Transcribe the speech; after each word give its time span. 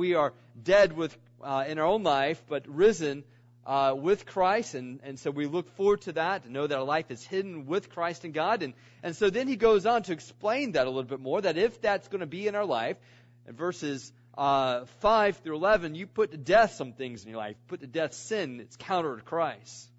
we 0.00 0.14
are 0.14 0.32
dead 0.64 0.94
with 0.96 1.14
uh, 1.42 1.64
in 1.68 1.78
our 1.78 1.84
own 1.84 2.02
life, 2.02 2.42
but 2.48 2.66
risen 2.66 3.22
uh, 3.66 3.94
with 3.94 4.24
Christ, 4.24 4.74
and, 4.74 5.00
and 5.04 5.18
so 5.18 5.30
we 5.30 5.44
look 5.44 5.76
forward 5.76 6.00
to 6.02 6.12
that, 6.12 6.44
to 6.44 6.50
know 6.50 6.66
that 6.66 6.78
our 6.78 6.84
life 6.84 7.10
is 7.10 7.22
hidden 7.22 7.66
with 7.66 7.90
Christ 7.90 8.24
in 8.24 8.32
God. 8.32 8.62
And, 8.62 8.72
and 9.02 9.14
so 9.14 9.28
then 9.28 9.46
he 9.46 9.56
goes 9.56 9.84
on 9.84 10.02
to 10.04 10.12
explain 10.12 10.72
that 10.72 10.86
a 10.86 10.90
little 10.90 11.04
bit 11.04 11.20
more, 11.20 11.42
that 11.42 11.58
if 11.58 11.82
that's 11.82 12.08
going 12.08 12.20
to 12.20 12.26
be 12.26 12.48
in 12.48 12.54
our 12.54 12.64
life, 12.64 12.96
in 13.46 13.54
verses 13.56 14.10
uh, 14.38 14.86
5 15.00 15.36
through 15.36 15.56
11, 15.56 15.94
you 15.94 16.06
put 16.06 16.30
to 16.30 16.38
death 16.38 16.72
some 16.72 16.94
things 16.94 17.24
in 17.24 17.30
your 17.30 17.38
life. 17.38 17.56
Put 17.68 17.80
to 17.80 17.86
death 17.86 18.14
sin, 18.14 18.58
it's 18.60 18.76
counter 18.76 19.16
to 19.16 19.22
Christ. 19.22 19.90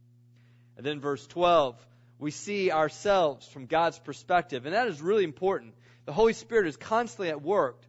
And 0.77 0.85
then 0.85 0.99
verse 0.99 1.27
12, 1.27 1.75
we 2.17 2.31
see 2.31 2.71
ourselves 2.71 3.47
from 3.47 3.67
God's 3.67 3.99
perspective, 3.99 4.65
and 4.65 4.73
that 4.73 4.87
is 4.87 4.99
really 4.99 5.25
important. 5.25 5.75
The 6.05 6.13
Holy 6.13 6.33
Spirit 6.33 6.65
is 6.65 6.75
constantly 6.75 7.29
at 7.29 7.43
work 7.43 7.79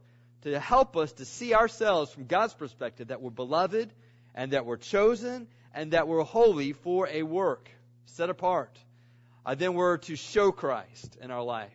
to 0.43 0.59
help 0.59 0.97
us 0.97 1.13
to 1.13 1.25
see 1.25 1.55
ourselves 1.55 2.11
from 2.13 2.27
God's 2.27 2.55
perspective 2.55 3.09
that 3.09 3.21
we're 3.21 3.31
beloved 3.31 3.93
and 4.35 4.53
that 4.53 4.67
we're 4.67 4.77
chosen 4.77 5.47
and 5.75 5.93
that 5.93 6.09
we're 6.09 6.23
holy 6.23 6.73
for 6.73 7.09
a 7.09 7.23
work 7.23 7.71
set 8.07 8.31
apart. 8.31 8.79
Uh, 9.45 9.55
then 9.55 9.75
we're 9.75 9.99
to 9.99 10.17
show 10.17 10.53
Christ 10.53 11.17
in 11.21 11.31
our 11.31 11.43
life. 11.43 11.71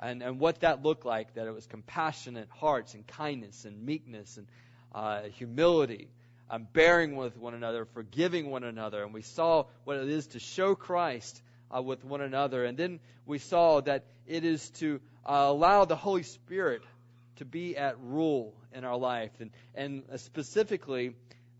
And, 0.00 0.22
and 0.22 0.40
what 0.40 0.60
that 0.60 0.82
looked 0.82 1.04
like, 1.04 1.34
that 1.34 1.46
it 1.46 1.54
was 1.54 1.66
compassionate 1.66 2.48
hearts 2.50 2.94
and 2.94 3.06
kindness 3.06 3.64
and 3.64 3.84
meekness 3.84 4.36
and 4.36 4.46
uh, 4.94 5.22
humility, 5.38 6.08
and 6.50 6.70
bearing 6.72 7.16
with 7.16 7.36
one 7.36 7.54
another, 7.54 7.84
forgiving 7.84 8.50
one 8.50 8.64
another. 8.64 9.04
And 9.04 9.14
we 9.14 9.22
saw 9.22 9.66
what 9.84 9.96
it 9.98 10.08
is 10.08 10.26
to 10.28 10.40
show 10.40 10.74
Christ 10.74 11.40
uh, 11.74 11.80
with 11.80 12.04
one 12.04 12.20
another. 12.20 12.64
And 12.64 12.76
then 12.76 13.00
we 13.26 13.38
saw 13.38 13.80
that 13.82 14.04
it 14.26 14.44
is 14.44 14.70
to 14.70 15.00
uh, 15.24 15.46
allow 15.48 15.84
the 15.84 15.96
Holy 15.96 16.24
Spirit 16.24 16.82
to 17.36 17.44
be 17.44 17.76
at 17.76 17.98
rule 18.00 18.54
in 18.72 18.84
our 18.84 18.96
life. 18.96 19.30
And, 19.40 19.50
and 19.74 20.02
specifically, 20.16 21.14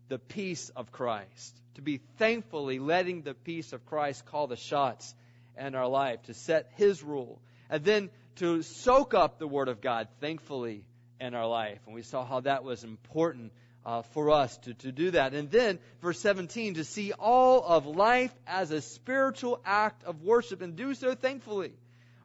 the 0.09 0.19
peace 0.19 0.69
of 0.69 0.91
Christ 0.91 1.59
to 1.75 1.81
be 1.81 1.99
thankfully 2.17 2.79
letting 2.79 3.21
the 3.21 3.33
peace 3.33 3.73
of 3.73 3.85
Christ 3.85 4.25
call 4.25 4.47
the 4.47 4.55
shots 4.55 5.13
in 5.57 5.75
our 5.75 5.87
life, 5.87 6.21
to 6.23 6.33
set 6.33 6.71
His 6.75 7.03
rule, 7.03 7.41
and 7.69 7.83
then 7.83 8.09
to 8.37 8.61
soak 8.63 9.13
up 9.13 9.39
the 9.39 9.47
Word 9.47 9.67
of 9.67 9.81
God 9.81 10.07
thankfully 10.19 10.85
in 11.19 11.33
our 11.33 11.47
life. 11.47 11.79
And 11.85 11.95
we 11.95 12.01
saw 12.01 12.25
how 12.25 12.41
that 12.41 12.63
was 12.63 12.83
important 12.83 13.51
uh, 13.85 14.01
for 14.01 14.31
us 14.31 14.55
to, 14.59 14.73
to 14.75 14.91
do 14.91 15.11
that. 15.11 15.33
And 15.33 15.51
then, 15.51 15.79
verse 16.01 16.19
17, 16.19 16.75
to 16.75 16.83
see 16.83 17.11
all 17.11 17.63
of 17.63 17.85
life 17.85 18.33
as 18.47 18.71
a 18.71 18.81
spiritual 18.81 19.59
act 19.65 20.03
of 20.03 20.21
worship 20.21 20.61
and 20.61 20.75
do 20.75 20.93
so 20.93 21.15
thankfully. 21.15 21.73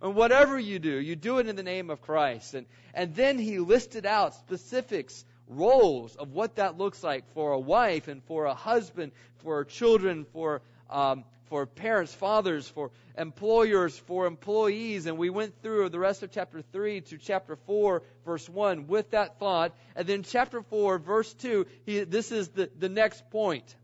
And 0.01 0.15
whatever 0.15 0.59
you 0.59 0.79
do, 0.79 0.99
you 0.99 1.17
do 1.17 1.39
it 1.39 1.49
in 1.49 1.57
the 1.57 1.63
name 1.63 1.91
of 1.91 2.01
Christ. 2.01 2.55
And, 2.55 2.67
and 2.95 3.15
then 3.15 3.39
he 3.39 3.59
listed 3.59 4.07
out 4.07 4.35
specifics 4.35 5.25
roles 5.49 6.15
of 6.17 6.33
what 6.33 6.57
that 6.57 6.79
looks 6.79 7.03
like 7.03 7.25
for 7.33 7.53
a 7.53 7.59
wife 7.59 8.09
and 8.09 8.23
for 8.25 8.45
a 8.45 8.55
husband, 8.55 9.13
for 9.39 9.65
children, 9.65 10.27
for 10.33 10.63
um, 10.91 11.25
for 11.49 11.67
parents, 11.67 12.13
fathers, 12.15 12.69
for 12.69 12.91
employers, 13.17 13.97
for 13.99 14.27
employees, 14.27 15.07
and 15.07 15.19
we 15.19 15.31
went 15.31 15.61
through 15.63 15.89
the 15.89 15.99
rest 15.99 16.23
of 16.23 16.31
chapter 16.31 16.63
3 16.63 17.01
to 17.03 17.19
chapter 17.19 17.57
4, 17.57 18.03
verse 18.25 18.49
1 18.49 18.87
with 18.87 19.11
that 19.11 19.39
thought. 19.39 19.73
And 19.97 20.07
then 20.07 20.23
chapter 20.23 20.63
4, 20.63 20.99
verse 20.99 21.33
2, 21.35 21.67
he, 21.87 22.01
this 22.05 22.33
is 22.33 22.49
the, 22.49 22.71
the 22.79 22.89
next 22.89 23.31
point, 23.31 23.75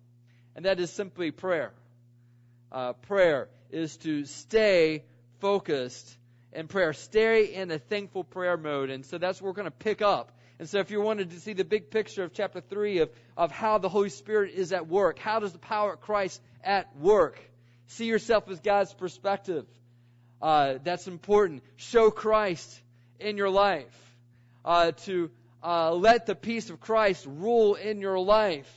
and 0.55 0.67
that 0.67 0.79
is 0.79 0.91
simply 0.91 1.31
prayer. 1.31 1.73
Uh, 2.71 2.93
prayer 2.93 3.49
is 3.71 3.97
to 3.99 4.25
stay 4.25 5.05
focused 5.41 6.17
in 6.53 6.69
prayer, 6.69 6.93
stay 6.93 7.55
in 7.55 7.71
a 7.71 7.79
thankful 7.79 8.25
prayer 8.25 8.57
mode. 8.57 8.91
And 8.91 9.05
so 9.05 9.19
that's 9.19 9.41
what 9.41 9.49
we're 9.49 9.55
going 9.55 9.65
to 9.67 9.71
pick 9.71 10.03
up 10.03 10.31
and 10.59 10.69
so 10.69 10.79
if 10.79 10.91
you 10.91 11.01
wanted 11.01 11.31
to 11.31 11.41
see 11.41 11.53
the 11.53 11.65
big 11.65 11.91
picture 11.91 12.23
of 12.23 12.33
chapter 12.33 12.61
3 12.61 12.99
of, 12.99 13.11
of 13.37 13.51
how 13.51 13.79
the 13.79 13.89
Holy 13.89 14.09
Spirit 14.09 14.55
is 14.55 14.73
at 14.73 14.87
work, 14.87 15.19
how 15.19 15.41
does 15.41 15.53
the 15.53 15.59
power 15.59 15.95
of 15.95 16.01
Christ 16.01 16.41
at 16.63 16.97
work? 16.97 17.39
See 17.89 18.07
yourself 18.07 18.49
as 18.49 18.61
God's 18.61 18.95
perspective. 18.95 19.67
Uh, 20.41 20.75
that's 20.83 21.09
important. 21.09 21.63
Show 21.77 22.11
Christ 22.11 22.81
in 23.19 23.37
your 23.37 23.51
life. 23.51 23.93
Uh, 24.65 24.93
to 24.93 25.31
uh, 25.63 25.93
let 25.93 26.27
the 26.27 26.35
peace 26.35 26.71
of 26.71 26.81
Christ 26.81 27.27
rule 27.29 27.75
in 27.75 28.01
your 28.01 28.19
life. 28.19 28.73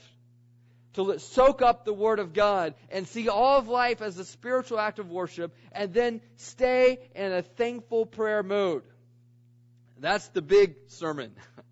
To 0.98 1.20
soak 1.20 1.62
up 1.62 1.84
the 1.84 1.94
Word 1.94 2.18
of 2.18 2.32
God 2.32 2.74
and 2.90 3.06
see 3.06 3.28
all 3.28 3.60
of 3.60 3.68
life 3.68 4.02
as 4.02 4.18
a 4.18 4.24
spiritual 4.24 4.80
act 4.80 4.98
of 4.98 5.08
worship 5.12 5.54
and 5.70 5.94
then 5.94 6.20
stay 6.38 6.98
in 7.14 7.30
a 7.30 7.40
thankful 7.40 8.04
prayer 8.04 8.42
mode. 8.42 8.82
That's 10.00 10.26
the 10.30 10.42
big 10.42 10.74
sermon. 10.88 11.32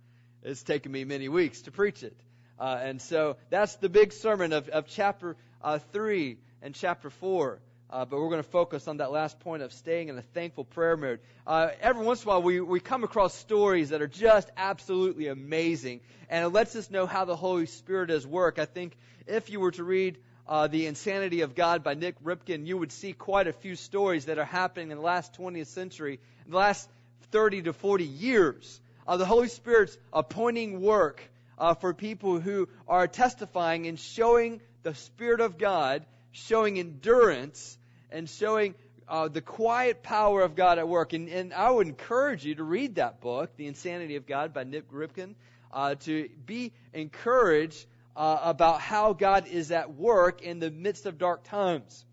It's 0.45 0.63
taken 0.63 0.93
me 0.93 1.03
many 1.03 1.29
weeks 1.29 1.63
to 1.63 1.73
preach 1.73 2.05
it. 2.05 2.17
Uh, 2.57 2.79
and 2.81 3.03
so 3.03 3.37
that's 3.51 3.75
the 3.77 3.89
big 3.89 4.13
sermon 4.13 4.53
of, 4.53 4.69
of 4.69 4.87
chapter 4.87 5.37
uh, 5.61 5.81
3 5.93 6.39
and 6.63 6.73
chapter 6.73 7.11
4. 7.11 7.59
Uh, 7.91 8.05
but 8.05 8.19
we're 8.19 8.29
going 8.29 8.43
to 8.43 8.49
focus 8.49 8.89
on 8.89 8.97
that 8.97 9.13
last 9.13 9.39
point 9.41 9.63
of 9.63 9.73
staying 9.73 10.09
in 10.09 10.19
a 10.19 10.23
thankful 10.23 10.65
prayer 10.65 10.97
mode. 10.97 11.21
Uh, 11.47 11.69
every 11.81 12.05
once 12.05 12.23
in 12.23 12.29
a 12.29 12.33
while, 12.33 12.43
we, 12.43 12.61
we 12.61 12.81
come 12.81 13.05
across 13.05 13.35
stories 13.35 13.91
that 13.91 14.03
are 14.03 14.09
just 14.09 14.51
absolutely 14.57 15.29
amazing, 15.29 16.01
and 16.29 16.45
it 16.45 16.49
lets 16.49 16.75
us 16.75 16.91
know 16.91 17.07
how 17.07 17.25
the 17.25 17.37
Holy 17.37 17.67
Spirit 17.67 18.09
does 18.09 18.27
work. 18.27 18.59
I 18.59 18.65
think 18.65 18.97
if 19.27 19.51
you 19.51 19.61
were 19.61 19.71
to 19.73 19.85
read 19.85 20.19
uh, 20.49 20.67
The 20.67 20.87
Insanity 20.87 21.43
of 21.43 21.55
God 21.55 21.85
by 21.85 21.95
Nik 21.95 22.23
Ripken, 22.25 22.67
you 22.67 22.77
would 22.77 22.93
see 22.93 23.13
quite 23.13 23.47
a 23.47 23.53
few 23.53 23.77
stories 23.77 24.25
that 24.25 24.39
are 24.39 24.45
happening 24.45 24.91
in 24.91 24.99
the 24.99 25.05
last 25.05 25.35
20th 25.39 25.69
century, 25.69 26.19
the 26.47 26.57
last 26.57 26.89
30 27.31 27.63
to 27.63 27.73
40 27.73 28.05
years 28.05 28.81
uh, 29.07 29.17
the 29.17 29.25
Holy 29.25 29.49
Spirit's 29.49 29.97
appointing 30.13 30.81
work 30.81 31.23
uh, 31.59 31.75
for 31.75 31.95
people 31.95 32.41
who 32.41 32.69
are 32.89 33.07
testifying 33.07 33.87
and 33.87 33.99
showing 33.99 34.61
the 34.83 34.95
Spirit 34.95 35.41
of 35.41 35.59
God, 35.59 36.05
showing 36.37 36.79
endurance, 36.79 37.79
and 38.11 38.29
showing 38.29 38.75
uh, 39.09 39.29
the 39.29 39.41
quiet 39.41 40.03
power 40.03 40.43
of 40.43 40.55
God 40.55 40.79
at 40.79 40.89
work. 40.89 41.13
And, 41.13 41.29
and, 41.29 41.55
I 41.55 41.71
would 41.71 41.87
encourage 41.87 42.45
you 42.45 42.55
to 42.57 42.65
read 42.65 42.97
that 42.97 43.21
book, 43.21 43.57
The 43.57 43.67
Insanity 43.67 44.17
of 44.17 44.27
God 44.27 44.53
by 44.53 44.65
Nik 44.65 44.91
Ripken, 44.91 45.35
uh, 45.73 45.95
to 46.07 46.29
be 46.45 46.73
encouraged 46.93 47.87
uh, 48.17 48.39
about 48.43 48.81
how 48.81 49.13
God 49.13 49.47
is 49.47 49.71
at 49.71 49.95
work 49.95 50.43
in 50.43 50.59
the 50.59 50.71
midst 50.71 51.07
of 51.07 51.19
dark 51.19 51.45
times. 51.45 52.05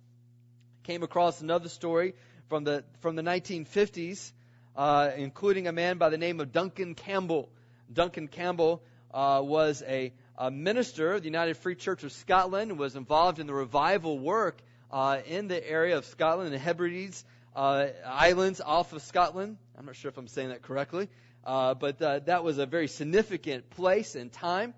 Came 0.83 1.03
across 1.03 1.41
another 1.41 1.69
story 1.69 2.13
from 2.49 2.63
the 2.63 2.83
from 3.01 3.15
the 3.15 3.23
1950s 3.23 4.31
uh, 4.75 5.11
including 5.15 5.67
a 5.67 5.71
man 5.71 5.97
by 5.97 6.09
the 6.09 6.17
name 6.17 6.39
of 6.39 6.51
Duncan 6.51 6.95
Campbell. 6.95 7.49
Duncan 7.91 8.27
Campbell 8.27 8.81
uh, 9.13 9.41
was 9.43 9.83
a, 9.85 10.11
a, 10.37 10.51
minister 10.51 11.13
of 11.13 11.21
the 11.21 11.27
United 11.27 11.57
Free 11.57 11.75
Church 11.75 12.03
of 12.03 12.11
Scotland 12.11 12.77
was 12.77 12.95
involved 12.95 13.39
in 13.39 13.47
the 13.47 13.53
revival 13.53 14.19
work 14.19 14.61
uh, 14.91 15.19
in 15.25 15.47
the 15.47 15.69
area 15.69 15.97
of 15.97 16.05
Scotland, 16.05 16.53
the 16.53 16.59
Hebrides 16.59 17.23
uh, 17.55 17.87
Islands 18.05 18.61
off 18.61 18.93
of 18.93 19.01
Scotland. 19.01 19.57
I'm 19.77 19.85
not 19.85 19.95
sure 19.95 20.09
if 20.09 20.17
I'm 20.17 20.27
saying 20.27 20.49
that 20.49 20.61
correctly, 20.61 21.09
uh, 21.45 21.73
but 21.73 22.01
uh, 22.01 22.19
that 22.19 22.43
was 22.43 22.57
a 22.57 22.65
very 22.65 22.87
significant 22.87 23.69
place 23.71 24.15
and 24.15 24.31
time. 24.31 24.73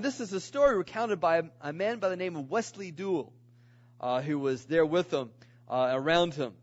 this 0.00 0.20
is 0.20 0.32
a 0.32 0.40
story 0.40 0.76
recounted 0.76 1.20
by 1.20 1.42
a, 1.60 1.72
man 1.72 1.98
by 1.98 2.08
the 2.08 2.16
name 2.16 2.36
of 2.36 2.50
Wesley 2.50 2.92
Duewel, 2.92 3.32
who 4.24 4.38
was 4.38 4.64
there 4.64 4.86
with 4.86 5.12
him, 5.12 5.30
around 5.68 6.34
him. 6.34 6.54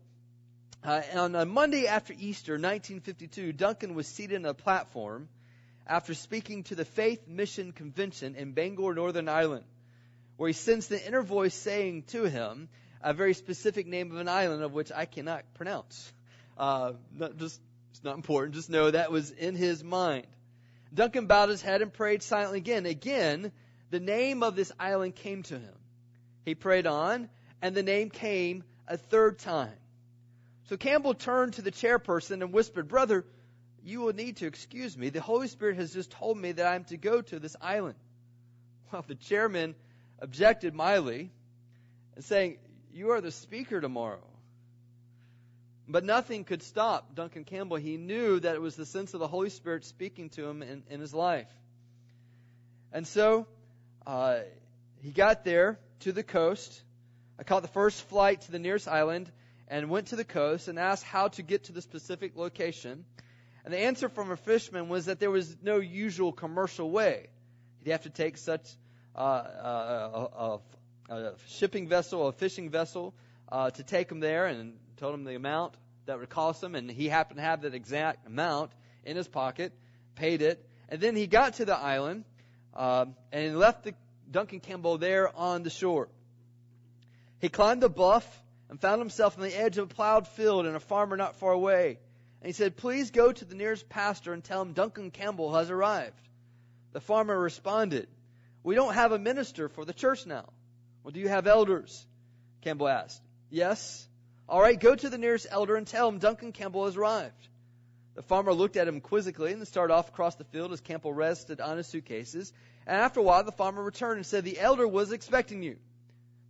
Uh, 0.82 1.02
on 1.14 1.34
a 1.34 1.44
Monday 1.44 1.86
after 1.86 2.14
Easter, 2.14 2.52
1952, 2.52 3.52
Duncan 3.52 3.94
was 3.94 4.06
seated 4.06 4.36
on 4.36 4.46
a 4.46 4.54
platform 4.54 5.28
after 5.90 6.14
speaking 6.14 6.62
to 6.62 6.76
the 6.76 6.84
Faith 6.84 7.26
Mission 7.26 7.72
Convention 7.72 8.36
in 8.36 8.52
Bangor, 8.52 8.94
Northern 8.94 9.28
Ireland, 9.28 9.64
where 10.36 10.46
he 10.46 10.52
sensed 10.52 10.88
the 10.88 11.04
inner 11.04 11.20
voice 11.20 11.52
saying 11.52 12.04
to 12.04 12.24
him 12.24 12.68
a 13.02 13.12
very 13.12 13.34
specific 13.34 13.88
name 13.88 14.12
of 14.12 14.18
an 14.18 14.28
island 14.28 14.62
of 14.62 14.72
which 14.72 14.92
I 14.94 15.04
cannot 15.04 15.42
pronounce. 15.54 16.12
Uh, 16.56 16.92
not 17.12 17.36
just, 17.38 17.60
it's 17.90 18.04
not 18.04 18.14
important. 18.14 18.54
Just 18.54 18.70
know 18.70 18.88
that 18.88 19.10
was 19.10 19.32
in 19.32 19.56
his 19.56 19.82
mind. 19.82 20.28
Duncan 20.94 21.26
bowed 21.26 21.48
his 21.48 21.60
head 21.60 21.82
and 21.82 21.92
prayed 21.92 22.22
silently 22.22 22.58
again. 22.58 22.86
Again, 22.86 23.50
the 23.90 24.00
name 24.00 24.44
of 24.44 24.54
this 24.54 24.70
island 24.78 25.16
came 25.16 25.42
to 25.44 25.58
him. 25.58 25.74
He 26.44 26.54
prayed 26.54 26.86
on, 26.86 27.28
and 27.60 27.74
the 27.74 27.82
name 27.82 28.10
came 28.10 28.62
a 28.86 28.96
third 28.96 29.40
time. 29.40 29.74
So 30.68 30.76
Campbell 30.76 31.14
turned 31.14 31.54
to 31.54 31.62
the 31.62 31.72
chairperson 31.72 32.42
and 32.42 32.52
whispered, 32.52 32.86
Brother, 32.86 33.24
you 33.84 34.00
will 34.00 34.12
need 34.12 34.36
to 34.38 34.46
excuse 34.46 34.96
me. 34.96 35.10
The 35.10 35.20
Holy 35.20 35.48
Spirit 35.48 35.76
has 35.76 35.92
just 35.92 36.10
told 36.10 36.36
me 36.36 36.52
that 36.52 36.66
I 36.66 36.74
am 36.74 36.84
to 36.84 36.96
go 36.96 37.22
to 37.22 37.38
this 37.38 37.56
island. 37.60 37.96
Well, 38.92 39.04
the 39.06 39.14
chairman 39.14 39.74
objected 40.18 40.74
mildly 40.74 41.30
saying, 42.18 42.58
You 42.92 43.10
are 43.10 43.20
the 43.20 43.30
speaker 43.30 43.80
tomorrow. 43.80 44.26
But 45.88 46.04
nothing 46.04 46.44
could 46.44 46.62
stop 46.62 47.16
Duncan 47.16 47.44
Campbell. 47.44 47.76
He 47.76 47.96
knew 47.96 48.38
that 48.38 48.54
it 48.54 48.60
was 48.60 48.76
the 48.76 48.86
sense 48.86 49.12
of 49.12 49.20
the 49.20 49.26
Holy 49.26 49.50
Spirit 49.50 49.84
speaking 49.84 50.28
to 50.30 50.46
him 50.46 50.62
in, 50.62 50.84
in 50.88 51.00
his 51.00 51.12
life. 51.12 51.48
And 52.92 53.06
so 53.06 53.46
uh, 54.06 54.40
he 55.02 55.10
got 55.10 55.44
there 55.44 55.78
to 56.00 56.12
the 56.12 56.22
coast. 56.22 56.80
I 57.38 57.42
caught 57.42 57.62
the 57.62 57.68
first 57.68 58.02
flight 58.02 58.42
to 58.42 58.52
the 58.52 58.58
nearest 58.58 58.86
island 58.86 59.30
and 59.66 59.90
went 59.90 60.08
to 60.08 60.16
the 60.16 60.24
coast 60.24 60.68
and 60.68 60.78
asked 60.78 61.04
how 61.04 61.28
to 61.28 61.42
get 61.42 61.64
to 61.64 61.72
the 61.72 61.82
specific 61.82 62.36
location. 62.36 63.04
And 63.64 63.74
the 63.74 63.78
answer 63.78 64.08
from 64.08 64.30
a 64.30 64.36
fisherman 64.36 64.88
was 64.88 65.06
that 65.06 65.20
there 65.20 65.30
was 65.30 65.56
no 65.62 65.78
usual 65.78 66.32
commercial 66.32 66.90
way. 66.90 67.28
he'd 67.82 67.90
have 67.90 68.02
to 68.02 68.10
take 68.10 68.38
such 68.38 68.66
uh, 69.14 69.18
uh, 69.18 70.28
a, 71.08 71.12
a, 71.12 71.14
a, 71.14 71.32
shipping 71.48 71.88
vessel, 71.88 72.28
a 72.28 72.32
fishing 72.32 72.70
vessel, 72.70 73.14
uh, 73.50 73.70
to 73.70 73.82
take 73.82 74.10
him 74.10 74.20
there, 74.20 74.46
and 74.46 74.78
told 74.96 75.14
him 75.14 75.24
the 75.24 75.34
amount 75.34 75.74
that 76.06 76.18
would 76.18 76.28
cost 76.30 76.62
him, 76.62 76.74
and 76.74 76.90
he 76.90 77.08
happened 77.08 77.38
to 77.38 77.42
have 77.42 77.62
that 77.62 77.74
exact 77.74 78.26
amount 78.26 78.70
in 79.04 79.16
his 79.16 79.28
pocket, 79.28 79.72
paid 80.14 80.42
it, 80.42 80.64
and 80.88 81.00
then 81.00 81.16
he 81.16 81.26
got 81.26 81.54
to 81.54 81.64
the 81.64 81.76
island 81.76 82.24
uh, 82.74 83.06
and 83.32 83.58
left 83.58 83.84
the 83.84 83.94
Duncan 84.30 84.60
Campbell 84.60 84.98
there 84.98 85.34
on 85.36 85.62
the 85.62 85.70
shore. 85.70 86.08
He 87.40 87.48
climbed 87.48 87.82
the 87.82 87.88
bluff 87.88 88.26
and 88.68 88.80
found 88.80 89.00
himself 89.00 89.36
on 89.36 89.42
the 89.42 89.56
edge 89.56 89.78
of 89.78 89.90
a 89.90 89.94
plowed 89.94 90.28
field 90.28 90.66
and 90.66 90.76
a 90.76 90.80
farmer 90.80 91.16
not 91.16 91.36
far 91.36 91.52
away. 91.52 91.98
And 92.40 92.48
he 92.48 92.52
said, 92.52 92.76
Please 92.76 93.10
go 93.10 93.32
to 93.32 93.44
the 93.44 93.54
nearest 93.54 93.88
pastor 93.88 94.32
and 94.32 94.42
tell 94.42 94.62
him 94.62 94.72
Duncan 94.72 95.10
Campbell 95.10 95.54
has 95.54 95.70
arrived. 95.70 96.28
The 96.92 97.00
farmer 97.00 97.38
responded, 97.38 98.08
We 98.62 98.74
don't 98.74 98.94
have 98.94 99.12
a 99.12 99.18
minister 99.18 99.68
for 99.68 99.84
the 99.84 99.92
church 99.92 100.26
now. 100.26 100.48
Well, 101.02 101.12
do 101.12 101.20
you 101.20 101.28
have 101.28 101.46
elders? 101.46 102.06
Campbell 102.62 102.88
asked. 102.88 103.22
Yes. 103.50 104.06
All 104.48 104.60
right, 104.60 104.78
go 104.78 104.94
to 104.94 105.08
the 105.08 105.18
nearest 105.18 105.46
elder 105.50 105.76
and 105.76 105.86
tell 105.86 106.08
him 106.08 106.18
Duncan 106.18 106.52
Campbell 106.52 106.86
has 106.86 106.96
arrived. 106.96 107.48
The 108.14 108.22
farmer 108.22 108.52
looked 108.52 108.76
at 108.76 108.88
him 108.88 109.00
quizzically 109.00 109.52
and 109.52 109.66
started 109.66 109.94
off 109.94 110.08
across 110.08 110.34
the 110.34 110.44
field 110.44 110.72
as 110.72 110.80
Campbell 110.80 111.12
rested 111.12 111.60
on 111.60 111.76
his 111.76 111.86
suitcases. 111.86 112.52
And 112.86 113.00
after 113.00 113.20
a 113.20 113.22
while, 113.22 113.44
the 113.44 113.52
farmer 113.52 113.82
returned 113.82 114.16
and 114.16 114.26
said, 114.26 114.44
The 114.44 114.58
elder 114.58 114.86
was 114.86 115.12
expecting 115.12 115.62
you. 115.62 115.76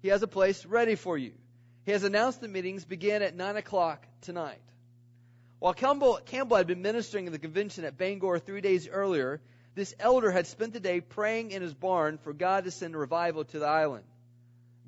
He 0.03 0.09
has 0.09 0.23
a 0.23 0.29
place 0.29 0.65
ready 0.65 0.95
for 0.95 1.19
you. 1.19 1.33
He 1.85 1.93
has 1.93 2.05
announced 2.05 2.41
the 2.41 2.49
meetings 2.49 2.85
begin 2.85 3.23
at 3.23 3.37
9 3.37 3.57
o'clock 3.57 4.07
tonight. 4.23 4.63
While 5.61 5.75
Campbell, 5.75 6.19
Campbell 6.25 6.57
had 6.57 6.67
been 6.67 6.81
ministering 6.81 7.27
at 7.27 7.33
the 7.33 7.39
convention 7.39 7.85
at 7.85 7.99
Bangor 7.99 8.39
three 8.39 8.63
days 8.63 8.89
earlier, 8.89 9.43
this 9.75 9.95
elder 10.01 10.31
had 10.31 10.47
spent 10.47 10.73
the 10.73 10.81
day 10.81 11.03
praying 11.03 11.51
in 11.51 11.61
his 11.61 11.75
barn 11.75 12.17
for 12.17 12.33
God 12.33 12.65
to 12.65 12.71
send 12.71 12.97
revival 12.97 13.45
to 13.45 13.59
the 13.59 13.67
island. 13.67 14.05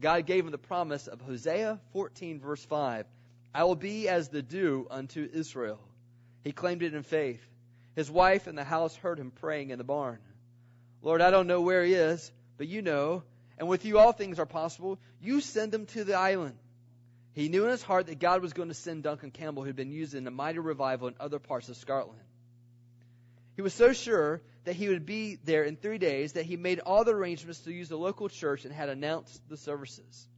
God 0.00 0.24
gave 0.24 0.46
him 0.46 0.50
the 0.50 0.58
promise 0.58 1.08
of 1.08 1.20
Hosea 1.20 1.78
14, 1.92 2.40
verse 2.40 2.64
5 2.64 3.06
I 3.54 3.64
will 3.64 3.76
be 3.76 4.08
as 4.08 4.30
the 4.30 4.40
dew 4.40 4.86
unto 4.90 5.28
Israel. 5.30 5.78
He 6.42 6.52
claimed 6.52 6.82
it 6.82 6.94
in 6.94 7.02
faith. 7.02 7.46
His 7.94 8.10
wife 8.10 8.46
and 8.46 8.56
the 8.56 8.64
house 8.64 8.96
heard 8.96 9.18
him 9.18 9.30
praying 9.30 9.70
in 9.70 9.78
the 9.78 9.84
barn. 9.84 10.20
Lord, 11.02 11.20
I 11.20 11.30
don't 11.30 11.46
know 11.46 11.60
where 11.60 11.84
he 11.84 11.92
is, 11.92 12.32
but 12.56 12.66
you 12.66 12.80
know, 12.80 13.24
and 13.58 13.68
with 13.68 13.84
you 13.84 13.98
all 13.98 14.12
things 14.12 14.38
are 14.38 14.46
possible. 14.46 14.98
You 15.20 15.42
send 15.42 15.74
him 15.74 15.84
to 15.86 16.04
the 16.04 16.14
island. 16.14 16.56
He 17.34 17.48
knew 17.48 17.64
in 17.64 17.70
his 17.70 17.82
heart 17.82 18.06
that 18.06 18.18
God 18.18 18.42
was 18.42 18.52
going 18.52 18.68
to 18.68 18.74
send 18.74 19.02
Duncan 19.02 19.30
Campbell, 19.30 19.64
who'd 19.64 19.76
been 19.76 19.90
used 19.90 20.14
in 20.14 20.26
a 20.26 20.30
mighty 20.30 20.58
revival 20.58 21.08
in 21.08 21.14
other 21.18 21.38
parts 21.38 21.68
of 21.68 21.76
Scotland. 21.76 22.20
He 23.56 23.62
was 23.62 23.74
so 23.74 23.92
sure 23.92 24.42
that 24.64 24.76
he 24.76 24.88
would 24.88 25.06
be 25.06 25.38
there 25.44 25.64
in 25.64 25.76
three 25.76 25.98
days 25.98 26.34
that 26.34 26.44
he 26.44 26.56
made 26.56 26.78
all 26.78 27.04
the 27.04 27.12
arrangements 27.12 27.60
to 27.60 27.72
use 27.72 27.88
the 27.88 27.96
local 27.96 28.28
church 28.28 28.64
and 28.64 28.74
had 28.74 28.88
announced 28.88 29.40
the 29.48 29.56
services. 29.56 30.28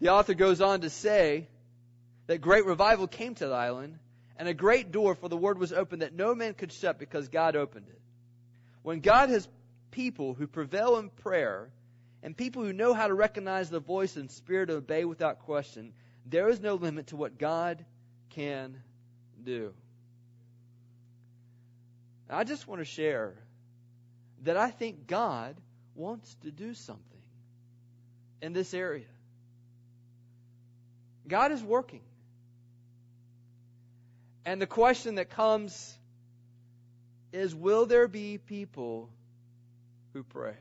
The 0.00 0.08
author 0.08 0.34
goes 0.34 0.60
on 0.60 0.82
to 0.82 0.90
say 0.90 1.48
that 2.26 2.40
great 2.40 2.66
revival 2.66 3.06
came 3.06 3.34
to 3.34 3.46
the 3.46 3.54
island, 3.54 3.98
and 4.38 4.48
a 4.48 4.54
great 4.54 4.92
door 4.92 5.14
for 5.14 5.28
the 5.28 5.36
word 5.36 5.58
was 5.58 5.72
opened 5.72 6.02
that 6.02 6.14
no 6.14 6.34
man 6.34 6.54
could 6.54 6.72
shut 6.72 6.98
because 6.98 7.28
God 7.28 7.56
opened 7.56 7.88
it. 7.88 8.00
When 8.82 9.00
God 9.00 9.30
has 9.30 9.48
people 9.90 10.34
who 10.34 10.46
prevail 10.46 10.98
in 10.98 11.08
prayer 11.08 11.70
and 12.22 12.36
people 12.36 12.62
who 12.62 12.72
know 12.72 12.94
how 12.94 13.06
to 13.06 13.14
recognize 13.14 13.70
the 13.70 13.80
voice 13.80 14.16
and 14.16 14.30
spirit 14.30 14.66
to 14.66 14.74
obey 14.74 15.04
without 15.04 15.40
question, 15.40 15.92
there 16.24 16.48
is 16.48 16.60
no 16.60 16.74
limit 16.74 17.08
to 17.08 17.16
what 17.16 17.38
God 17.38 17.84
can 18.30 18.82
do. 19.42 19.72
I 22.28 22.44
just 22.44 22.66
want 22.66 22.80
to 22.80 22.84
share 22.84 23.34
that 24.42 24.56
I 24.56 24.70
think 24.70 25.06
God 25.06 25.56
wants 25.94 26.34
to 26.42 26.50
do 26.50 26.74
something 26.74 27.02
in 28.42 28.52
this 28.52 28.74
area. 28.74 29.06
God 31.28 31.52
is 31.52 31.62
working. 31.62 32.02
And 34.44 34.60
the 34.60 34.66
question 34.66 35.16
that 35.16 35.30
comes 35.30 35.96
is 37.32 37.54
will 37.54 37.86
there 37.86 38.08
be 38.08 38.38
people 38.38 39.10
who 40.12 40.22
pray? 40.22 40.56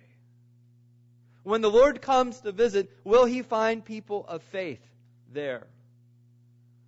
When 1.46 1.62
the 1.62 1.70
Lord 1.70 2.02
comes 2.02 2.40
to 2.42 2.52
visit, 2.52 2.92
will 3.04 3.26
he 3.26 3.44
find 3.44 3.86
people 3.86 4.26
of 4.28 4.42
faith 4.42 4.82
there? 5.32 5.68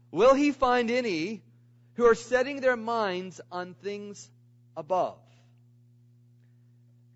Will 0.10 0.34
he 0.34 0.52
find 0.52 0.90
any 0.90 1.44
who 1.94 2.06
are 2.06 2.16
setting 2.16 2.60
their 2.60 2.76
minds 2.76 3.40
on 3.52 3.76
things 3.76 4.28
above? 4.76 5.20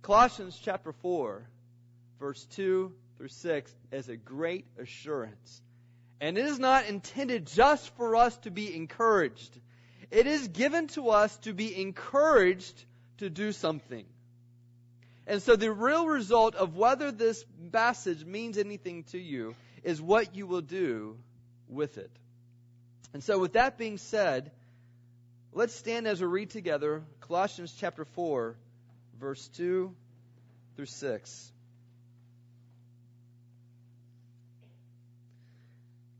Colossians 0.04 0.60
chapter 0.62 0.92
4, 0.92 1.42
verse 2.20 2.46
2 2.52 2.94
through 3.18 3.30
6 3.30 3.76
is 3.92 4.08
a 4.08 4.18
great 4.18 4.68
assurance. 4.78 5.64
And 6.20 6.38
it 6.38 6.46
is 6.46 6.60
not 6.60 6.86
intended 6.86 7.48
just 7.48 7.90
for 7.96 8.18
us 8.18 8.38
to 8.40 8.52
be 8.52 8.76
encouraged. 8.76 9.60
It 10.12 10.28
is 10.28 10.48
given 10.48 10.90
to 10.90 11.10
us 11.10 11.36
to 11.40 11.54
be 11.54 11.82
encouraged 11.82 12.86
to 13.18 13.32
do 13.32 13.52
something. 13.52 14.06
And 15.28 15.42
so 15.42 15.56
the 15.56 15.72
real 15.72 16.08
result 16.08 16.56
of 16.56 16.76
whether 16.76 17.12
this 17.12 17.46
passage 17.72 18.26
means 18.26 18.58
anything 18.58 19.04
to 19.06 19.20
you 19.20 19.56
is 19.84 20.02
what 20.02 20.36
you 20.36 20.48
will 20.48 20.62
do 20.62 21.18
with 21.68 21.98
it. 21.98 22.12
And 23.14 23.24
so 23.24 23.40
with 23.40 23.54
that 23.54 23.78
being 23.78 23.98
said, 23.98 24.52
let's 25.54 25.76
stand 25.76 26.08
as 26.08 26.22
we 26.22 26.28
read 26.28 26.50
together 26.50 27.04
Colossians 27.22 27.74
chapter 27.78 28.06
4, 28.06 28.56
verse 29.20 29.48
2 29.50 29.94
through 30.76 30.86
6. 30.86 31.52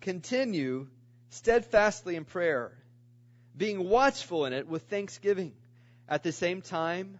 Continue 0.02 0.88
steadfastly 1.30 2.16
in 2.16 2.26
prayer 2.26 2.72
being 3.56 3.90
watchful 3.90 4.46
in 4.46 4.54
it 4.54 4.68
with 4.68 4.84
thanksgiving. 4.84 5.54
At 6.08 6.24
the 6.24 6.32
same 6.32 6.62
time, 6.62 7.20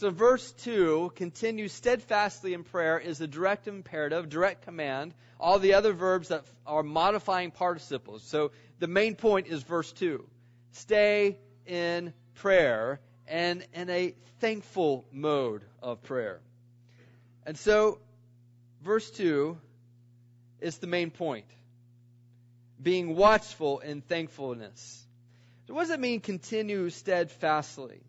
So, 0.00 0.08
verse 0.08 0.52
2 0.52 1.12
continue 1.14 1.68
steadfastly 1.68 2.54
in 2.54 2.64
prayer 2.64 2.98
is 2.98 3.20
a 3.20 3.26
direct 3.26 3.68
imperative, 3.68 4.30
direct 4.30 4.62
command. 4.62 5.12
All 5.38 5.58
the 5.58 5.74
other 5.74 5.92
verbs 5.92 6.28
that 6.28 6.46
are 6.66 6.82
modifying 6.82 7.50
participles. 7.50 8.22
So, 8.22 8.52
the 8.78 8.86
main 8.86 9.14
point 9.14 9.48
is 9.48 9.62
verse 9.62 9.92
2 9.92 10.24
stay 10.72 11.36
in 11.66 12.14
prayer 12.36 12.98
and 13.28 13.62
in 13.74 13.90
a 13.90 14.14
thankful 14.38 15.04
mode 15.12 15.64
of 15.82 16.02
prayer. 16.02 16.40
And 17.44 17.58
so, 17.58 17.98
verse 18.82 19.10
2 19.10 19.58
is 20.62 20.78
the 20.78 20.86
main 20.86 21.10
point. 21.10 21.44
Being 22.82 23.16
watchful 23.16 23.80
in 23.80 24.00
thankfulness. 24.00 25.06
So 25.66 25.74
what 25.74 25.82
does 25.82 25.90
it 25.90 26.00
mean 26.00 26.20
continue 26.20 26.88
steadfastly? 26.88 28.00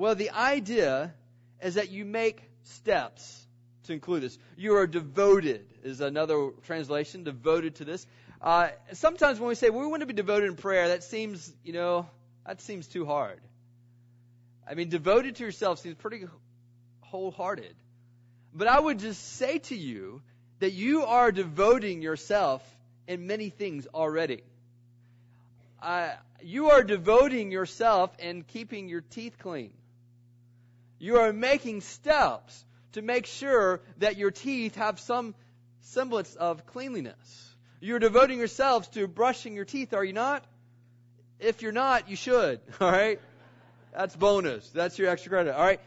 Well, 0.00 0.14
the 0.14 0.30
idea 0.30 1.12
is 1.60 1.74
that 1.74 1.90
you 1.90 2.06
make 2.06 2.42
steps 2.62 3.46
to 3.84 3.92
include 3.92 4.22
this. 4.22 4.38
You 4.56 4.76
are 4.76 4.86
devoted, 4.86 5.66
is 5.84 6.00
another 6.00 6.52
translation, 6.62 7.22
devoted 7.22 7.74
to 7.74 7.84
this. 7.84 8.06
Uh, 8.40 8.68
sometimes 8.94 9.38
when 9.38 9.50
we 9.50 9.54
say 9.54 9.68
we 9.68 9.86
want 9.86 10.00
to 10.00 10.06
be 10.06 10.14
devoted 10.14 10.46
in 10.46 10.56
prayer, 10.56 10.88
that 10.88 11.04
seems, 11.04 11.52
you 11.62 11.74
know, 11.74 12.08
that 12.46 12.62
seems 12.62 12.86
too 12.86 13.04
hard. 13.04 13.42
I 14.66 14.72
mean, 14.72 14.88
devoted 14.88 15.36
to 15.36 15.44
yourself 15.44 15.80
seems 15.80 15.96
pretty 15.96 16.24
wholehearted. 17.02 17.74
But 18.54 18.68
I 18.68 18.80
would 18.80 19.00
just 19.00 19.36
say 19.36 19.58
to 19.58 19.76
you 19.76 20.22
that 20.60 20.72
you 20.72 21.02
are 21.02 21.30
devoting 21.30 22.00
yourself 22.00 22.62
in 23.06 23.26
many 23.26 23.50
things 23.50 23.86
already. 23.92 24.44
Uh, 25.82 26.08
you 26.40 26.70
are 26.70 26.82
devoting 26.82 27.52
yourself 27.52 28.18
in 28.18 28.44
keeping 28.44 28.88
your 28.88 29.02
teeth 29.02 29.36
clean. 29.38 29.72
You 31.00 31.16
are 31.16 31.32
making 31.32 31.80
steps 31.80 32.62
to 32.92 33.00
make 33.00 33.24
sure 33.24 33.80
that 33.98 34.18
your 34.18 34.30
teeth 34.30 34.76
have 34.76 35.00
some 35.00 35.34
semblance 35.80 36.34
of 36.36 36.66
cleanliness. 36.66 37.54
You're 37.80 37.98
devoting 37.98 38.38
yourselves 38.38 38.86
to 38.88 39.08
brushing 39.08 39.54
your 39.54 39.64
teeth, 39.64 39.94
are 39.94 40.04
you 40.04 40.12
not? 40.12 40.44
If 41.38 41.62
you're 41.62 41.72
not, 41.72 42.10
you 42.10 42.16
should, 42.16 42.60
all 42.80 42.92
right? 42.92 43.18
That's 43.96 44.14
bonus. 44.14 44.68
That's 44.70 44.98
your 44.98 45.08
extra 45.08 45.30
credit. 45.30 45.54
All 45.56 45.64
right. 45.64 45.80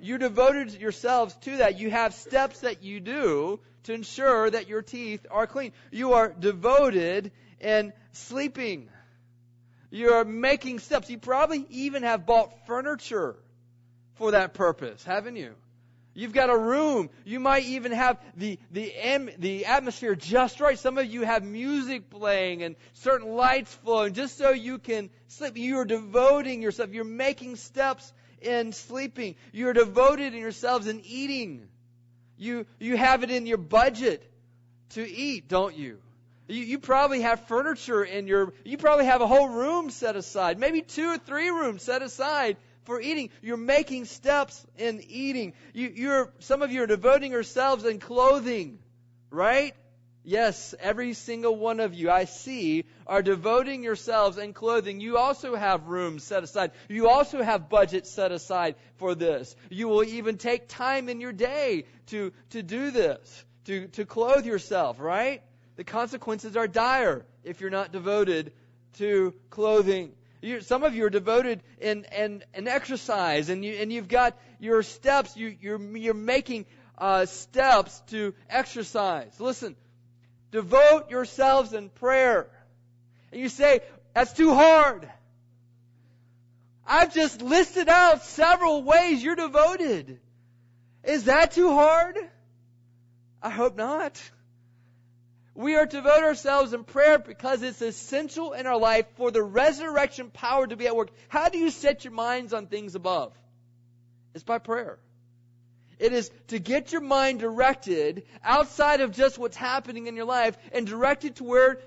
You 0.00 0.18
devoted 0.18 0.72
yourselves 0.80 1.32
to 1.42 1.58
that. 1.58 1.78
You 1.78 1.90
have 1.90 2.12
steps 2.12 2.60
that 2.60 2.82
you 2.82 2.98
do 2.98 3.60
to 3.84 3.92
ensure 3.92 4.50
that 4.50 4.66
your 4.66 4.82
teeth 4.82 5.26
are 5.30 5.46
clean. 5.46 5.72
You 5.92 6.14
are 6.14 6.28
devoted 6.28 7.30
in 7.60 7.92
sleeping. 8.12 8.88
You 9.90 10.14
are 10.14 10.24
making 10.24 10.80
steps. 10.80 11.08
You 11.08 11.18
probably 11.18 11.66
even 11.70 12.02
have 12.02 12.26
bought 12.26 12.66
furniture 12.66 13.36
for 14.20 14.32
that 14.32 14.52
purpose, 14.52 15.02
haven't 15.02 15.36
you? 15.36 15.54
You've 16.12 16.34
got 16.34 16.50
a 16.50 16.58
room. 16.58 17.08
You 17.24 17.40
might 17.40 17.64
even 17.64 17.92
have 17.92 18.20
the, 18.36 18.58
the, 18.70 18.92
the 19.38 19.64
atmosphere 19.64 20.14
just 20.14 20.60
right. 20.60 20.78
Some 20.78 20.98
of 20.98 21.06
you 21.06 21.22
have 21.22 21.42
music 21.42 22.10
playing 22.10 22.62
and 22.62 22.76
certain 22.92 23.34
lights 23.34 23.72
flowing 23.76 24.12
just 24.12 24.36
so 24.36 24.50
you 24.50 24.76
can 24.76 25.08
sleep. 25.28 25.56
You 25.56 25.78
are 25.78 25.86
devoting 25.86 26.60
yourself. 26.60 26.90
You're 26.92 27.04
making 27.04 27.56
steps 27.56 28.12
in 28.42 28.72
sleeping. 28.72 29.36
You're 29.54 29.72
devoted 29.72 30.34
in 30.34 30.40
yourselves 30.40 30.86
in 30.86 31.00
eating. 31.06 31.66
You, 32.36 32.66
you 32.78 32.98
have 32.98 33.24
it 33.24 33.30
in 33.30 33.46
your 33.46 33.56
budget 33.56 34.22
to 34.90 35.10
eat, 35.10 35.48
don't 35.48 35.74
you? 35.74 35.96
You, 36.46 36.62
you 36.62 36.78
probably 36.78 37.22
have 37.22 37.46
furniture 37.46 38.04
in 38.04 38.26
your, 38.26 38.52
you 38.66 38.76
probably 38.76 39.06
have 39.06 39.22
a 39.22 39.26
whole 39.26 39.48
room 39.48 39.88
set 39.88 40.14
aside, 40.14 40.58
maybe 40.58 40.82
two 40.82 41.08
or 41.08 41.16
three 41.16 41.48
rooms 41.48 41.82
set 41.82 42.02
aside 42.02 42.58
for 42.84 43.00
eating. 43.00 43.30
You're 43.42 43.56
making 43.56 44.06
steps 44.06 44.64
in 44.76 45.02
eating. 45.08 45.54
You, 45.72 45.92
you're, 45.94 46.32
some 46.38 46.62
of 46.62 46.70
you 46.70 46.82
are 46.82 46.86
devoting 46.86 47.32
yourselves 47.32 47.84
in 47.84 47.98
clothing, 47.98 48.78
right? 49.30 49.74
Yes, 50.22 50.74
every 50.78 51.14
single 51.14 51.56
one 51.56 51.80
of 51.80 51.94
you 51.94 52.10
I 52.10 52.26
see 52.26 52.84
are 53.06 53.22
devoting 53.22 53.82
yourselves 53.82 54.36
in 54.36 54.52
clothing. 54.52 55.00
You 55.00 55.16
also 55.16 55.56
have 55.56 55.86
rooms 55.86 56.24
set 56.24 56.42
aside. 56.42 56.72
You 56.88 57.08
also 57.08 57.42
have 57.42 57.70
budgets 57.70 58.10
set 58.10 58.30
aside 58.30 58.74
for 58.96 59.14
this. 59.14 59.56
You 59.70 59.88
will 59.88 60.04
even 60.04 60.36
take 60.36 60.68
time 60.68 61.08
in 61.08 61.20
your 61.22 61.32
day 61.32 61.86
to, 62.08 62.32
to 62.50 62.62
do 62.62 62.90
this, 62.90 63.44
to, 63.64 63.88
to 63.88 64.04
clothe 64.04 64.44
yourself, 64.44 65.00
right? 65.00 65.42
The 65.76 65.84
consequences 65.84 66.54
are 66.54 66.68
dire 66.68 67.24
if 67.42 67.62
you're 67.62 67.70
not 67.70 67.90
devoted 67.90 68.52
to 68.98 69.34
clothing. 69.48 70.12
You, 70.42 70.60
some 70.62 70.84
of 70.84 70.94
you 70.94 71.04
are 71.04 71.10
devoted 71.10 71.62
in, 71.80 72.04
in, 72.16 72.42
in 72.54 72.66
exercise, 72.66 73.50
and, 73.50 73.64
you, 73.64 73.74
and 73.74 73.92
you've 73.92 74.08
got 74.08 74.38
your 74.58 74.82
steps. 74.82 75.36
You, 75.36 75.54
you're, 75.60 75.80
you're 75.96 76.14
making 76.14 76.64
uh, 76.96 77.26
steps 77.26 78.00
to 78.08 78.34
exercise. 78.48 79.38
Listen, 79.38 79.76
devote 80.50 81.10
yourselves 81.10 81.72
in 81.74 81.90
prayer. 81.90 82.48
And 83.32 83.40
you 83.40 83.48
say, 83.48 83.80
that's 84.14 84.32
too 84.32 84.54
hard. 84.54 85.08
I've 86.86 87.14
just 87.14 87.42
listed 87.42 87.88
out 87.88 88.22
several 88.22 88.82
ways 88.82 89.22
you're 89.22 89.36
devoted. 89.36 90.18
Is 91.04 91.24
that 91.24 91.52
too 91.52 91.72
hard? 91.72 92.16
I 93.42 93.50
hope 93.50 93.76
not. 93.76 94.20
We 95.60 95.76
are 95.76 95.84
to 95.84 95.96
devote 95.98 96.22
ourselves 96.22 96.72
in 96.72 96.84
prayer 96.84 97.18
because 97.18 97.62
it's 97.62 97.82
essential 97.82 98.54
in 98.54 98.66
our 98.66 98.78
life 98.78 99.04
for 99.16 99.30
the 99.30 99.42
resurrection 99.42 100.30
power 100.30 100.66
to 100.66 100.74
be 100.74 100.86
at 100.86 100.96
work. 100.96 101.10
How 101.28 101.50
do 101.50 101.58
you 101.58 101.70
set 101.70 102.02
your 102.02 102.14
minds 102.14 102.54
on 102.54 102.66
things 102.66 102.94
above? 102.94 103.34
It's 104.34 104.42
by 104.42 104.56
prayer. 104.56 104.98
It 105.98 106.14
is 106.14 106.30
to 106.48 106.58
get 106.58 106.92
your 106.92 107.02
mind 107.02 107.40
directed 107.40 108.22
outside 108.42 109.02
of 109.02 109.12
just 109.12 109.36
what's 109.36 109.54
happening 109.54 110.06
in 110.06 110.16
your 110.16 110.24
life 110.24 110.56
and 110.72 110.86
directed 110.86 111.36
to 111.36 111.44
where 111.44 111.78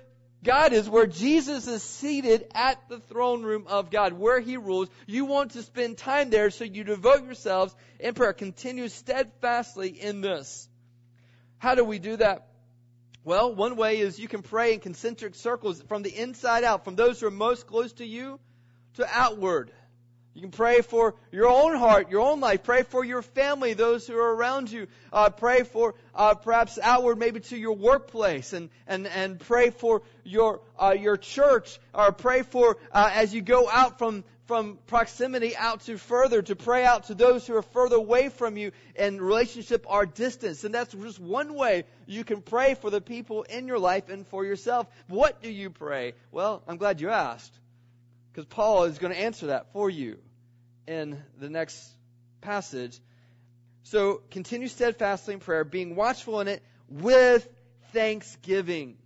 God 0.44 0.72
is, 0.72 0.88
where 0.88 1.08
Jesus 1.08 1.66
is 1.66 1.82
seated 1.82 2.46
at 2.54 2.88
the 2.88 3.00
throne 3.00 3.42
room 3.42 3.64
of 3.66 3.90
God, 3.90 4.12
where 4.12 4.38
He 4.38 4.56
rules. 4.56 4.88
You 5.08 5.24
want 5.24 5.50
to 5.52 5.62
spend 5.64 5.98
time 5.98 6.30
there, 6.30 6.50
so 6.50 6.62
you 6.62 6.84
devote 6.84 7.24
yourselves 7.24 7.74
in 7.98 8.14
prayer. 8.14 8.34
Continue 8.34 8.86
steadfastly 8.86 9.88
in 9.88 10.20
this. 10.20 10.68
How 11.58 11.74
do 11.74 11.84
we 11.84 11.98
do 11.98 12.18
that? 12.18 12.46
Well, 13.26 13.54
one 13.54 13.76
way 13.76 14.00
is 14.00 14.18
you 14.18 14.28
can 14.28 14.42
pray 14.42 14.74
in 14.74 14.80
concentric 14.80 15.34
circles 15.34 15.80
from 15.88 16.02
the 16.02 16.14
inside 16.14 16.62
out, 16.62 16.84
from 16.84 16.94
those 16.94 17.20
who 17.20 17.26
are 17.26 17.30
most 17.30 17.66
close 17.66 17.94
to 17.94 18.04
you 18.04 18.38
to 18.96 19.08
outward. 19.10 19.72
You 20.34 20.42
can 20.42 20.50
pray 20.50 20.82
for 20.82 21.14
your 21.32 21.48
own 21.48 21.74
heart, 21.76 22.10
your 22.10 22.20
own 22.20 22.40
life. 22.40 22.64
Pray 22.64 22.82
for 22.82 23.02
your 23.02 23.22
family, 23.22 23.72
those 23.72 24.06
who 24.06 24.18
are 24.18 24.34
around 24.34 24.70
you. 24.70 24.88
Uh, 25.10 25.30
pray 25.30 25.62
for 25.62 25.94
uh, 26.14 26.34
perhaps 26.34 26.78
outward, 26.82 27.18
maybe 27.18 27.40
to 27.40 27.56
your 27.56 27.76
workplace, 27.76 28.52
and 28.52 28.68
and 28.86 29.06
and 29.06 29.38
pray 29.38 29.70
for 29.70 30.02
your 30.24 30.60
uh, 30.78 30.94
your 30.98 31.16
church, 31.16 31.78
or 31.94 32.12
pray 32.12 32.42
for 32.42 32.76
uh, 32.92 33.10
as 33.12 33.32
you 33.32 33.40
go 33.42 33.70
out 33.70 33.98
from 33.98 34.24
from 34.46 34.78
proximity 34.86 35.56
out 35.56 35.80
to 35.82 35.96
further, 35.96 36.42
to 36.42 36.54
pray 36.54 36.84
out 36.84 37.04
to 37.04 37.14
those 37.14 37.46
who 37.46 37.56
are 37.56 37.62
further 37.62 37.96
away 37.96 38.28
from 38.28 38.56
you, 38.56 38.72
and 38.94 39.20
relationship 39.20 39.86
are 39.88 40.04
distance. 40.04 40.64
And 40.64 40.74
that's 40.74 40.92
just 40.92 41.18
one 41.18 41.54
way 41.54 41.84
you 42.06 42.24
can 42.24 42.42
pray 42.42 42.74
for 42.74 42.90
the 42.90 43.00
people 43.00 43.44
in 43.44 43.66
your 43.66 43.78
life 43.78 44.08
and 44.08 44.26
for 44.26 44.44
yourself. 44.44 44.86
What 45.08 45.42
do 45.42 45.50
you 45.50 45.70
pray? 45.70 46.12
Well, 46.30 46.62
I'm 46.68 46.76
glad 46.76 47.00
you 47.00 47.10
asked 47.10 47.52
because 48.32 48.46
Paul 48.46 48.84
is 48.84 48.98
going 48.98 49.12
to 49.12 49.18
answer 49.20 49.46
that 49.48 49.72
for 49.72 49.88
you 49.88 50.18
in 50.86 51.22
the 51.38 51.48
next 51.48 51.82
passage. 52.40 52.98
So 53.84 54.22
continue 54.30 54.68
steadfastly 54.68 55.34
in 55.34 55.40
prayer, 55.40 55.64
being 55.64 55.96
watchful 55.96 56.40
in 56.40 56.48
it 56.48 56.62
with 56.88 57.48
thanksgiving. 57.92 58.96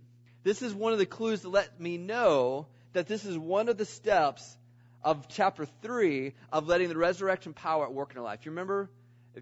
This 0.43 0.61
is 0.61 0.73
one 0.73 0.93
of 0.93 0.99
the 0.99 1.05
clues 1.05 1.41
to 1.41 1.49
let 1.49 1.79
me 1.79 1.97
know 1.97 2.67
that 2.93 3.07
this 3.07 3.23
is 3.23 3.37
one 3.37 3.69
of 3.69 3.77
the 3.77 3.85
steps 3.85 4.57
of 5.03 5.27
chapter 5.29 5.65
3 5.81 6.33
of 6.51 6.67
letting 6.67 6.89
the 6.89 6.97
resurrection 6.97 7.53
power 7.53 7.85
at 7.85 7.93
work 7.93 8.11
in 8.11 8.17
our 8.17 8.23
life. 8.23 8.45
You 8.45 8.51
remember? 8.51 8.89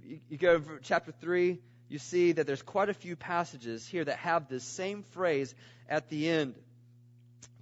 You, 0.04 0.20
you 0.30 0.38
go 0.38 0.60
to 0.60 0.80
chapter 0.82 1.12
3, 1.12 1.60
you 1.90 2.00
see 2.00 2.34
that 2.34 2.46
there's 2.46 2.62
quite 2.62 2.90
a 2.90 2.94
few 2.94 3.16
passages 3.16 3.88
here 3.88 4.04
that 4.04 4.18
have 4.18 4.50
this 4.50 4.64
same 4.64 5.04
phrase 5.12 5.56
at 5.90 6.10
the 6.10 6.30
end. 6.30 6.56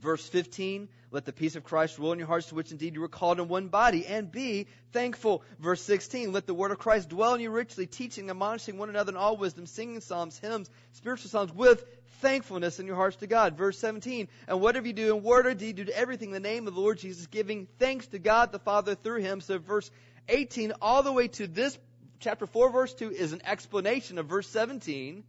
Verse 0.01 0.27
15, 0.27 0.89
let 1.11 1.25
the 1.25 1.33
peace 1.33 1.55
of 1.55 1.63
Christ 1.63 1.97
rule 1.97 2.11
in 2.11 2.19
your 2.19 2.27
hearts, 2.27 2.47
to 2.47 2.55
which 2.55 2.71
indeed 2.71 2.93
you 2.93 3.01
were 3.01 3.07
called 3.07 3.39
in 3.39 3.47
one 3.47 3.69
body, 3.69 4.05
and 4.05 4.31
be 4.31 4.67
thankful. 4.91 5.43
Verse 5.59 5.81
16, 5.81 6.31
let 6.31 6.45
the 6.45 6.53
word 6.53 6.71
of 6.71 6.77
Christ 6.77 7.09
dwell 7.09 7.33
in 7.33 7.41
you 7.41 7.49
richly, 7.49 7.87
teaching, 7.87 8.29
admonishing 8.29 8.77
one 8.77 8.89
another 8.89 9.11
in 9.11 9.17
all 9.17 9.37
wisdom, 9.37 9.65
singing 9.65 10.01
psalms, 10.01 10.37
hymns, 10.37 10.69
spiritual 10.93 11.29
songs 11.29 11.53
with 11.53 11.83
thankfulness 12.25 12.79
in 12.79 12.87
your 12.87 12.95
hearts 12.95 13.17
to 13.17 13.27
God. 13.27 13.55
Verse 13.55 13.77
17, 13.77 14.27
and 14.47 14.59
whatever 14.59 14.87
you 14.87 14.93
do 14.93 15.15
in 15.15 15.21
word 15.21 15.45
or 15.45 15.53
deed, 15.53 15.75
do 15.75 15.85
everything 15.93 16.29
in 16.29 16.33
the 16.33 16.39
name 16.39 16.67
of 16.67 16.73
the 16.73 16.81
Lord 16.81 16.97
Jesus, 16.97 17.27
giving 17.27 17.67
thanks 17.77 18.07
to 18.07 18.17
God 18.17 18.51
the 18.51 18.57
Father 18.57 18.95
through 18.95 19.21
him. 19.21 19.41
So 19.41 19.59
verse 19.59 19.91
18, 20.27 20.73
all 20.81 21.03
the 21.03 21.13
way 21.13 21.27
to 21.27 21.45
this, 21.45 21.77
chapter 22.19 22.47
4, 22.47 22.71
verse 22.71 22.95
2, 22.95 23.11
is 23.11 23.31
an 23.31 23.43
explanation 23.45 24.17
of 24.17 24.25
verse 24.25 24.49
17 24.49 25.23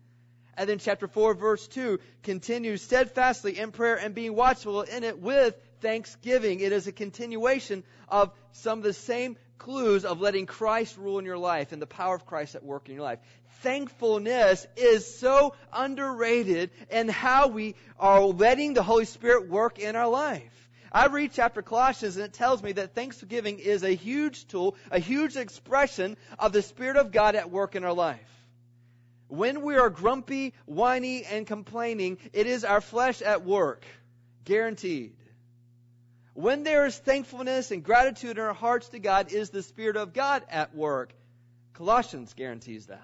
and 0.56 0.68
then 0.68 0.78
chapter 0.78 1.06
4, 1.06 1.34
verse 1.34 1.68
2 1.68 2.00
continues 2.22 2.80
steadfastly 2.80 3.58
in 3.58 3.72
prayer 3.72 3.96
and 3.96 4.14
being 4.14 4.34
watchful 4.34 4.82
in 4.82 5.04
it 5.04 5.18
with 5.18 5.54
thanksgiving. 5.82 6.60
It 6.60 6.72
is 6.72 6.86
a 6.86 6.92
continuation 6.92 7.84
of 8.08 8.32
some 8.52 8.78
of 8.78 8.84
the 8.84 8.94
same 8.94 9.36
clues 9.58 10.04
of 10.04 10.20
letting 10.20 10.46
Christ 10.46 10.96
rule 10.96 11.18
in 11.18 11.24
your 11.24 11.38
life 11.38 11.72
and 11.72 11.80
the 11.80 11.86
power 11.86 12.14
of 12.14 12.26
Christ 12.26 12.54
at 12.54 12.64
work 12.64 12.88
in 12.88 12.94
your 12.94 13.04
life. 13.04 13.18
Thankfulness 13.62 14.66
is 14.76 15.18
so 15.18 15.54
underrated 15.72 16.70
in 16.90 17.08
how 17.08 17.48
we 17.48 17.74
are 17.98 18.22
letting 18.22 18.74
the 18.74 18.82
Holy 18.82 19.04
Spirit 19.04 19.48
work 19.48 19.78
in 19.78 19.96
our 19.96 20.08
life. 20.08 20.52
I 20.92 21.06
read 21.06 21.32
chapter 21.34 21.62
Colossians 21.62 22.16
and 22.16 22.26
it 22.26 22.32
tells 22.32 22.62
me 22.62 22.72
that 22.72 22.94
thanksgiving 22.94 23.58
is 23.58 23.82
a 23.82 23.94
huge 23.94 24.46
tool, 24.48 24.76
a 24.90 24.98
huge 24.98 25.36
expression 25.36 26.16
of 26.38 26.52
the 26.52 26.62
Spirit 26.62 26.96
of 26.96 27.12
God 27.12 27.34
at 27.34 27.50
work 27.50 27.74
in 27.74 27.84
our 27.84 27.92
life. 27.92 28.20
When 29.28 29.62
we 29.62 29.76
are 29.76 29.90
grumpy, 29.90 30.54
whiny, 30.66 31.24
and 31.24 31.46
complaining, 31.46 32.18
it 32.32 32.46
is 32.46 32.64
our 32.64 32.80
flesh 32.80 33.22
at 33.22 33.44
work. 33.44 33.84
Guaranteed. 34.44 35.16
When 36.36 36.64
there 36.64 36.84
is 36.84 36.98
thankfulness 36.98 37.70
and 37.70 37.82
gratitude 37.82 38.36
in 38.36 38.44
our 38.44 38.52
hearts 38.52 38.90
to 38.90 38.98
God, 38.98 39.32
is 39.32 39.48
the 39.48 39.62
Spirit 39.62 39.96
of 39.96 40.12
God 40.12 40.42
at 40.50 40.74
work. 40.74 41.14
Colossians 41.72 42.34
guarantees 42.34 42.86
that. 42.86 43.00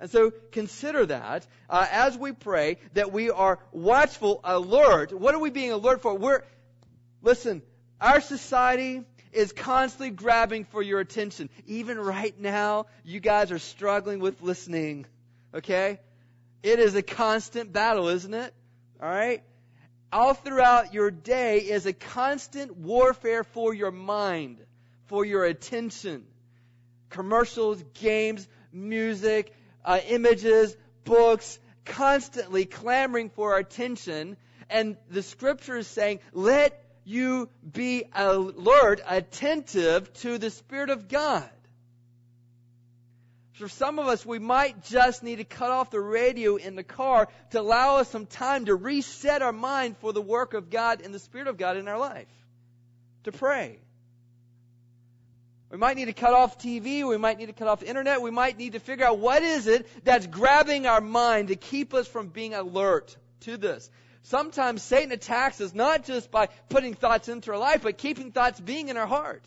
And 0.00 0.10
so 0.10 0.32
consider 0.50 1.06
that 1.06 1.46
uh, 1.68 1.86
as 1.88 2.18
we 2.18 2.32
pray 2.32 2.78
that 2.94 3.12
we 3.12 3.30
are 3.30 3.60
watchful, 3.70 4.40
alert. 4.42 5.12
What 5.12 5.36
are 5.36 5.38
we 5.38 5.50
being 5.50 5.70
alert 5.70 6.02
for? 6.02 6.12
We're, 6.16 6.42
listen, 7.22 7.62
our 8.00 8.20
society 8.20 9.04
is 9.32 9.52
constantly 9.52 10.10
grabbing 10.10 10.64
for 10.64 10.82
your 10.82 10.98
attention. 10.98 11.50
Even 11.66 12.00
right 12.00 12.36
now, 12.36 12.86
you 13.04 13.20
guys 13.20 13.52
are 13.52 13.60
struggling 13.60 14.18
with 14.18 14.42
listening. 14.42 15.06
Okay? 15.54 16.00
It 16.64 16.80
is 16.80 16.96
a 16.96 17.02
constant 17.02 17.72
battle, 17.72 18.08
isn't 18.08 18.34
it? 18.34 18.52
All 19.00 19.08
right? 19.08 19.44
All 20.12 20.34
throughout 20.34 20.92
your 20.92 21.10
day 21.12 21.58
is 21.58 21.86
a 21.86 21.92
constant 21.92 22.76
warfare 22.76 23.44
for 23.44 23.72
your 23.72 23.92
mind, 23.92 24.58
for 25.06 25.24
your 25.24 25.44
attention. 25.44 26.24
Commercials, 27.10 27.82
games, 27.94 28.48
music, 28.72 29.54
uh, 29.84 30.00
images, 30.08 30.76
books, 31.04 31.58
constantly 31.84 32.64
clamoring 32.64 33.30
for 33.30 33.52
our 33.52 33.60
attention. 33.60 34.36
And 34.68 34.96
the 35.10 35.22
scripture 35.22 35.76
is 35.76 35.86
saying, 35.86 36.20
let 36.32 36.82
you 37.04 37.48
be 37.72 38.04
alert, 38.12 39.00
attentive 39.08 40.12
to 40.14 40.38
the 40.38 40.50
Spirit 40.50 40.90
of 40.90 41.08
God. 41.08 41.48
For 43.60 43.68
some 43.68 43.98
of 43.98 44.06
us, 44.06 44.24
we 44.24 44.38
might 44.38 44.84
just 44.84 45.22
need 45.22 45.36
to 45.36 45.44
cut 45.44 45.70
off 45.70 45.90
the 45.90 46.00
radio 46.00 46.56
in 46.56 46.76
the 46.76 46.82
car 46.82 47.28
to 47.50 47.60
allow 47.60 47.98
us 47.98 48.08
some 48.08 48.24
time 48.24 48.64
to 48.64 48.74
reset 48.74 49.42
our 49.42 49.52
mind 49.52 49.98
for 49.98 50.14
the 50.14 50.22
work 50.22 50.54
of 50.54 50.70
God 50.70 51.02
and 51.02 51.12
the 51.12 51.18
Spirit 51.18 51.46
of 51.46 51.58
God 51.58 51.76
in 51.76 51.86
our 51.86 51.98
life. 51.98 52.26
To 53.24 53.32
pray. 53.32 53.78
We 55.70 55.76
might 55.76 55.98
need 55.98 56.06
to 56.06 56.14
cut 56.14 56.32
off 56.32 56.58
TV. 56.58 57.06
We 57.06 57.18
might 57.18 57.36
need 57.36 57.46
to 57.46 57.52
cut 57.52 57.68
off 57.68 57.82
internet. 57.82 58.22
We 58.22 58.30
might 58.30 58.56
need 58.56 58.72
to 58.72 58.80
figure 58.80 59.04
out 59.04 59.18
what 59.18 59.42
is 59.42 59.66
it 59.66 59.86
that's 60.04 60.26
grabbing 60.26 60.86
our 60.86 61.02
mind 61.02 61.48
to 61.48 61.56
keep 61.56 61.92
us 61.92 62.08
from 62.08 62.28
being 62.28 62.54
alert 62.54 63.14
to 63.40 63.58
this. 63.58 63.90
Sometimes 64.22 64.82
Satan 64.82 65.12
attacks 65.12 65.60
us 65.60 65.74
not 65.74 66.06
just 66.06 66.30
by 66.30 66.46
putting 66.70 66.94
thoughts 66.94 67.28
into 67.28 67.52
our 67.52 67.58
life, 67.58 67.82
but 67.82 67.98
keeping 67.98 68.32
thoughts 68.32 68.58
being 68.58 68.88
in 68.88 68.96
our 68.96 69.06
heart. 69.06 69.44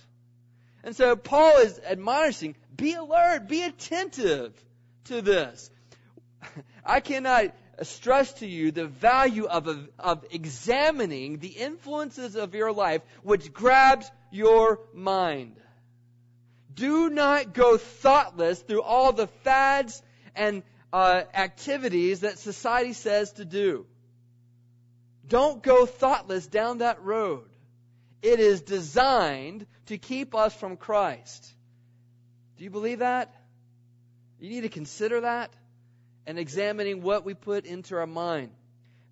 And 0.83 0.95
so 0.95 1.15
Paul 1.15 1.57
is 1.59 1.79
admonishing, 1.79 2.55
be 2.75 2.93
alert, 2.93 3.47
be 3.47 3.63
attentive 3.63 4.53
to 5.05 5.21
this. 5.21 5.69
I 6.85 6.99
cannot 6.99 7.53
stress 7.81 8.33
to 8.33 8.47
you 8.47 8.71
the 8.71 8.85
value 8.85 9.45
of, 9.45 9.67
of 9.99 10.25
examining 10.31 11.39
the 11.39 11.47
influences 11.47 12.35
of 12.35 12.53
your 12.53 12.71
life 12.71 13.01
which 13.23 13.51
grabs 13.53 14.09
your 14.31 14.79
mind. 14.93 15.55
Do 16.73 17.09
not 17.09 17.53
go 17.53 17.77
thoughtless 17.77 18.59
through 18.61 18.81
all 18.81 19.13
the 19.13 19.27
fads 19.27 20.01
and 20.35 20.63
uh, 20.91 21.23
activities 21.33 22.21
that 22.21 22.39
society 22.39 22.93
says 22.93 23.31
to 23.33 23.45
do. 23.45 23.85
Don't 25.27 25.63
go 25.63 25.85
thoughtless 25.85 26.47
down 26.47 26.79
that 26.79 27.01
road. 27.01 27.49
It 28.21 28.39
is 28.39 28.61
designed 28.61 29.65
to 29.87 29.97
keep 29.97 30.35
us 30.35 30.53
from 30.53 30.77
Christ. 30.77 31.53
Do 32.57 32.63
you 32.63 32.69
believe 32.69 32.99
that? 32.99 33.33
You 34.39 34.49
need 34.49 34.61
to 34.61 34.69
consider 34.69 35.21
that 35.21 35.51
and 36.25 36.37
examining 36.37 37.01
what 37.01 37.25
we 37.25 37.33
put 37.33 37.65
into 37.65 37.95
our 37.95 38.07
mind. 38.07 38.51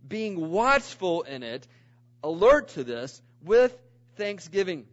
Being 0.08 0.50
watchful 0.50 1.24
in 1.24 1.44
it, 1.44 1.68
alert 2.24 2.70
to 2.70 2.84
this 2.84 3.22
with 3.44 3.76
thanksgiving. 4.18 4.86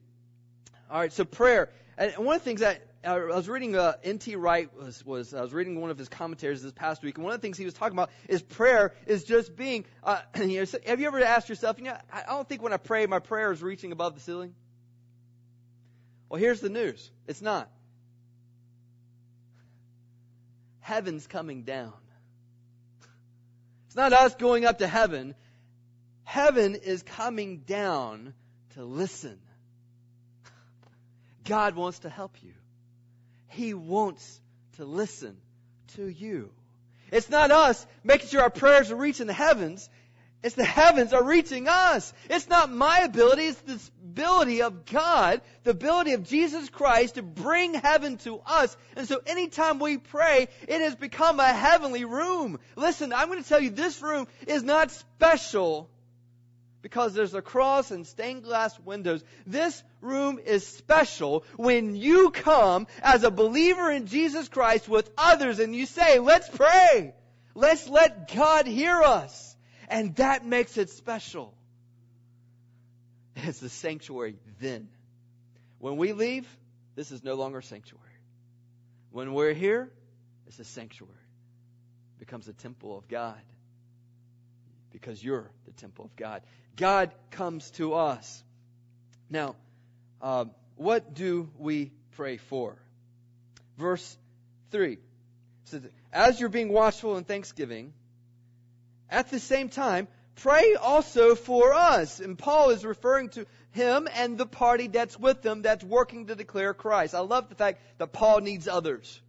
All 0.91 1.01
right, 1.01 1.13
so 1.13 1.25
prayer. 1.25 1.71
And 1.97 2.17
one 2.19 2.37
of 2.37 2.43
the 2.43 2.45
things 2.45 2.61
that 2.61 2.83
I 3.05 3.17
was 3.19 3.49
reading 3.49 3.77
uh, 3.77 3.95
N.T. 4.03 4.37
Wright 4.37 4.75
was, 4.77 5.05
was 5.05 5.33
I 5.33 5.41
was 5.41 5.53
reading 5.53 5.81
one 5.81 5.91
of 5.91 5.99
his 5.99 6.09
commentaries 6.09 6.63
this 6.63 6.73
past 6.73 7.03
week, 7.03 7.17
and 7.17 7.25
one 7.25 7.33
of 7.33 7.41
the 7.41 7.45
things 7.45 7.57
he 7.57 7.65
was 7.65 7.75
talking 7.75 7.97
about 7.97 8.11
is 8.29 8.43
prayer 8.43 8.93
is 9.07 9.25
just 9.25 9.57
being. 9.57 9.85
Uh, 10.03 10.21
you 10.37 10.61
know, 10.61 10.67
have 10.87 11.01
you 11.01 11.07
ever 11.07 11.23
asked 11.23 11.49
yourself, 11.49 11.79
you 11.79 11.85
know, 11.85 11.97
I 12.13 12.23
don't 12.27 12.49
think 12.49 12.63
when 12.63 12.73
I 12.73 12.77
pray 12.77 13.07
my 13.07 13.21
prayer 13.21 13.53
is 13.53 13.63
reaching 13.63 13.93
above 13.93 14.15
the 14.15 14.21
ceiling. 14.21 14.55
Well, 16.29 16.41
here's 16.41 16.61
the 16.61 16.69
news: 16.69 17.11
it's 17.27 17.41
not. 17.41 17.71
Heaven's 20.89 21.27
coming 21.27 21.65
down. 21.65 21.93
It's 23.89 23.95
not 23.95 24.15
us 24.15 24.35
going 24.37 24.65
up 24.65 24.79
to 24.79 24.87
heaven. 24.87 25.35
Heaven 26.25 26.77
is 26.77 27.03
coming 27.03 27.59
down 27.59 28.33
to 28.71 28.85
listen. 28.85 29.39
God 31.45 31.77
wants 31.77 31.99
to 32.01 32.09
help 32.09 32.43
you. 32.43 32.55
He 33.49 33.75
wants 33.75 34.41
to 34.79 34.87
listen 34.87 35.37
to 35.97 36.09
you. 36.09 36.49
It's 37.13 37.29
not 37.29 37.51
us 37.51 37.87
making 38.03 38.29
sure 38.29 38.41
our 38.41 38.49
prayers 38.49 38.91
are 38.91 38.97
reaching 38.97 39.27
the 39.27 39.35
heavens. 39.35 39.91
It's 40.43 40.55
the 40.55 40.65
heavens 40.65 41.13
are 41.13 41.25
reaching 41.25 41.67
us. 41.67 42.13
It's 42.31 42.49
not 42.49 42.71
my 42.71 43.01
ability, 43.01 43.47
it's 43.47 43.61
the 43.63 43.81
ability 44.05 44.63
of 44.63 44.85
God, 44.87 45.41
the 45.65 45.71
ability 45.71 46.13
of 46.13 46.29
Jesus 46.29 46.69
Christ 46.69 47.17
to 47.17 47.23
bring 47.23 47.75
heaven 47.75 48.19
to 48.19 48.41
us. 48.47 48.77
And 48.97 49.09
so 49.09 49.21
anytime 49.27 49.81
we 49.81 49.99
pray, 49.99 50.49
it 50.69 50.81
has 50.81 50.95
become 50.95 51.41
a 51.41 51.53
heavenly 51.53 52.05
room. 52.05 52.61
Listen, 52.77 53.13
I'm 53.13 53.29
going 53.29 53.43
to 53.43 53.49
tell 53.49 53.61
you 53.61 53.71
this 53.71 54.01
room 54.01 54.29
is 54.47 54.63
not 54.63 54.93
special 54.93 55.91
because 56.83 57.15
there's 57.15 57.35
a 57.35 57.43
cross 57.43 57.91
and 57.91 58.07
stained 58.07 58.45
glass 58.45 58.79
windows. 58.79 59.25
This 59.45 59.83
room 60.01 60.39
is 60.39 60.65
special 60.65 61.45
when 61.57 61.97
you 61.97 62.31
come 62.31 62.87
as 63.03 63.25
a 63.25 63.31
believer 63.33 63.91
in 63.91 64.07
Jesus 64.07 64.49
Christ 64.49 64.89
with 64.89 65.11
others 65.19 65.59
and 65.59 65.75
you 65.75 65.87
say, 65.87 66.21
let's 66.21 66.49
pray. 66.49 67.13
Let's 67.57 67.89
let 67.89 68.33
God 68.33 68.69
hear 68.69 69.03
us. 69.03 69.57
And 69.89 70.15
that 70.17 70.45
makes 70.45 70.77
it 70.77 70.91
special. 70.91 71.55
It's 73.37 73.61
the 73.61 73.69
sanctuary 73.69 74.37
then. 74.61 74.89
When 75.79 75.97
we 75.97 76.13
leave, 76.13 76.47
this 76.97 77.13
is 77.13 77.23
no 77.23 77.35
longer 77.35 77.63
sanctuary. 77.63 78.05
When 79.11 79.33
we're 79.33 79.55
here, 79.55 79.91
it's 80.47 80.59
a 80.59 80.65
sanctuary. 80.65 81.15
It 82.17 82.19
becomes 82.19 82.49
a 82.49 82.53
temple 82.53 82.99
of 82.99 83.09
God 83.09 83.41
because 84.93 85.23
you're 85.23 85.51
the 85.65 85.73
temple 85.73 86.07
of 86.07 86.17
God. 86.17 86.43
God 86.77 87.13
comes 87.31 87.71
to 87.73 87.95
us. 87.95 88.43
Now, 89.31 89.57
um, 90.21 90.51
what 90.77 91.15
do 91.15 91.49
we 91.59 91.93
pray 92.13 92.37
for? 92.37 92.77
Verse 93.79 94.17
3 94.71 94.99
says, 95.65 95.83
As 96.13 96.41
you're 96.41 96.49
being 96.49 96.73
watchful 96.73 97.17
in 97.17 97.25
thanksgiving, 97.25 97.93
at 99.11 99.31
the 99.31 99.39
same 99.39 99.69
time, 99.69 100.09
pray 100.37 100.75
also 100.75 101.35
for 101.35 101.75
us. 101.75 102.21
And 102.21 102.39
Paul 102.39 102.71
is 102.71 102.85
referring 102.85 103.31
to 103.31 103.47
him 103.71 104.09
and 104.15 104.39
the 104.39 104.47
party 104.47 104.89
that's 104.89 105.19
with 105.19 105.45
him 105.45 105.63
that's 105.63 105.85
working 105.85 106.27
to 106.27 106.35
declare 106.35 106.75
Christ. 106.75 107.15
I 107.15 107.21
love 107.21 107.49
the 107.49 107.55
fact 107.55 107.81
that 107.99 108.13
Paul 108.13 108.41
needs 108.41 108.69
others. 108.69 109.21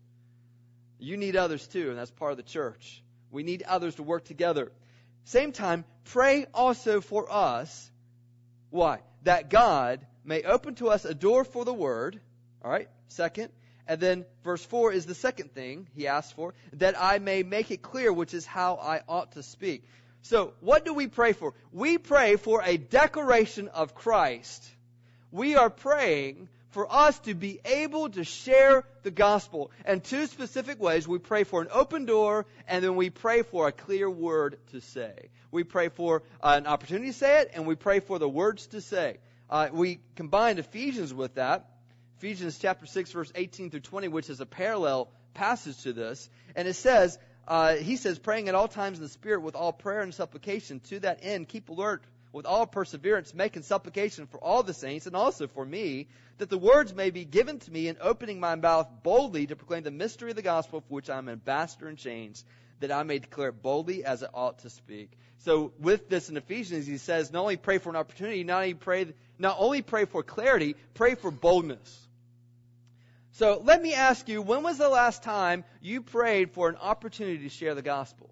You 0.99 1.17
need 1.17 1.35
others 1.35 1.65
too, 1.67 1.89
and 1.89 1.97
that's 1.97 2.11
part 2.11 2.31
of 2.31 2.37
the 2.37 2.43
church. 2.43 3.01
We 3.31 3.43
need 3.43 3.63
others 3.63 3.95
to 3.95 4.03
work 4.03 4.25
together. 4.25 4.71
Same 5.25 5.51
time, 5.51 5.85
pray 6.05 6.45
also 6.53 7.01
for 7.01 7.31
us. 7.31 7.91
Why? 8.69 8.99
That 9.23 9.49
God 9.49 10.05
may 10.23 10.43
open 10.43 10.75
to 10.75 10.89
us 10.89 11.05
a 11.05 11.13
door 11.13 11.43
for 11.43 11.63
the 11.65 11.73
word. 11.73 12.19
All 12.63 12.71
right, 12.71 12.89
second. 13.07 13.49
And 13.89 13.99
then 13.99 14.25
verse 14.43 14.63
4 14.63 14.93
is 14.93 15.07
the 15.07 15.15
second 15.15 15.51
thing 15.55 15.87
he 15.95 16.07
asks 16.07 16.31
for, 16.31 16.53
that 16.73 16.93
I 17.01 17.17
may 17.17 17.41
make 17.41 17.71
it 17.71 17.81
clear 17.81 18.13
which 18.13 18.35
is 18.35 18.45
how 18.45 18.75
I 18.75 19.01
ought 19.09 19.31
to 19.31 19.41
speak. 19.41 19.83
So, 20.21 20.53
what 20.59 20.85
do 20.85 20.93
we 20.93 21.07
pray 21.07 21.33
for? 21.33 21.55
We 21.73 21.97
pray 21.97 22.35
for 22.35 22.61
a 22.63 22.77
declaration 22.77 23.67
of 23.67 23.95
Christ. 23.95 24.63
We 25.31 25.55
are 25.55 25.71
praying 25.71 26.49
for 26.69 26.85
us 26.91 27.17
to 27.21 27.33
be 27.33 27.61
able 27.65 28.09
to 28.11 28.23
share 28.23 28.83
the 29.01 29.09
gospel. 29.09 29.71
And 29.85 30.03
two 30.03 30.27
specific 30.27 30.79
ways 30.79 31.07
we 31.07 31.17
pray 31.17 31.43
for 31.43 31.59
an 31.59 31.69
open 31.71 32.05
door, 32.05 32.45
and 32.67 32.83
then 32.83 32.95
we 32.95 33.09
pray 33.09 33.41
for 33.41 33.67
a 33.67 33.71
clear 33.71 34.07
word 34.07 34.59
to 34.71 34.81
say. 34.81 35.29
We 35.49 35.63
pray 35.63 35.89
for 35.89 36.21
uh, 36.43 36.53
an 36.57 36.67
opportunity 36.67 37.07
to 37.07 37.17
say 37.17 37.41
it, 37.41 37.51
and 37.55 37.65
we 37.65 37.73
pray 37.73 38.01
for 38.01 38.19
the 38.19 38.29
words 38.29 38.67
to 38.67 38.81
say. 38.81 39.17
Uh, 39.49 39.69
we 39.71 39.99
combined 40.15 40.59
Ephesians 40.59 41.11
with 41.11 41.35
that. 41.35 41.65
Ephesians 42.19 42.59
chapter 42.59 42.85
6, 42.85 43.13
verse 43.13 43.31
18 43.33 43.71
through 43.71 43.79
20, 43.79 44.09
which 44.09 44.29
is 44.29 44.41
a 44.41 44.45
parallel 44.45 45.07
passage 45.33 45.81
to 45.83 45.93
this. 45.93 46.29
And 46.53 46.67
it 46.67 46.73
says, 46.73 47.17
uh, 47.47 47.75
he 47.75 47.95
says, 47.95 48.19
praying 48.19 48.49
at 48.49 48.55
all 48.55 48.67
times 48.67 48.97
in 48.97 49.05
the 49.05 49.09
Spirit 49.09 49.41
with 49.41 49.55
all 49.55 49.71
prayer 49.71 50.01
and 50.01 50.13
supplication. 50.13 50.81
To 50.89 50.99
that 50.99 51.19
end, 51.21 51.47
keep 51.47 51.69
alert 51.69 52.03
with 52.33 52.45
all 52.45 52.67
perseverance, 52.67 53.33
making 53.33 53.63
supplication 53.63 54.27
for 54.27 54.37
all 54.37 54.63
the 54.63 54.73
saints 54.73 55.07
and 55.07 55.15
also 55.15 55.47
for 55.47 55.65
me, 55.65 56.09
that 56.39 56.49
the 56.49 56.57
words 56.57 56.93
may 56.93 57.09
be 57.09 57.23
given 57.23 57.57
to 57.59 57.71
me 57.71 57.87
in 57.87 57.95
opening 58.01 58.41
my 58.41 58.55
mouth 58.55 58.89
boldly 59.01 59.47
to 59.47 59.55
proclaim 59.55 59.83
the 59.83 59.89
mystery 59.89 60.31
of 60.31 60.35
the 60.35 60.41
gospel 60.41 60.81
for 60.81 60.95
which 60.95 61.09
I 61.09 61.19
am 61.19 61.29
ambassador 61.29 61.87
in 61.87 61.95
chains, 61.95 62.43
that 62.81 62.91
I 62.91 63.03
may 63.03 63.19
declare 63.19 63.47
it 63.47 63.61
boldly 63.61 64.03
as 64.03 64.23
it 64.23 64.29
ought 64.33 64.59
to 64.59 64.69
speak. 64.69 65.09
So 65.37 65.71
with 65.79 66.09
this 66.09 66.29
in 66.29 66.35
Ephesians, 66.35 66.85
he 66.85 66.97
says, 66.97 67.31
not 67.31 67.43
only 67.43 67.55
pray 67.55 67.77
for 67.77 67.89
an 67.89 67.95
opportunity, 67.95 68.43
not 68.43 68.57
only 68.57 68.73
pray, 68.73 69.13
not 69.37 69.55
only 69.57 69.81
pray 69.81 70.03
for 70.03 70.21
clarity, 70.21 70.75
pray 70.95 71.15
for 71.15 71.31
boldness. 71.31 72.07
So 73.39 73.61
let 73.63 73.81
me 73.81 73.93
ask 73.93 74.27
you, 74.27 74.41
when 74.41 74.63
was 74.63 74.77
the 74.77 74.89
last 74.89 75.23
time 75.23 75.63
you 75.81 76.01
prayed 76.01 76.51
for 76.51 76.67
an 76.67 76.75
opportunity 76.75 77.43
to 77.43 77.49
share 77.49 77.73
the 77.73 77.81
gospel? 77.81 78.29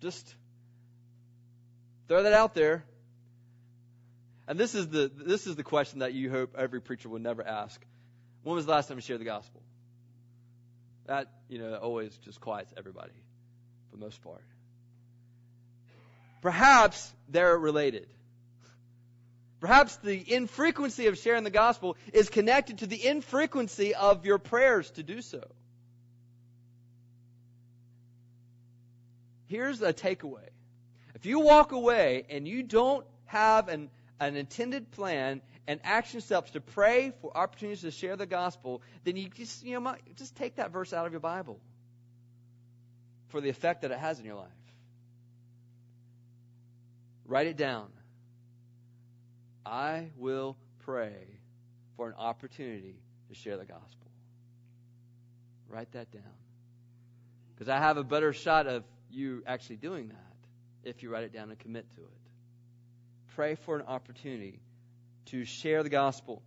Just 0.00 0.36
throw 2.06 2.22
that 2.22 2.32
out 2.32 2.54
there. 2.54 2.84
And 4.46 4.56
this 4.56 4.76
is 4.76 4.86
the 4.86 5.10
this 5.12 5.48
is 5.48 5.56
the 5.56 5.64
question 5.64 5.98
that 5.98 6.14
you 6.14 6.30
hope 6.30 6.54
every 6.56 6.80
preacher 6.80 7.08
will 7.08 7.18
never 7.18 7.44
ask. 7.44 7.84
When 8.44 8.54
was 8.54 8.66
the 8.66 8.70
last 8.70 8.86
time 8.86 8.98
you 8.98 9.02
shared 9.02 9.20
the 9.20 9.24
gospel? 9.24 9.62
That, 11.06 11.26
you 11.48 11.58
know, 11.58 11.74
always 11.74 12.16
just 12.18 12.40
quiets 12.40 12.72
everybody 12.76 13.18
for 13.90 13.96
the 13.96 14.04
most 14.04 14.22
part. 14.22 14.44
Perhaps 16.40 17.12
they're 17.28 17.58
related. 17.58 18.06
Perhaps 19.60 19.96
the 19.96 20.32
infrequency 20.32 21.06
of 21.06 21.18
sharing 21.18 21.44
the 21.44 21.50
gospel 21.50 21.96
is 22.14 22.30
connected 22.30 22.78
to 22.78 22.86
the 22.86 23.06
infrequency 23.06 23.94
of 23.94 24.24
your 24.24 24.38
prayers 24.38 24.90
to 24.92 25.02
do 25.02 25.20
so. 25.20 25.44
Here's 29.46 29.82
a 29.82 29.92
takeaway. 29.92 30.48
If 31.14 31.26
you 31.26 31.40
walk 31.40 31.72
away 31.72 32.24
and 32.30 32.48
you 32.48 32.62
don't 32.62 33.04
have 33.26 33.68
an, 33.68 33.90
an 34.18 34.36
intended 34.36 34.90
plan 34.92 35.42
and 35.66 35.78
action 35.84 36.22
steps 36.22 36.52
to 36.52 36.60
pray 36.60 37.12
for 37.20 37.36
opportunities 37.36 37.82
to 37.82 37.90
share 37.90 38.16
the 38.16 38.26
gospel, 38.26 38.80
then 39.04 39.16
you 39.16 39.28
just, 39.28 39.62
you 39.62 39.78
know, 39.78 39.94
just 40.16 40.36
take 40.36 40.56
that 40.56 40.72
verse 40.72 40.94
out 40.94 41.04
of 41.04 41.12
your 41.12 41.20
Bible 41.20 41.60
for 43.28 43.40
the 43.42 43.50
effect 43.50 43.82
that 43.82 43.90
it 43.90 43.98
has 43.98 44.18
in 44.18 44.24
your 44.24 44.36
life. 44.36 44.48
Write 47.26 47.46
it 47.46 47.58
down. 47.58 47.88
I 49.64 50.10
will 50.16 50.56
pray 50.80 51.14
for 51.96 52.08
an 52.08 52.14
opportunity 52.16 52.96
to 53.28 53.34
share 53.34 53.56
the 53.56 53.64
gospel. 53.64 54.10
Write 55.68 55.92
that 55.92 56.10
down. 56.10 56.22
Because 57.54 57.68
I 57.68 57.78
have 57.78 57.96
a 57.96 58.04
better 58.04 58.32
shot 58.32 58.66
of 58.66 58.84
you 59.10 59.42
actually 59.46 59.76
doing 59.76 60.08
that 60.08 60.88
if 60.90 61.02
you 61.02 61.10
write 61.10 61.24
it 61.24 61.32
down 61.32 61.50
and 61.50 61.58
commit 61.58 61.88
to 61.96 62.00
it. 62.00 62.08
Pray 63.36 63.54
for 63.54 63.76
an 63.76 63.86
opportunity 63.86 64.60
to 65.26 65.44
share 65.44 65.82
the 65.82 65.88
gospel. 65.88 66.42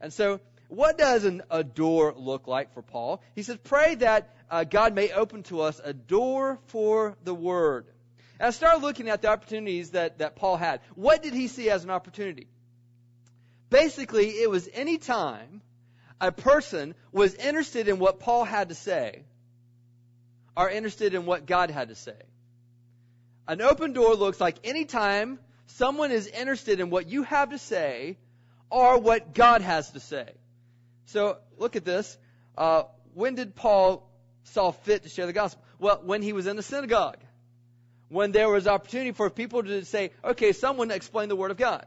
And 0.00 0.12
so, 0.12 0.40
what 0.68 0.98
does 0.98 1.24
an, 1.24 1.42
a 1.50 1.62
door 1.62 2.12
look 2.16 2.46
like 2.48 2.74
for 2.74 2.82
Paul? 2.82 3.22
He 3.34 3.42
says, 3.42 3.56
pray 3.62 3.94
that 3.96 4.34
uh, 4.50 4.64
God 4.64 4.94
may 4.94 5.12
open 5.12 5.44
to 5.44 5.60
us 5.60 5.80
a 5.82 5.92
door 5.92 6.58
for 6.66 7.16
the 7.22 7.34
word. 7.34 7.86
And 8.38 8.48
I 8.48 8.50
started 8.50 8.82
looking 8.82 9.08
at 9.08 9.22
the 9.22 9.28
opportunities 9.28 9.90
that, 9.92 10.18
that 10.18 10.36
Paul 10.36 10.56
had. 10.56 10.80
What 10.94 11.22
did 11.22 11.32
he 11.32 11.48
see 11.48 11.70
as 11.70 11.84
an 11.84 11.90
opportunity? 11.90 12.48
Basically, 13.70 14.28
it 14.28 14.50
was 14.50 14.68
any 14.72 14.98
time 14.98 15.62
a 16.20 16.32
person 16.32 16.94
was 17.12 17.34
interested 17.34 17.88
in 17.88 17.98
what 17.98 18.20
Paul 18.20 18.44
had 18.44 18.68
to 18.68 18.74
say 18.74 19.24
or 20.56 20.70
interested 20.70 21.14
in 21.14 21.26
what 21.26 21.46
God 21.46 21.70
had 21.70 21.88
to 21.88 21.94
say. 21.94 22.16
An 23.48 23.60
open 23.60 23.92
door 23.92 24.14
looks 24.14 24.40
like 24.40 24.56
any 24.64 24.84
time 24.84 25.38
someone 25.66 26.10
is 26.10 26.26
interested 26.26 26.80
in 26.80 26.90
what 26.90 27.08
you 27.08 27.22
have 27.24 27.50
to 27.50 27.58
say 27.58 28.16
or 28.70 28.98
what 28.98 29.34
God 29.34 29.60
has 29.60 29.90
to 29.90 30.00
say. 30.00 30.30
So 31.06 31.38
look 31.58 31.76
at 31.76 31.84
this. 31.84 32.16
Uh, 32.56 32.84
when 33.14 33.34
did 33.34 33.54
Paul 33.54 34.08
saw 34.44 34.72
fit 34.72 35.02
to 35.02 35.08
share 35.08 35.26
the 35.26 35.32
gospel? 35.32 35.62
Well, 35.78 36.00
when 36.04 36.22
he 36.22 36.32
was 36.32 36.46
in 36.46 36.56
the 36.56 36.62
synagogue. 36.62 37.18
When 38.08 38.32
there 38.32 38.48
was 38.48 38.66
opportunity 38.66 39.12
for 39.12 39.28
people 39.30 39.64
to 39.64 39.84
say, 39.84 40.12
okay, 40.24 40.52
someone 40.52 40.90
explain 40.90 41.28
the 41.28 41.36
word 41.36 41.50
of 41.50 41.56
God. 41.56 41.86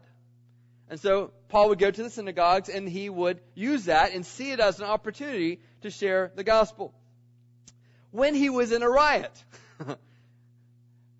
And 0.89 0.99
so 0.99 1.31
Paul 1.49 1.69
would 1.69 1.79
go 1.79 1.91
to 1.91 2.03
the 2.03 2.09
synagogues 2.09 2.67
and 2.67 2.89
he 2.89 3.09
would 3.09 3.39
use 3.53 3.85
that 3.85 4.13
and 4.13 4.25
see 4.25 4.51
it 4.51 4.59
as 4.59 4.79
an 4.79 4.85
opportunity 4.85 5.59
to 5.81 5.91
share 5.91 6.31
the 6.35 6.43
gospel. 6.43 6.93
When 8.11 8.33
he 8.33 8.49
was 8.49 8.71
in 8.71 8.81
a 8.81 8.89
riot, 8.89 9.31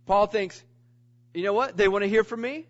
Paul 0.07 0.25
thinks, 0.25 0.61
you 1.35 1.43
know 1.43 1.53
what? 1.53 1.77
They 1.77 1.87
want 1.87 2.03
to 2.03 2.09
hear 2.09 2.23
from 2.23 2.41
me. 2.41 2.65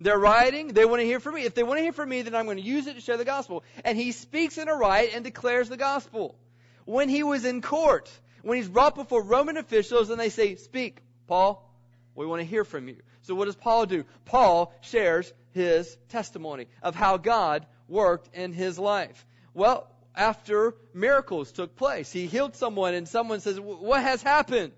They're 0.00 0.18
rioting. 0.18 0.68
They 0.68 0.84
want 0.84 1.00
to 1.00 1.06
hear 1.06 1.18
from 1.18 1.34
me. 1.34 1.42
If 1.42 1.54
they 1.54 1.64
want 1.64 1.78
to 1.78 1.82
hear 1.82 1.92
from 1.92 2.08
me, 2.08 2.22
then 2.22 2.36
I'm 2.36 2.44
going 2.44 2.58
to 2.58 2.62
use 2.62 2.86
it 2.86 2.94
to 2.94 3.00
share 3.00 3.16
the 3.16 3.24
gospel. 3.24 3.64
And 3.84 3.98
he 3.98 4.12
speaks 4.12 4.58
in 4.58 4.68
a 4.68 4.74
riot 4.74 5.10
and 5.14 5.24
declares 5.24 5.68
the 5.68 5.76
gospel. 5.76 6.36
When 6.84 7.08
he 7.08 7.24
was 7.24 7.44
in 7.44 7.62
court, 7.62 8.10
when 8.42 8.58
he's 8.58 8.68
brought 8.68 8.94
before 8.94 9.24
Roman 9.24 9.56
officials 9.56 10.10
and 10.10 10.20
they 10.20 10.28
say, 10.28 10.54
speak, 10.54 11.00
Paul, 11.26 11.68
we 12.14 12.26
want 12.26 12.40
to 12.40 12.46
hear 12.46 12.64
from 12.64 12.86
you. 12.86 12.96
So 13.22 13.34
what 13.34 13.46
does 13.46 13.56
Paul 13.56 13.86
do? 13.86 14.04
Paul 14.24 14.72
shares 14.82 15.32
his 15.54 15.96
testimony 16.10 16.66
of 16.82 16.94
how 16.94 17.16
God 17.16 17.64
worked 17.88 18.34
in 18.34 18.52
his 18.52 18.78
life. 18.78 19.24
Well, 19.54 19.88
after 20.14 20.74
miracles 20.92 21.52
took 21.52 21.76
place, 21.76 22.12
he 22.12 22.26
healed 22.26 22.56
someone 22.56 22.94
and 22.94 23.08
someone 23.08 23.40
says, 23.40 23.58
what 23.58 24.02
has 24.02 24.22
happened? 24.22 24.72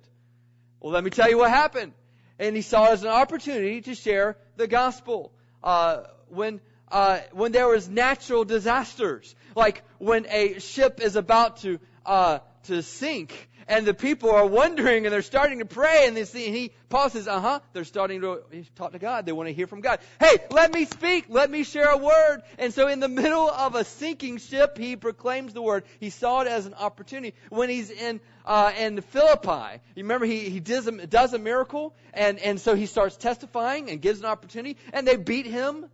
Well, 0.80 0.92
let 0.92 1.02
me 1.02 1.10
tell 1.10 1.28
you 1.28 1.38
what 1.38 1.50
happened. 1.50 1.92
And 2.38 2.54
he 2.54 2.62
saw 2.62 2.86
it 2.86 2.92
as 2.92 3.02
an 3.02 3.08
opportunity 3.08 3.80
to 3.82 3.94
share 3.94 4.36
the 4.56 4.66
gospel. 4.66 5.32
Uh, 5.62 6.02
when 6.28 6.60
uh, 6.88 7.18
when 7.32 7.50
there 7.50 7.66
was 7.66 7.88
natural 7.88 8.44
disasters, 8.44 9.34
like 9.56 9.82
when 9.98 10.26
a 10.28 10.60
ship 10.60 11.00
is 11.00 11.16
about 11.16 11.58
to 11.58 11.80
uh, 12.04 12.38
to 12.64 12.82
sink, 12.82 13.48
and 13.68 13.86
the 13.86 13.94
people 13.94 14.30
are 14.30 14.46
wondering 14.46 15.06
and 15.06 15.12
they're 15.12 15.22
starting 15.22 15.58
to 15.58 15.64
pray 15.64 16.04
and 16.06 16.16
they 16.16 16.24
see, 16.24 16.46
and 16.46 16.54
he, 16.54 16.72
Paul 16.88 17.10
says, 17.10 17.26
uh 17.26 17.40
huh, 17.40 17.60
they're 17.72 17.84
starting 17.84 18.20
to 18.20 18.42
talk 18.76 18.92
to 18.92 18.98
God. 18.98 19.26
They 19.26 19.32
want 19.32 19.48
to 19.48 19.52
hear 19.52 19.66
from 19.66 19.80
God. 19.80 19.98
Hey, 20.20 20.36
let 20.50 20.72
me 20.72 20.84
speak. 20.84 21.26
Let 21.28 21.50
me 21.50 21.64
share 21.64 21.90
a 21.90 21.96
word. 21.96 22.42
And 22.58 22.72
so 22.72 22.86
in 22.86 23.00
the 23.00 23.08
middle 23.08 23.50
of 23.50 23.74
a 23.74 23.84
sinking 23.84 24.38
ship, 24.38 24.78
he 24.78 24.94
proclaims 24.94 25.52
the 25.52 25.62
word. 25.62 25.84
He 25.98 26.10
saw 26.10 26.42
it 26.42 26.48
as 26.48 26.66
an 26.66 26.74
opportunity. 26.74 27.34
When 27.48 27.68
he's 27.68 27.90
in, 27.90 28.20
uh, 28.44 28.72
in 28.78 29.00
Philippi, 29.00 29.80
you 29.96 30.04
remember 30.04 30.26
he, 30.26 30.48
he 30.48 30.60
does 30.60 30.86
a, 30.86 31.06
does 31.06 31.34
a 31.34 31.38
miracle 31.38 31.94
and, 32.14 32.38
and 32.38 32.60
so 32.60 32.76
he 32.76 32.86
starts 32.86 33.16
testifying 33.16 33.90
and 33.90 34.00
gives 34.00 34.20
an 34.20 34.26
opportunity 34.26 34.76
and 34.92 35.08
they 35.08 35.16
beat 35.16 35.46
him 35.46 35.86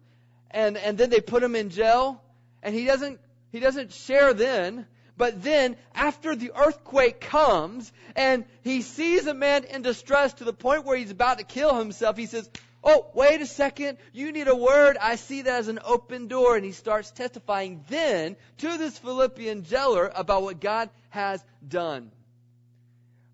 and, 0.51 0.77
and 0.77 0.99
then 0.99 1.09
they 1.09 1.21
put 1.21 1.43
him 1.43 1.57
in 1.57 1.71
jail 1.71 2.23
and 2.63 2.75
he 2.75 2.85
doesn't, 2.85 3.19
he 3.51 3.61
doesn't 3.61 3.93
share 3.93 4.35
then 4.35 4.87
but 5.17 5.43
then, 5.43 5.77
after 5.95 6.35
the 6.35 6.53
earthquake 6.57 7.21
comes 7.21 7.93
and 8.17 8.45
he 8.63 8.83
sees 8.83 9.27
a 9.27 9.35
man 9.35 9.65
in 9.65 9.83
distress 9.83 10.35
to 10.35 10.45
the 10.45 10.53
point 10.53 10.85
where 10.85 10.97
he's 10.97 11.11
about 11.11 11.39
to 11.39 11.45
kill 11.45 11.75
himself, 11.77 12.17
he 12.17 12.27
says, 12.27 12.49
Oh, 12.85 13.07
wait 13.15 13.41
a 13.41 13.47
second. 13.47 13.99
You 14.13 14.33
need 14.33 14.49
a 14.49 14.57
word. 14.57 14.97
I 15.01 15.15
see 15.15 15.43
that 15.43 15.61
as 15.61 15.69
an 15.69 15.79
open 15.85 16.27
door. 16.27 16.57
And 16.57 16.65
he 16.65 16.73
starts 16.73 17.11
testifying 17.13 17.85
then 17.89 18.37
to 18.59 18.77
this 18.77 18.99
Philippian 18.99 19.63
jailer 19.63 20.11
about 20.13 20.43
what 20.43 20.61
God 20.61 20.91
has 21.11 21.45
done. 21.67 22.11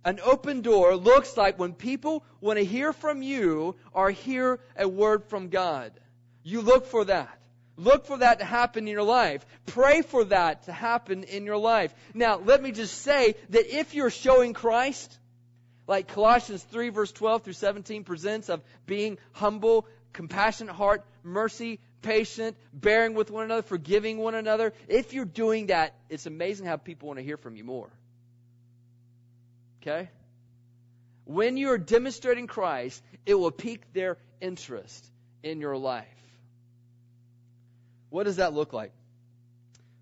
An 0.04 0.20
open 0.20 0.60
door 0.60 0.96
looks 0.96 1.36
like 1.36 1.58
when 1.58 1.72
people 1.72 2.24
want 2.40 2.58
to 2.58 2.64
hear 2.64 2.92
from 2.92 3.22
you 3.22 3.76
or 3.92 4.10
hear 4.10 4.60
a 4.76 4.86
word 4.86 5.24
from 5.24 5.48
God. 5.48 5.92
You 6.42 6.60
look 6.60 6.86
for 6.86 7.04
that. 7.06 7.37
Look 7.78 8.06
for 8.06 8.18
that 8.18 8.40
to 8.40 8.44
happen 8.44 8.88
in 8.88 8.92
your 8.92 9.04
life. 9.04 9.46
Pray 9.66 10.02
for 10.02 10.24
that 10.24 10.64
to 10.64 10.72
happen 10.72 11.22
in 11.22 11.46
your 11.46 11.56
life. 11.56 11.94
Now, 12.12 12.38
let 12.38 12.60
me 12.60 12.72
just 12.72 13.02
say 13.02 13.36
that 13.50 13.78
if 13.78 13.94
you're 13.94 14.10
showing 14.10 14.52
Christ, 14.52 15.16
like 15.86 16.08
Colossians 16.08 16.62
3 16.64 16.88
verse 16.88 17.12
12 17.12 17.44
through 17.44 17.52
17 17.52 18.02
presents 18.02 18.48
of 18.48 18.62
being 18.84 19.16
humble, 19.32 19.86
compassionate 20.12 20.74
heart, 20.74 21.04
mercy, 21.22 21.78
patient, 22.02 22.56
bearing 22.72 23.14
with 23.14 23.30
one 23.30 23.44
another, 23.44 23.62
forgiving 23.62 24.18
one 24.18 24.34
another, 24.34 24.72
if 24.88 25.12
you're 25.12 25.24
doing 25.24 25.66
that, 25.66 25.94
it's 26.08 26.26
amazing 26.26 26.66
how 26.66 26.76
people 26.76 27.06
want 27.06 27.20
to 27.20 27.24
hear 27.24 27.36
from 27.36 27.54
you 27.54 27.62
more. 27.62 27.90
Okay? 29.80 30.10
When 31.26 31.56
you're 31.56 31.78
demonstrating 31.78 32.48
Christ, 32.48 33.00
it 33.24 33.34
will 33.34 33.52
pique 33.52 33.92
their 33.92 34.16
interest 34.40 35.06
in 35.44 35.60
your 35.60 35.76
life. 35.76 36.17
What 38.10 38.24
does 38.24 38.36
that 38.36 38.54
look 38.54 38.72
like? 38.72 38.92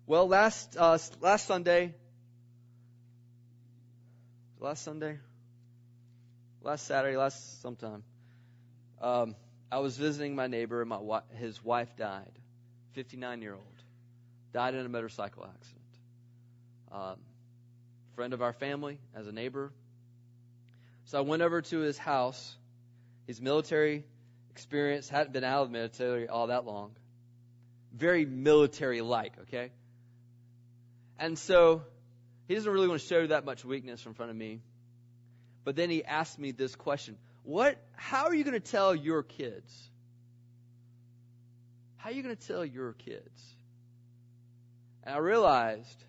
Well, 0.05 0.27
last 0.27 0.77
uh, 0.77 0.97
last 1.19 1.45
Sunday, 1.45 1.93
last 4.59 4.83
Sunday, 4.83 5.19
last 6.61 6.85
Saturday, 6.87 7.17
last 7.17 7.61
sometime, 7.61 8.03
um, 9.01 9.35
I 9.69 9.79
was 9.79 9.97
visiting 9.97 10.35
my 10.35 10.47
neighbor, 10.47 10.81
and 10.81 10.89
my 10.89 11.21
his 11.35 11.61
wife 11.63 11.97
died, 11.97 12.31
59 12.93 13.41
year 13.41 13.53
old, 13.53 13.83
died 14.53 14.75
in 14.75 14.85
a 14.85 14.89
motorcycle 14.89 15.45
accident. 15.45 15.83
Um, 16.89 17.19
friend 18.15 18.33
of 18.33 18.41
our 18.41 18.53
family, 18.53 18.99
as 19.13 19.27
a 19.27 19.33
neighbor. 19.33 19.73
So 21.03 21.17
I 21.17 21.21
went 21.21 21.41
over 21.41 21.61
to 21.61 21.79
his 21.79 21.97
house. 21.97 22.55
His 23.27 23.41
military 23.41 24.05
experience 24.51 25.09
hadn't 25.09 25.33
been 25.33 25.43
out 25.43 25.63
of 25.63 25.67
the 25.67 25.73
military 25.73 26.29
all 26.29 26.47
that 26.47 26.65
long 26.65 26.95
very 27.93 28.25
military 28.25 29.01
like, 29.01 29.33
okay? 29.43 29.71
And 31.19 31.37
so 31.37 31.83
he 32.47 32.55
doesn't 32.55 32.71
really 32.71 32.87
want 32.87 33.01
to 33.01 33.07
show 33.07 33.27
that 33.27 33.45
much 33.45 33.65
weakness 33.65 34.05
in 34.05 34.13
front 34.13 34.31
of 34.31 34.37
me. 34.37 34.61
But 35.63 35.75
then 35.75 35.89
he 35.89 36.03
asked 36.03 36.39
me 36.39 36.51
this 36.51 36.75
question 36.75 37.17
What 37.43 37.77
how 37.93 38.25
are 38.25 38.35
you 38.35 38.43
going 38.43 38.59
to 38.59 38.71
tell 38.71 38.95
your 38.95 39.23
kids? 39.23 39.89
How 41.97 42.09
are 42.09 42.13
you 42.13 42.23
going 42.23 42.35
to 42.35 42.47
tell 42.47 42.63
your 42.63 42.93
kids? 42.93 43.55
And 45.03 45.15
I 45.15 45.17
realized 45.17 46.03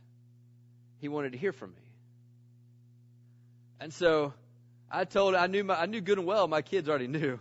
he 1.00 1.08
wanted 1.08 1.32
to 1.32 1.38
hear 1.38 1.52
from 1.52 1.70
me. 1.70 1.82
And 3.80 3.92
so 3.92 4.32
I 4.90 5.04
told 5.04 5.34
I 5.34 5.46
knew 5.46 5.64
my, 5.64 5.74
I 5.74 5.86
knew 5.86 6.00
good 6.00 6.18
and 6.18 6.26
well 6.26 6.46
my 6.48 6.62
kids 6.62 6.88
already 6.88 7.08
knew. 7.08 7.38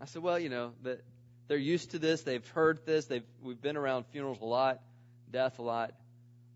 I 0.00 0.06
said, 0.06 0.22
well, 0.22 0.38
you 0.38 0.48
know, 0.48 0.72
that 0.82 1.00
they're 1.48 1.56
used 1.56 1.90
to 1.92 1.98
this. 1.98 2.22
They've 2.22 2.46
heard 2.48 2.84
this. 2.86 3.06
They've, 3.06 3.24
we've 3.42 3.60
been 3.60 3.76
around 3.76 4.06
funerals 4.06 4.40
a 4.40 4.46
lot, 4.46 4.80
death 5.30 5.58
a 5.58 5.62
lot. 5.62 5.94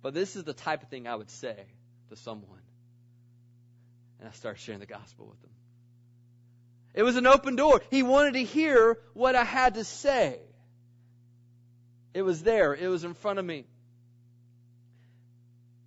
But 0.02 0.14
this 0.14 0.36
is 0.36 0.44
the 0.44 0.52
type 0.52 0.82
of 0.82 0.88
thing 0.88 1.06
I 1.06 1.14
would 1.14 1.30
say 1.30 1.56
to 2.10 2.16
someone. 2.16 2.60
And 4.20 4.28
I 4.28 4.32
started 4.32 4.60
sharing 4.60 4.80
the 4.80 4.86
gospel 4.86 5.26
with 5.26 5.40
them. 5.42 5.50
It 6.94 7.02
was 7.02 7.16
an 7.16 7.26
open 7.26 7.56
door. 7.56 7.82
He 7.90 8.02
wanted 8.02 8.34
to 8.34 8.44
hear 8.44 8.98
what 9.14 9.36
I 9.36 9.44
had 9.44 9.74
to 9.74 9.84
say. 9.84 10.38
It 12.14 12.22
was 12.22 12.42
there. 12.42 12.74
It 12.74 12.88
was 12.88 13.04
in 13.04 13.14
front 13.14 13.38
of 13.38 13.44
me. 13.44 13.66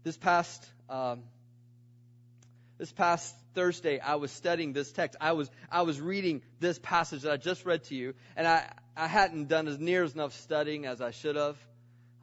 This 0.04 0.18
past 0.18 0.66
um, 0.90 1.24
this 2.82 2.92
past 2.92 3.36
Thursday, 3.54 4.00
I 4.00 4.16
was 4.16 4.32
studying 4.32 4.74
this 4.74 4.92
text. 4.92 5.16
I 5.22 5.34
was 5.34 5.52
I 5.72 5.84
was 5.84 6.02
reading 6.02 6.42
this 6.60 6.80
passage 6.80 7.22
that 7.22 7.32
I 7.32 7.38
just 7.38 7.64
read 7.64 7.84
to 7.86 7.96
you, 7.96 8.16
and 8.36 8.48
I 8.48 8.74
I 8.98 9.06
hadn't 9.06 9.50
done 9.50 9.68
as 9.68 9.78
near 9.78 10.04
as 10.04 10.16
enough 10.16 10.34
studying 10.34 10.88
as 10.88 11.00
I 11.00 11.12
should 11.12 11.36
have. 11.36 11.58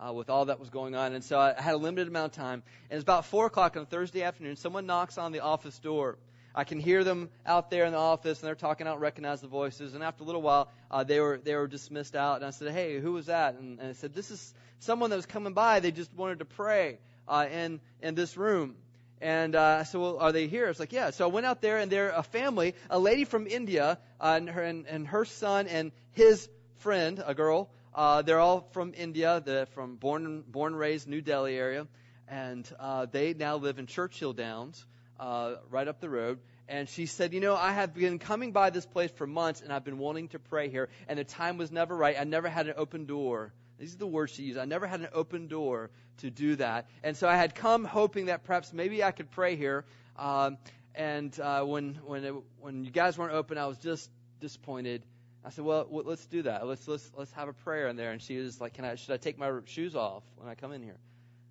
Uh, 0.00 0.12
with 0.12 0.30
all 0.30 0.44
that 0.44 0.60
was 0.60 0.70
going 0.70 0.94
on, 0.94 1.12
and 1.12 1.24
so 1.24 1.40
I 1.40 1.60
had 1.60 1.74
a 1.74 1.76
limited 1.76 2.06
amount 2.06 2.26
of 2.26 2.40
time. 2.40 2.62
And 2.88 2.96
it's 2.96 3.02
about 3.02 3.24
four 3.24 3.46
o'clock 3.46 3.76
on 3.76 3.84
Thursday 3.86 4.22
afternoon. 4.22 4.54
Someone 4.54 4.86
knocks 4.86 5.18
on 5.18 5.32
the 5.32 5.40
office 5.40 5.76
door, 5.80 6.18
I 6.54 6.64
can 6.64 6.80
hear 6.80 7.02
them 7.04 7.30
out 7.44 7.70
there 7.70 7.84
in 7.84 7.92
the 7.92 7.98
office, 7.98 8.40
and 8.40 8.46
they're 8.46 8.54
talking. 8.54 8.86
I 8.86 8.90
don't 8.90 9.00
recognize 9.00 9.40
the 9.40 9.48
voices. 9.48 9.94
And 9.94 10.02
after 10.02 10.22
a 10.22 10.26
little 10.26 10.42
while, 10.42 10.70
uh, 10.90 11.04
they 11.04 11.20
were 11.20 11.40
they 11.42 11.54
were 11.54 11.66
dismissed 11.66 12.16
out. 12.16 12.36
And 12.36 12.44
I 12.44 12.50
said, 12.50 12.72
"Hey, 12.72 12.98
who 13.00 13.12
was 13.12 13.26
that?" 13.26 13.54
And, 13.54 13.80
and 13.80 13.90
I 13.90 13.92
said, 13.92 14.14
"This 14.14 14.30
is 14.30 14.54
someone 14.78 15.10
that 15.10 15.16
was 15.16 15.26
coming 15.26 15.52
by. 15.52 15.80
They 15.80 15.92
just 15.92 16.14
wanted 16.14 16.40
to 16.40 16.44
pray 16.44 16.98
uh, 17.28 17.46
in 17.50 17.80
in 18.00 18.14
this 18.14 18.36
room." 18.36 18.76
And 19.20 19.54
uh, 19.54 19.78
I 19.80 19.82
said, 19.82 20.00
"Well, 20.00 20.18
are 20.18 20.32
they 20.32 20.46
here?" 20.46 20.68
It's 20.68 20.78
like, 20.78 20.92
"Yeah." 20.92 21.10
So 21.10 21.24
I 21.24 21.32
went 21.32 21.46
out 21.46 21.60
there, 21.60 21.78
and 21.78 21.90
they're 21.90 22.10
a 22.10 22.22
family, 22.22 22.74
a 22.88 22.98
lady 22.98 23.24
from 23.24 23.46
India, 23.46 23.98
uh, 24.20 24.34
and 24.36 24.48
her 24.48 24.62
and, 24.62 24.86
and 24.86 25.06
her 25.08 25.24
son 25.24 25.66
and 25.66 25.92
his 26.12 26.48
friend, 26.76 27.22
a 27.26 27.34
girl. 27.34 27.68
Uh, 27.94 28.22
they're 28.22 28.38
all 28.38 28.68
from 28.72 28.94
India. 28.96 29.42
They're 29.44 29.66
from 29.66 29.96
born 29.96 30.42
born 30.42 30.76
raised 30.76 31.08
New 31.08 31.20
Delhi 31.20 31.56
area, 31.56 31.86
and 32.28 32.68
uh, 32.78 33.06
they 33.10 33.34
now 33.34 33.56
live 33.56 33.78
in 33.78 33.86
Churchill 33.86 34.32
Downs, 34.32 34.84
uh, 35.18 35.54
right 35.70 35.88
up 35.88 36.00
the 36.00 36.08
road. 36.08 36.38
And 36.68 36.88
she 36.88 37.06
said, 37.06 37.32
You 37.32 37.40
know, 37.40 37.56
I 37.56 37.72
have 37.72 37.94
been 37.94 38.18
coming 38.18 38.52
by 38.52 38.70
this 38.70 38.84
place 38.84 39.10
for 39.12 39.26
months, 39.26 39.62
and 39.62 39.72
I've 39.72 39.84
been 39.84 39.98
wanting 39.98 40.28
to 40.28 40.38
pray 40.38 40.68
here, 40.68 40.88
and 41.08 41.18
the 41.18 41.24
time 41.24 41.56
was 41.56 41.72
never 41.72 41.96
right. 41.96 42.16
I 42.18 42.24
never 42.24 42.48
had 42.48 42.68
an 42.68 42.74
open 42.76 43.06
door. 43.06 43.52
These 43.78 43.94
are 43.94 43.98
the 43.98 44.06
words 44.06 44.32
she 44.32 44.42
used. 44.42 44.58
I 44.58 44.64
never 44.64 44.86
had 44.86 45.00
an 45.00 45.08
open 45.12 45.46
door 45.46 45.90
to 46.18 46.30
do 46.30 46.56
that. 46.56 46.88
And 47.02 47.16
so 47.16 47.28
I 47.28 47.36
had 47.36 47.54
come 47.54 47.84
hoping 47.84 48.26
that 48.26 48.44
perhaps 48.44 48.72
maybe 48.72 49.04
I 49.04 49.12
could 49.12 49.30
pray 49.30 49.56
here. 49.56 49.84
Um, 50.16 50.58
and 50.94 51.38
uh, 51.38 51.62
when 51.64 51.94
when 52.04 52.24
it, 52.24 52.34
when 52.60 52.84
you 52.84 52.90
guys 52.90 53.16
weren't 53.16 53.32
open, 53.34 53.56
I 53.56 53.66
was 53.66 53.78
just 53.78 54.10
disappointed. 54.40 55.04
I 55.44 55.50
said, 55.50 55.64
well, 55.64 55.86
well, 55.88 56.04
let's 56.04 56.26
do 56.26 56.42
that. 56.42 56.66
Let's 56.66 56.88
let's 56.88 57.10
let's 57.16 57.32
have 57.32 57.48
a 57.48 57.52
prayer 57.52 57.88
in 57.88 57.96
there. 57.96 58.10
And 58.10 58.20
she 58.20 58.36
was 58.38 58.60
like, 58.60 58.74
can 58.74 58.84
I 58.84 58.96
should 58.96 59.12
I 59.12 59.16
take 59.16 59.38
my 59.38 59.50
shoes 59.66 59.94
off 59.94 60.24
when 60.36 60.48
I 60.48 60.56
come 60.56 60.72
in 60.72 60.82
here? 60.82 60.98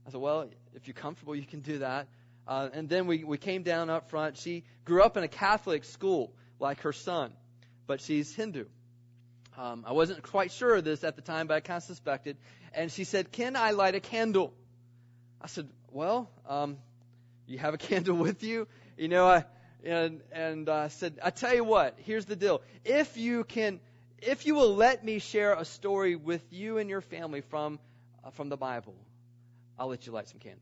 I 0.06 0.12
said, 0.12 0.20
well, 0.20 0.50
if 0.74 0.88
you're 0.88 0.94
comfortable, 0.94 1.36
you 1.36 1.46
can 1.46 1.62
do 1.62 1.80
that. 1.80 2.08
Uh, 2.46 2.70
and 2.74 2.90
then 2.90 3.08
we 3.08 3.24
we 3.24 3.38
came 3.38 3.64
down 3.64 3.90
up 3.90 4.10
front. 4.10 4.38
She 4.38 4.66
grew 4.84 5.02
up 5.02 5.16
in 5.16 5.24
a 5.24 5.30
Catholic 5.30 5.86
school 5.86 6.34
like 6.60 6.82
her 6.82 6.94
son, 6.94 7.32
but 7.86 8.02
she's 8.02 8.36
Hindu. 8.36 8.66
Um, 9.58 9.86
I 9.88 9.94
wasn't 9.94 10.22
quite 10.22 10.52
sure 10.52 10.76
of 10.76 10.84
this 10.84 11.04
at 11.04 11.16
the 11.16 11.24
time, 11.24 11.48
but 11.48 11.56
I 11.56 11.60
kind 11.62 11.78
of 11.78 11.84
suspected. 11.84 12.38
And 12.74 12.92
she 12.92 13.06
said, 13.06 13.32
Can 13.32 13.56
I 13.56 13.72
light 13.72 13.96
a 13.96 14.00
candle? 14.00 14.54
I 15.42 15.48
said, 15.48 15.68
Well, 15.92 16.30
um, 16.48 16.78
you 17.48 17.58
have 17.58 17.74
a 17.74 17.78
candle 17.90 18.16
with 18.16 18.44
you? 18.44 18.68
You 18.98 19.08
know, 19.08 19.28
I, 19.28 19.46
and, 19.84 20.22
and 20.32 20.70
I 20.70 20.86
uh, 20.86 20.90
said, 20.90 21.20
I 21.24 21.32
tell 21.32 21.56
you 21.56 21.64
what, 21.64 21.96
here's 22.04 22.26
the 22.26 22.36
deal. 22.36 22.62
If 22.86 23.18
you 23.18 23.44
can, 23.44 23.80
if 24.20 24.46
you 24.46 24.54
will 24.54 24.76
let 24.76 25.04
me 25.04 25.18
share 25.18 25.54
a 25.54 25.66
story 25.66 26.16
with 26.16 26.42
you 26.52 26.78
and 26.78 26.90
your 26.90 27.02
family 27.02 27.42
from, 27.42 27.80
uh, 28.24 28.30
from 28.32 28.50
the 28.50 28.58
Bible, 28.58 28.96
I'll 29.80 29.88
let 29.88 30.06
you 30.06 30.12
light 30.12 30.28
some 30.28 30.40
candles. 30.40 30.62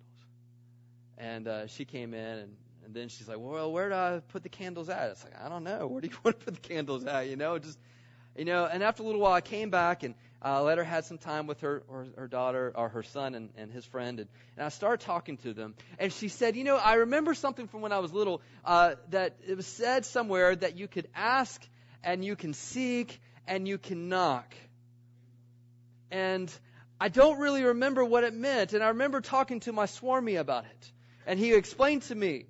And 1.18 1.48
uh, 1.48 1.68
she 1.68 1.84
came 1.84 2.14
in, 2.14 2.38
and, 2.40 2.56
and 2.86 2.94
then 2.94 3.10
she's 3.10 3.28
like, 3.28 3.40
Well, 3.40 3.74
where 3.74 3.90
do 3.90 3.96
I 3.96 4.22
put 4.30 4.44
the 4.44 4.50
candles 4.50 4.88
at? 4.88 5.10
It's 5.12 5.24
like, 5.26 5.34
I 5.44 5.50
don't 5.50 5.66
know. 5.66 5.86
Where 5.88 6.00
do 6.00 6.08
you 6.08 6.18
want 6.24 6.40
to 6.40 6.46
put 6.46 6.54
the 6.56 6.68
candles 6.68 7.04
at? 7.04 7.28
You 7.28 7.36
know, 7.36 7.60
just 7.60 7.78
you 8.36 8.46
know, 8.46 8.66
and 8.66 8.84
after 8.84 9.04
a 9.04 9.06
little 9.06 9.22
while, 9.22 9.34
I 9.34 9.42
came 9.42 9.70
back 9.70 10.04
and 10.04 10.16
uh, 10.44 10.62
let 10.62 10.78
her 10.78 10.84
had 10.84 11.06
some 11.06 11.18
time 11.18 11.48
with 11.48 11.62
her 11.62 11.84
or 11.88 12.06
her 12.18 12.28
daughter 12.28 12.72
or 12.76 12.90
her 12.90 13.04
son 13.04 13.34
and, 13.34 13.50
and 13.58 13.72
his 13.72 13.86
friend, 13.86 14.20
and, 14.20 14.30
and 14.58 14.66
I 14.66 14.70
started 14.70 15.06
talking 15.06 15.38
to 15.38 15.54
them. 15.54 15.74
And 15.98 16.12
she 16.14 16.28
said, 16.28 16.56
you 16.56 16.64
know, 16.64 16.76
I 16.76 16.96
remember 16.96 17.34
something 17.34 17.68
from 17.68 17.82
when 17.82 17.92
I 17.92 18.00
was 18.00 18.14
little 18.14 18.42
uh, 18.64 18.96
that 19.10 19.38
it 19.48 19.56
was 19.58 19.66
said 19.66 20.06
somewhere 20.06 20.56
that 20.56 20.78
you 20.78 20.88
could 20.88 21.08
ask 21.16 21.66
and 22.04 22.24
you 22.24 22.36
can 22.36 22.54
seek 22.54 23.20
and 23.48 23.68
you 23.68 23.78
can 23.78 24.10
knock. 24.10 24.54
And 26.12 26.52
I 27.00 27.10
don't 27.10 27.40
really 27.40 27.64
remember 27.64 28.06
what 28.06 28.24
it 28.24 28.34
meant, 28.34 28.74
and 28.74 28.84
I 28.84 28.90
remember 28.90 29.22
talking 29.22 29.62
to 29.62 29.74
my 29.74 29.86
Swami 29.86 30.36
about 30.36 30.66
it, 30.66 30.92
and 31.26 31.40
he 31.40 31.54
explained 31.54 32.04
to 32.04 32.16
me 32.16 32.46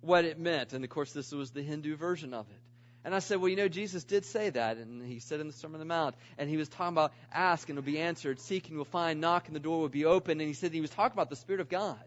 what 0.00 0.24
it 0.24 0.38
meant. 0.38 0.72
And 0.72 0.84
of 0.84 0.90
course, 0.90 1.12
this 1.12 1.32
was 1.32 1.50
the 1.50 1.62
Hindu 1.62 1.96
version 1.96 2.32
of 2.32 2.46
it. 2.48 2.65
And 3.06 3.14
I 3.14 3.20
said, 3.20 3.38
well, 3.38 3.48
you 3.48 3.54
know, 3.54 3.68
Jesus 3.68 4.02
did 4.02 4.24
say 4.24 4.50
that. 4.50 4.78
And 4.78 5.00
he 5.00 5.20
said 5.20 5.38
in 5.38 5.46
the 5.46 5.52
Sermon 5.52 5.76
on 5.76 5.78
the 5.78 5.84
Mount. 5.84 6.16
And 6.38 6.50
he 6.50 6.56
was 6.56 6.68
talking 6.68 6.92
about 6.92 7.12
ask 7.32 7.68
and 7.68 7.78
it'll 7.78 7.86
be 7.86 8.00
answered, 8.00 8.40
seek 8.40 8.66
and 8.66 8.74
you'll 8.74 8.84
find, 8.84 9.20
knock 9.20 9.46
and 9.46 9.54
the 9.54 9.60
door 9.60 9.78
will 9.78 9.88
be 9.88 10.04
open. 10.04 10.40
And 10.40 10.48
he 10.48 10.54
said 10.54 10.72
he 10.72 10.80
was 10.80 10.90
talking 10.90 11.12
about 11.12 11.30
the 11.30 11.36
Spirit 11.36 11.60
of 11.60 11.68
God. 11.68 12.02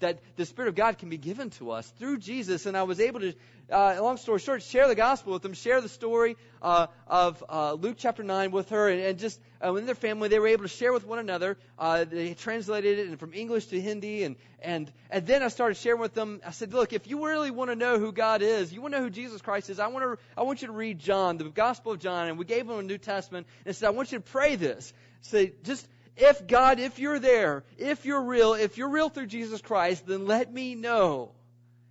That 0.00 0.18
the 0.36 0.46
Spirit 0.46 0.68
of 0.68 0.74
God 0.74 0.98
can 0.98 1.08
be 1.08 1.18
given 1.18 1.50
to 1.50 1.70
us 1.70 1.88
through 1.98 2.18
Jesus. 2.18 2.66
And 2.66 2.76
I 2.76 2.82
was 2.82 3.00
able 3.00 3.20
to, 3.20 3.34
uh, 3.70 3.98
long 4.00 4.16
story 4.16 4.40
short, 4.40 4.62
share 4.62 4.88
the 4.88 4.94
gospel 4.94 5.32
with 5.32 5.42
them, 5.42 5.54
share 5.54 5.80
the 5.80 5.88
story 5.88 6.36
uh, 6.62 6.88
of 7.06 7.42
uh, 7.48 7.74
Luke 7.74 7.96
chapter 7.98 8.22
9 8.22 8.50
with 8.50 8.70
her, 8.70 8.88
and, 8.88 9.00
and 9.00 9.18
just 9.18 9.40
uh, 9.62 9.74
in 9.74 9.86
their 9.86 9.94
family, 9.94 10.28
they 10.28 10.38
were 10.38 10.48
able 10.48 10.64
to 10.64 10.68
share 10.68 10.92
with 10.92 11.06
one 11.06 11.18
another. 11.18 11.56
Uh, 11.78 12.04
they 12.04 12.34
translated 12.34 13.10
it 13.10 13.18
from 13.18 13.32
English 13.34 13.66
to 13.66 13.80
Hindi, 13.80 14.24
and, 14.24 14.36
and, 14.60 14.90
and 15.10 15.26
then 15.26 15.42
I 15.42 15.48
started 15.48 15.76
sharing 15.76 16.00
with 16.00 16.14
them. 16.14 16.40
I 16.46 16.50
said, 16.50 16.72
Look, 16.72 16.92
if 16.92 17.06
you 17.06 17.26
really 17.26 17.50
want 17.50 17.70
to 17.70 17.76
know 17.76 17.98
who 17.98 18.12
God 18.12 18.42
is, 18.42 18.72
you 18.72 18.80
want 18.80 18.94
to 18.94 18.98
know 18.98 19.04
who 19.04 19.10
Jesus 19.10 19.40
Christ 19.40 19.70
is, 19.70 19.78
I, 19.78 19.88
want 19.88 20.04
to, 20.04 20.24
I 20.36 20.42
want 20.42 20.62
you 20.62 20.68
to 20.68 20.72
read 20.72 20.98
John, 20.98 21.36
the 21.36 21.44
Gospel 21.44 21.92
of 21.92 22.00
John. 22.00 22.28
And 22.28 22.38
we 22.38 22.44
gave 22.44 22.66
them 22.66 22.78
a 22.78 22.82
New 22.82 22.98
Testament 22.98 23.46
and 23.66 23.76
said, 23.76 23.86
I 23.86 23.90
want 23.90 24.12
you 24.12 24.18
to 24.18 24.24
pray 24.24 24.56
this. 24.56 24.92
Say, 25.22 25.52
just 25.62 25.86
if 26.20 26.46
God, 26.46 26.78
if 26.78 26.98
you're 26.98 27.18
there, 27.18 27.64
if 27.78 28.04
you're 28.04 28.22
real, 28.22 28.54
if 28.54 28.78
you're 28.78 28.90
real 28.90 29.08
through 29.08 29.26
Jesus 29.26 29.60
Christ, 29.60 30.06
then 30.06 30.26
let 30.26 30.52
me 30.52 30.74
know. 30.74 31.32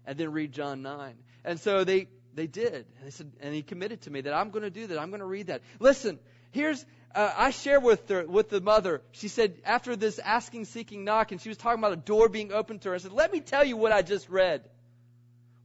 And 0.06 0.18
then 0.18 0.32
read 0.32 0.52
John 0.52 0.82
9. 0.82 1.16
And 1.44 1.60
so 1.60 1.84
they 1.84 2.08
they 2.34 2.48
did. 2.48 2.74
And 2.74 3.06
they 3.06 3.12
said, 3.12 3.32
and 3.42 3.54
he 3.54 3.64
committed 3.64 4.02
to 4.02 4.12
me 4.12 4.22
that 4.22 4.34
I'm 4.34 4.52
going 4.52 4.64
to 4.64 4.70
do 4.70 4.88
that. 4.88 5.00
I'm 5.00 5.10
going 5.10 5.20
to 5.20 5.26
read 5.26 5.48
that. 5.48 5.62
Listen, 5.80 6.20
here's 6.52 6.86
uh, 7.14 7.34
I 7.36 7.50
shared 7.50 7.84
with 7.84 8.08
her, 8.10 8.26
with 8.26 8.50
the 8.50 8.62
mother. 8.62 9.02
She 9.12 9.28
said 9.28 9.56
after 9.66 9.96
this 9.96 10.20
asking, 10.20 10.66
seeking, 10.66 11.04
knock, 11.04 11.32
and 11.32 11.42
she 11.42 11.50
was 11.50 11.58
talking 11.58 11.80
about 11.80 11.94
a 11.94 11.98
door 11.98 12.30
being 12.30 12.52
opened 12.52 12.82
to 12.82 12.90
her. 12.90 12.96
I 12.96 13.00
said, 13.00 13.12
"Let 13.12 13.34
me 13.34 13.40
tell 13.40 13.66
you 13.66 13.78
what 13.78 13.92
I 13.92 14.04
just 14.04 14.30
read." 14.30 14.64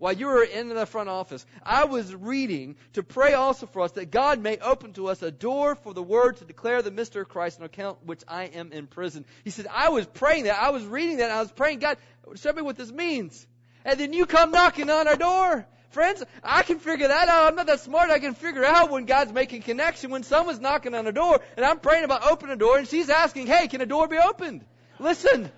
While 0.05 0.12
you 0.12 0.27
were 0.27 0.45
in 0.45 0.69
the 0.69 0.85
front 0.85 1.09
office, 1.09 1.47
I 1.62 1.85
was 1.87 2.14
reading 2.14 2.77
to 2.93 3.03
pray 3.03 3.33
also 3.33 3.64
for 3.64 3.81
us 3.81 3.93
that 3.93 4.11
God 4.11 4.38
may 4.38 4.59
open 4.59 4.93
to 4.93 5.09
us 5.09 5.23
a 5.23 5.31
door 5.31 5.77
for 5.77 5.95
the 5.95 6.03
word 6.03 6.37
to 6.37 6.45
declare 6.45 6.83
the 6.83 6.90
mystery 6.90 7.23
of 7.23 7.31
Christ 7.31 7.59
on 7.59 7.64
account 7.64 8.05
which 8.05 8.23
I 8.29 8.45
am 8.45 8.71
in 8.73 8.87
prison. 8.87 9.25
He 9.45 9.51
said, 9.51 9.67
I 9.73 9.88
was 9.88 10.05
praying 10.05 10.45
that. 10.45 10.62
I 10.62 10.73
was 10.73 10.85
reading 10.85 11.17
that. 11.17 11.31
I 11.31 11.40
was 11.40 11.51
praying, 11.51 11.79
God, 11.79 11.97
show 12.35 12.53
me 12.53 12.61
what 12.61 12.77
this 12.77 12.93
means. 12.93 13.47
And 13.83 13.99
then 13.99 14.12
you 14.12 14.27
come 14.27 14.51
knocking 14.51 14.90
on 14.90 15.09
our 15.09 15.17
door. 15.17 15.67
Friends, 15.88 16.23
I 16.43 16.64
can 16.64 16.81
figure 16.81 17.09
that 17.09 17.29
out. 17.29 17.47
I'm 17.47 17.57
not 17.57 17.69
that 17.69 17.81
smart. 17.81 18.11
I 18.11 18.19
can 18.19 18.35
figure 18.35 18.62
out 18.62 18.90
when 18.90 19.07
God's 19.07 19.33
making 19.33 19.62
connection, 19.62 20.11
when 20.11 20.23
someone's 20.23 20.61
knocking 20.61 20.95
on 20.95 21.07
a 21.07 21.12
door, 21.12 21.40
and 21.57 21.64
I'm 21.64 21.81
praying 21.81 22.05
about 22.05 22.31
opening 22.31 22.53
a 22.53 22.59
door, 22.59 22.77
and 22.77 22.87
she's 22.87 23.09
asking, 23.09 23.47
hey, 23.47 23.69
can 23.69 23.81
a 23.81 23.87
door 23.87 24.07
be 24.07 24.19
opened? 24.19 24.67
Listen. 24.99 25.51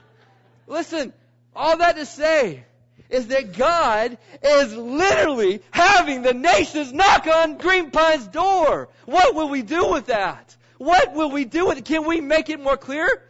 Listen. 0.66 1.14
All 1.56 1.78
that 1.78 1.96
to 1.96 2.04
say 2.04 2.66
is 3.10 3.28
that 3.28 3.56
God 3.56 4.18
is 4.42 4.74
literally 4.74 5.62
having 5.70 6.22
the 6.22 6.34
nations 6.34 6.92
knock 6.92 7.26
on 7.26 7.56
Green 7.56 7.90
Pine's 7.90 8.26
door. 8.26 8.88
What 9.06 9.34
will 9.34 9.48
we 9.48 9.62
do 9.62 9.90
with 9.90 10.06
that? 10.06 10.56
What 10.78 11.14
will 11.14 11.30
we 11.30 11.44
do 11.44 11.66
with 11.66 11.78
it? 11.78 11.84
Can 11.84 12.06
we 12.06 12.20
make 12.20 12.50
it 12.50 12.60
more 12.60 12.76
clear? 12.76 13.22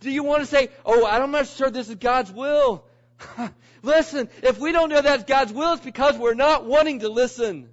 Do 0.00 0.10
you 0.10 0.22
want 0.22 0.42
to 0.42 0.46
say, 0.46 0.70
oh, 0.84 1.06
I'm 1.06 1.30
not 1.30 1.46
sure 1.46 1.70
this 1.70 1.88
is 1.88 1.94
God's 1.96 2.32
will? 2.32 2.84
Listen, 3.82 4.28
if 4.42 4.58
we 4.58 4.72
don't 4.72 4.90
know 4.90 5.00
that's 5.00 5.24
God's 5.24 5.52
will, 5.52 5.74
it's 5.74 5.84
because 5.84 6.18
we're 6.18 6.34
not 6.34 6.64
wanting 6.64 7.00
to 7.00 7.08
listen. 7.08 7.68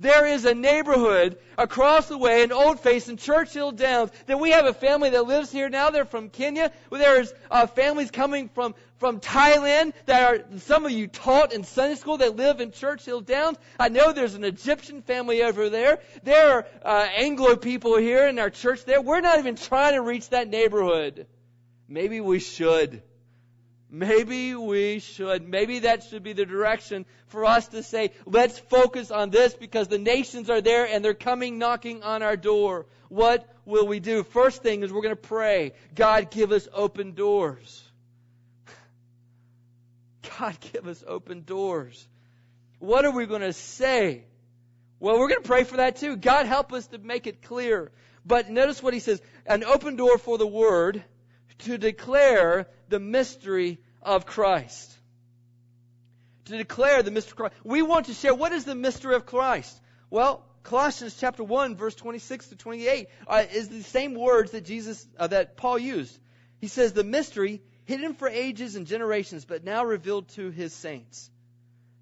There 0.00 0.24
is 0.24 0.46
a 0.46 0.54
neighborhood 0.54 1.36
across 1.58 2.08
the 2.08 2.16
way 2.16 2.42
in 2.42 2.52
Old 2.52 2.80
Face 2.80 3.10
in 3.10 3.18
Churchill 3.18 3.70
Downs 3.70 4.10
that 4.24 4.40
we 4.40 4.50
have 4.50 4.64
a 4.64 4.72
family 4.72 5.10
that 5.10 5.26
lives 5.26 5.52
here 5.52 5.68
now. 5.68 5.90
They're 5.90 6.06
from 6.06 6.30
Kenya. 6.30 6.72
There's 6.90 7.34
uh, 7.50 7.66
families 7.66 8.10
coming 8.10 8.48
from, 8.48 8.74
from 8.96 9.20
Thailand 9.20 9.92
that 10.06 10.22
are, 10.22 10.58
some 10.60 10.86
of 10.86 10.92
you 10.92 11.06
taught 11.06 11.52
in 11.52 11.64
Sunday 11.64 11.96
school 11.96 12.16
that 12.16 12.34
live 12.34 12.62
in 12.62 12.72
Churchill 12.72 13.20
Downs. 13.20 13.58
I 13.78 13.90
know 13.90 14.14
there's 14.14 14.34
an 14.34 14.44
Egyptian 14.44 15.02
family 15.02 15.42
over 15.42 15.68
there. 15.68 15.98
There 16.22 16.50
are 16.50 16.66
uh, 16.82 17.06
Anglo 17.14 17.56
people 17.56 17.98
here 17.98 18.26
in 18.26 18.38
our 18.38 18.48
church 18.48 18.86
there. 18.86 19.02
We're 19.02 19.20
not 19.20 19.38
even 19.38 19.56
trying 19.56 19.92
to 19.92 20.00
reach 20.00 20.30
that 20.30 20.48
neighborhood. 20.48 21.26
Maybe 21.88 22.22
we 22.22 22.38
should. 22.38 23.02
Maybe 23.90 24.54
we 24.54 25.00
should. 25.00 25.48
Maybe 25.48 25.80
that 25.80 26.04
should 26.04 26.22
be 26.22 26.32
the 26.32 26.46
direction 26.46 27.06
for 27.26 27.44
us 27.44 27.66
to 27.68 27.82
say, 27.82 28.12
let's 28.24 28.58
focus 28.58 29.10
on 29.10 29.30
this 29.30 29.54
because 29.54 29.88
the 29.88 29.98
nations 29.98 30.48
are 30.48 30.60
there 30.60 30.86
and 30.86 31.04
they're 31.04 31.12
coming 31.12 31.58
knocking 31.58 32.04
on 32.04 32.22
our 32.22 32.36
door. 32.36 32.86
What 33.08 33.48
will 33.64 33.88
we 33.88 33.98
do? 33.98 34.22
First 34.22 34.62
thing 34.62 34.84
is 34.84 34.92
we're 34.92 35.02
going 35.02 35.16
to 35.16 35.20
pray. 35.20 35.72
God, 35.96 36.30
give 36.30 36.52
us 36.52 36.68
open 36.72 37.14
doors. 37.14 37.82
God, 40.38 40.56
give 40.72 40.86
us 40.86 41.02
open 41.04 41.42
doors. 41.42 42.06
What 42.78 43.04
are 43.04 43.10
we 43.10 43.26
going 43.26 43.40
to 43.40 43.52
say? 43.52 44.24
Well, 45.00 45.18
we're 45.18 45.28
going 45.28 45.42
to 45.42 45.48
pray 45.48 45.64
for 45.64 45.78
that 45.78 45.96
too. 45.96 46.16
God, 46.16 46.46
help 46.46 46.72
us 46.72 46.86
to 46.88 46.98
make 46.98 47.26
it 47.26 47.42
clear. 47.42 47.90
But 48.24 48.50
notice 48.50 48.82
what 48.82 48.94
he 48.94 49.00
says 49.00 49.20
an 49.46 49.64
open 49.64 49.96
door 49.96 50.16
for 50.18 50.38
the 50.38 50.46
word 50.46 51.02
to 51.60 51.78
declare 51.78 52.66
the 52.88 53.00
mystery 53.00 53.78
of 54.02 54.26
Christ. 54.26 54.96
to 56.46 56.56
declare 56.56 57.02
the 57.02 57.10
mystery 57.10 57.32
of 57.32 57.36
Christ. 57.36 57.54
We 57.64 57.82
want 57.82 58.06
to 58.06 58.14
share 58.14 58.34
what 58.34 58.52
is 58.52 58.64
the 58.64 58.74
mystery 58.74 59.14
of 59.14 59.24
Christ. 59.24 59.80
Well, 60.10 60.44
Colossians 60.62 61.16
chapter 61.18 61.44
1 61.44 61.76
verse 61.76 61.94
26 61.94 62.48
to 62.48 62.56
28 62.56 63.08
uh, 63.26 63.44
is 63.52 63.68
the 63.68 63.82
same 63.82 64.14
words 64.14 64.50
that 64.50 64.64
Jesus 64.64 65.06
uh, 65.18 65.28
that 65.28 65.56
Paul 65.56 65.78
used. 65.78 66.18
He 66.60 66.68
says 66.68 66.92
the 66.92 67.04
mystery 67.04 67.62
hidden 67.84 68.14
for 68.14 68.28
ages 68.28 68.76
and 68.76 68.86
generations 68.86 69.44
but 69.44 69.64
now 69.64 69.84
revealed 69.84 70.28
to 70.30 70.50
his 70.50 70.72
saints. 70.72 71.30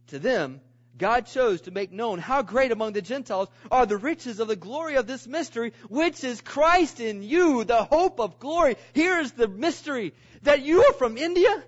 To 0.08 0.18
them 0.18 0.60
God 0.98 1.26
chose 1.26 1.62
to 1.62 1.70
make 1.70 1.92
known 1.92 2.18
how 2.18 2.42
great 2.42 2.72
among 2.72 2.92
the 2.92 3.02
Gentiles 3.02 3.48
are 3.70 3.86
the 3.86 3.96
riches 3.96 4.40
of 4.40 4.48
the 4.48 4.56
glory 4.56 4.96
of 4.96 5.06
this 5.06 5.26
mystery, 5.26 5.72
which 5.88 6.24
is 6.24 6.40
Christ 6.40 6.98
in 6.98 7.22
you, 7.22 7.62
the 7.64 7.84
hope 7.84 8.20
of 8.20 8.40
glory. 8.40 8.76
Here 8.92 9.20
is 9.20 9.32
the 9.32 9.48
mystery 9.48 10.12
that 10.42 10.62
you 10.62 10.82
are 10.82 10.92
from 10.94 11.16
India. 11.16 11.62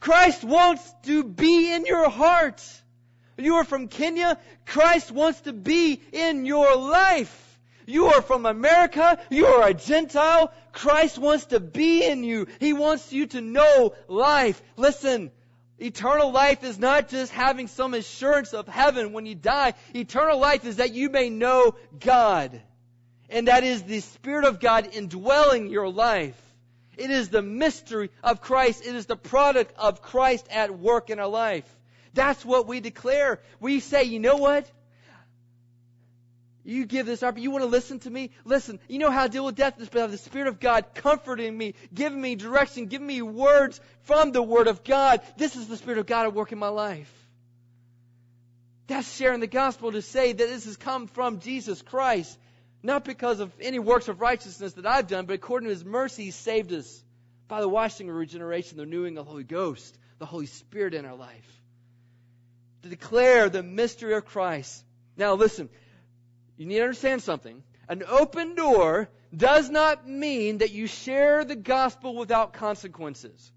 Christ 0.00 0.42
wants 0.42 0.82
to 1.04 1.22
be 1.22 1.72
in 1.72 1.86
your 1.86 2.10
heart. 2.10 2.60
You 3.38 3.56
are 3.56 3.64
from 3.64 3.86
Kenya. 3.86 4.38
Christ 4.66 5.12
wants 5.12 5.42
to 5.42 5.52
be 5.52 6.00
in 6.12 6.44
your 6.44 6.76
life. 6.76 7.38
You 7.86 8.06
are 8.06 8.22
from 8.22 8.46
America. 8.46 9.18
You 9.30 9.46
are 9.46 9.68
a 9.68 9.74
Gentile. 9.74 10.52
Christ 10.72 11.18
wants 11.18 11.46
to 11.46 11.60
be 11.60 12.04
in 12.04 12.24
you. 12.24 12.46
He 12.60 12.72
wants 12.72 13.12
you 13.12 13.26
to 13.28 13.40
know 13.40 13.94
life. 14.08 14.60
Listen, 14.76 15.30
eternal 15.82 16.30
life 16.30 16.64
is 16.64 16.78
not 16.78 17.08
just 17.08 17.32
having 17.32 17.68
some 17.68 17.94
assurance 17.94 18.54
of 18.54 18.68
heaven 18.68 19.12
when 19.12 19.26
you 19.26 19.34
die. 19.34 19.74
Eternal 19.94 20.38
life 20.38 20.64
is 20.64 20.76
that 20.76 20.94
you 20.94 21.10
may 21.10 21.30
know 21.30 21.74
God. 22.00 22.60
And 23.28 23.48
that 23.48 23.64
is 23.64 23.82
the 23.82 24.00
Spirit 24.00 24.44
of 24.44 24.60
God 24.60 24.90
indwelling 24.92 25.68
your 25.70 25.88
life. 25.88 26.40
It 26.96 27.10
is 27.10 27.30
the 27.30 27.42
mystery 27.42 28.10
of 28.22 28.40
Christ. 28.40 28.84
It 28.86 28.94
is 28.94 29.06
the 29.06 29.16
product 29.16 29.74
of 29.78 30.02
Christ 30.02 30.46
at 30.50 30.78
work 30.78 31.10
in 31.10 31.18
our 31.18 31.28
life. 31.28 31.64
That's 32.14 32.44
what 32.44 32.66
we 32.66 32.80
declare. 32.80 33.40
We 33.58 33.80
say, 33.80 34.04
you 34.04 34.20
know 34.20 34.36
what? 34.36 34.70
You 36.64 36.86
give 36.86 37.06
this 37.06 37.22
up. 37.22 37.38
You 37.38 37.50
want 37.50 37.64
to 37.64 37.68
listen 37.70 37.98
to 38.00 38.10
me? 38.10 38.30
Listen. 38.44 38.78
You 38.88 38.98
know 38.98 39.10
how 39.10 39.24
to 39.24 39.28
deal 39.28 39.44
with 39.44 39.56
death? 39.56 39.74
It's 39.78 39.88
by 39.88 40.06
the 40.06 40.18
Spirit 40.18 40.48
of 40.48 40.60
God 40.60 40.94
comforting 40.94 41.56
me, 41.56 41.74
giving 41.92 42.20
me 42.20 42.36
direction, 42.36 42.86
giving 42.86 43.06
me 43.06 43.20
words 43.22 43.80
from 44.02 44.32
the 44.32 44.42
Word 44.42 44.68
of 44.68 44.84
God. 44.84 45.20
This 45.36 45.56
is 45.56 45.66
the 45.66 45.76
Spirit 45.76 45.98
of 45.98 46.06
God 46.06 46.26
at 46.26 46.34
work 46.34 46.52
in 46.52 46.58
my 46.58 46.68
life. 46.68 47.12
That's 48.86 49.16
sharing 49.16 49.40
the 49.40 49.46
gospel 49.46 49.92
to 49.92 50.02
say 50.02 50.32
that 50.32 50.48
this 50.48 50.64
has 50.66 50.76
come 50.76 51.06
from 51.08 51.40
Jesus 51.40 51.82
Christ. 51.82 52.38
Not 52.82 53.04
because 53.04 53.40
of 53.40 53.52
any 53.60 53.78
works 53.78 54.08
of 54.08 54.20
righteousness 54.20 54.72
that 54.74 54.86
I've 54.86 55.06
done, 55.06 55.26
but 55.26 55.34
according 55.34 55.68
to 55.68 55.74
His 55.74 55.84
mercy, 55.84 56.24
He 56.24 56.30
saved 56.30 56.72
us 56.72 57.02
by 57.48 57.60
the 57.60 57.68
washing 57.68 58.08
of 58.08 58.14
regeneration, 58.14 58.76
the 58.76 58.84
renewing 58.84 59.18
of 59.18 59.24
the 59.24 59.30
Holy 59.30 59.44
Ghost, 59.44 59.96
the 60.18 60.26
Holy 60.26 60.46
Spirit 60.46 60.94
in 60.94 61.06
our 61.06 61.16
life 61.16 61.62
to 62.82 62.88
declare 62.88 63.48
the 63.48 63.62
mystery 63.62 64.14
of 64.14 64.26
Christ. 64.26 64.84
Now 65.16 65.34
listen, 65.34 65.68
you 66.56 66.66
need 66.66 66.76
to 66.76 66.82
understand 66.82 67.22
something. 67.22 67.62
An 67.88 68.02
open 68.08 68.54
door 68.54 69.08
does 69.36 69.70
not 69.70 70.08
mean 70.08 70.58
that 70.58 70.72
you 70.72 70.86
share 70.86 71.44
the 71.44 71.56
gospel 71.56 72.14
without 72.14 72.52
consequences. 72.52 73.52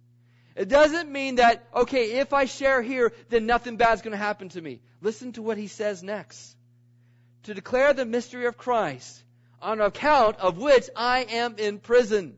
It 0.55 0.69
doesn't 0.69 1.11
mean 1.11 1.35
that, 1.35 1.67
okay, 1.75 2.19
if 2.19 2.31
I 2.33 2.45
share 2.45 2.81
here, 2.81 3.11
then 3.29 3.45
nothing 3.45 3.75
bad's 3.75 4.01
going 4.01 4.13
to 4.13 4.17
happen 4.17 4.49
to 4.49 4.61
me. 4.61 4.79
Listen 5.01 5.33
to 5.33 5.41
what 5.41 5.57
he 5.57 5.67
says 5.67 6.01
next. 6.01 6.55
To 7.43 7.53
declare 7.53 7.93
the 7.93 8.05
mystery 8.05 8.45
of 8.45 8.57
Christ, 8.57 9.21
on 9.61 9.81
account 9.81 10.37
of 10.39 10.57
which 10.57 10.89
I 10.95 11.25
am 11.29 11.55
in 11.57 11.79
prison. 11.79 12.37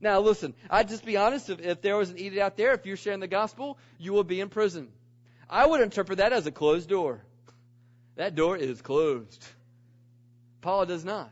Now 0.00 0.20
listen, 0.20 0.54
I'd 0.68 0.88
just 0.88 1.04
be 1.04 1.16
honest, 1.16 1.48
if, 1.48 1.60
if 1.60 1.80
there 1.80 1.96
was 1.96 2.10
an 2.10 2.18
edict 2.18 2.40
out 2.40 2.56
there, 2.56 2.74
if 2.74 2.84
you're 2.86 2.96
sharing 2.96 3.20
the 3.20 3.28
gospel, 3.28 3.78
you 3.98 4.12
will 4.12 4.24
be 4.24 4.40
in 4.40 4.48
prison. 4.48 4.88
I 5.48 5.64
would 5.64 5.80
interpret 5.80 6.18
that 6.18 6.32
as 6.32 6.46
a 6.46 6.52
closed 6.52 6.88
door. 6.88 7.20
That 8.16 8.34
door 8.34 8.56
is 8.56 8.82
closed. 8.82 9.44
Paul 10.64 10.86
does 10.86 11.04
not. 11.04 11.30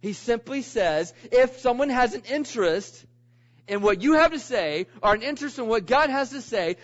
He 0.00 0.14
simply 0.14 0.62
says, 0.62 1.12
if 1.30 1.60
someone 1.60 1.90
has 1.90 2.14
an 2.14 2.22
interest 2.30 3.04
in 3.68 3.82
what 3.82 4.00
you 4.00 4.14
have 4.14 4.32
to 4.32 4.38
say, 4.38 4.86
or 5.02 5.12
an 5.12 5.20
interest 5.20 5.58
in 5.58 5.66
what 5.66 5.84
God 5.86 6.08
has 6.08 6.30
to 6.30 6.40
say, 6.40 6.76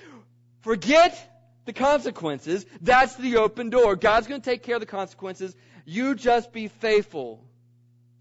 forget 0.61 1.17
the 1.65 1.73
consequences. 1.73 2.67
That's 2.83 3.17
the 3.17 3.39
open 3.39 3.71
door. 3.71 3.97
God's 3.97 4.27
going 4.27 4.43
to 4.43 4.45
take 4.45 4.63
care 4.63 4.77
of 4.77 4.81
the 4.81 4.87
consequences. 4.87 5.57
You 5.87 6.15
just 6.15 6.53
be 6.53 6.69
faithful 6.69 7.43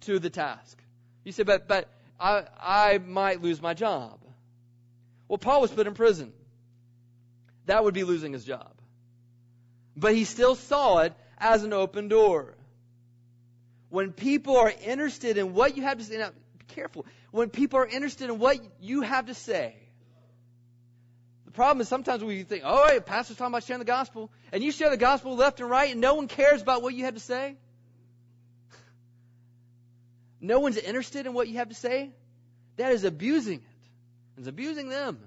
to 0.02 0.20
the 0.20 0.30
task. 0.30 0.82
You 1.26 1.34
say, 1.34 1.44
but, 1.44 1.68
but 1.68 1.90
I, 2.18 2.46
I 2.62 2.98
might 2.98 3.42
lose 3.42 3.62
my 3.62 3.74
job. 3.74 4.20
Well, 5.28 5.38
Paul 5.38 5.60
was 5.60 5.72
put 5.72 5.86
in 5.86 5.96
prison 5.96 6.32
that 7.66 7.84
would 7.84 7.94
be 7.94 8.06
losing 8.06 8.32
his 8.32 8.46
job. 8.46 8.72
But 9.98 10.16
he 10.16 10.24
still 10.24 10.56
saw 10.56 11.00
it 11.00 11.14
as 11.38 11.64
an 11.64 11.74
open 11.74 12.08
door. 12.08 12.56
When 13.90 14.12
people 14.12 14.58
are 14.58 14.72
interested 14.86 15.38
in 15.38 15.54
what 15.54 15.76
you 15.76 15.84
have 15.84 15.98
to 15.98 16.04
say, 16.04 16.18
now 16.18 16.30
be 16.58 16.66
careful. 16.68 17.06
When 17.32 17.50
people 17.50 17.80
are 17.80 17.88
interested 17.88 18.30
in 18.30 18.40
what 18.40 18.60
you 18.80 19.02
have 19.02 19.28
to 19.28 19.34
say, 19.34 19.76
the 21.46 21.52
problem 21.52 21.82
is 21.82 21.88
sometimes 21.88 22.24
we 22.24 22.44
think, 22.44 22.64
oh, 22.66 22.88
hey, 22.88 23.00
pastor's 23.00 23.38
talking 23.38 23.54
about 23.54 23.64
sharing 23.64 23.80
the 23.80 23.86
gospel, 23.86 24.32
and 24.52 24.64
you 24.64 24.72
share 24.72 24.92
the 24.92 24.98
gospel 24.98 25.36
left 25.36 25.60
and 25.60 25.70
right, 25.70 25.92
and 25.92 26.00
no 26.00 26.14
one 26.14 26.28
cares 26.28 26.62
about 26.62 26.84
what 26.84 26.94
you 26.94 27.06
have 27.06 27.16
to 27.16 27.20
say. 27.20 27.58
no 30.42 30.60
one's 30.60 30.78
interested 30.78 31.26
in 31.26 31.34
what 31.34 31.48
you 31.48 31.58
have 31.58 31.70
to 31.70 31.76
say. 31.76 32.12
That 32.78 32.92
is 32.94 33.04
abusing 33.04 33.60
it. 33.60 33.62
It's 34.38 34.48
abusing 34.48 34.90
them. 34.90 35.20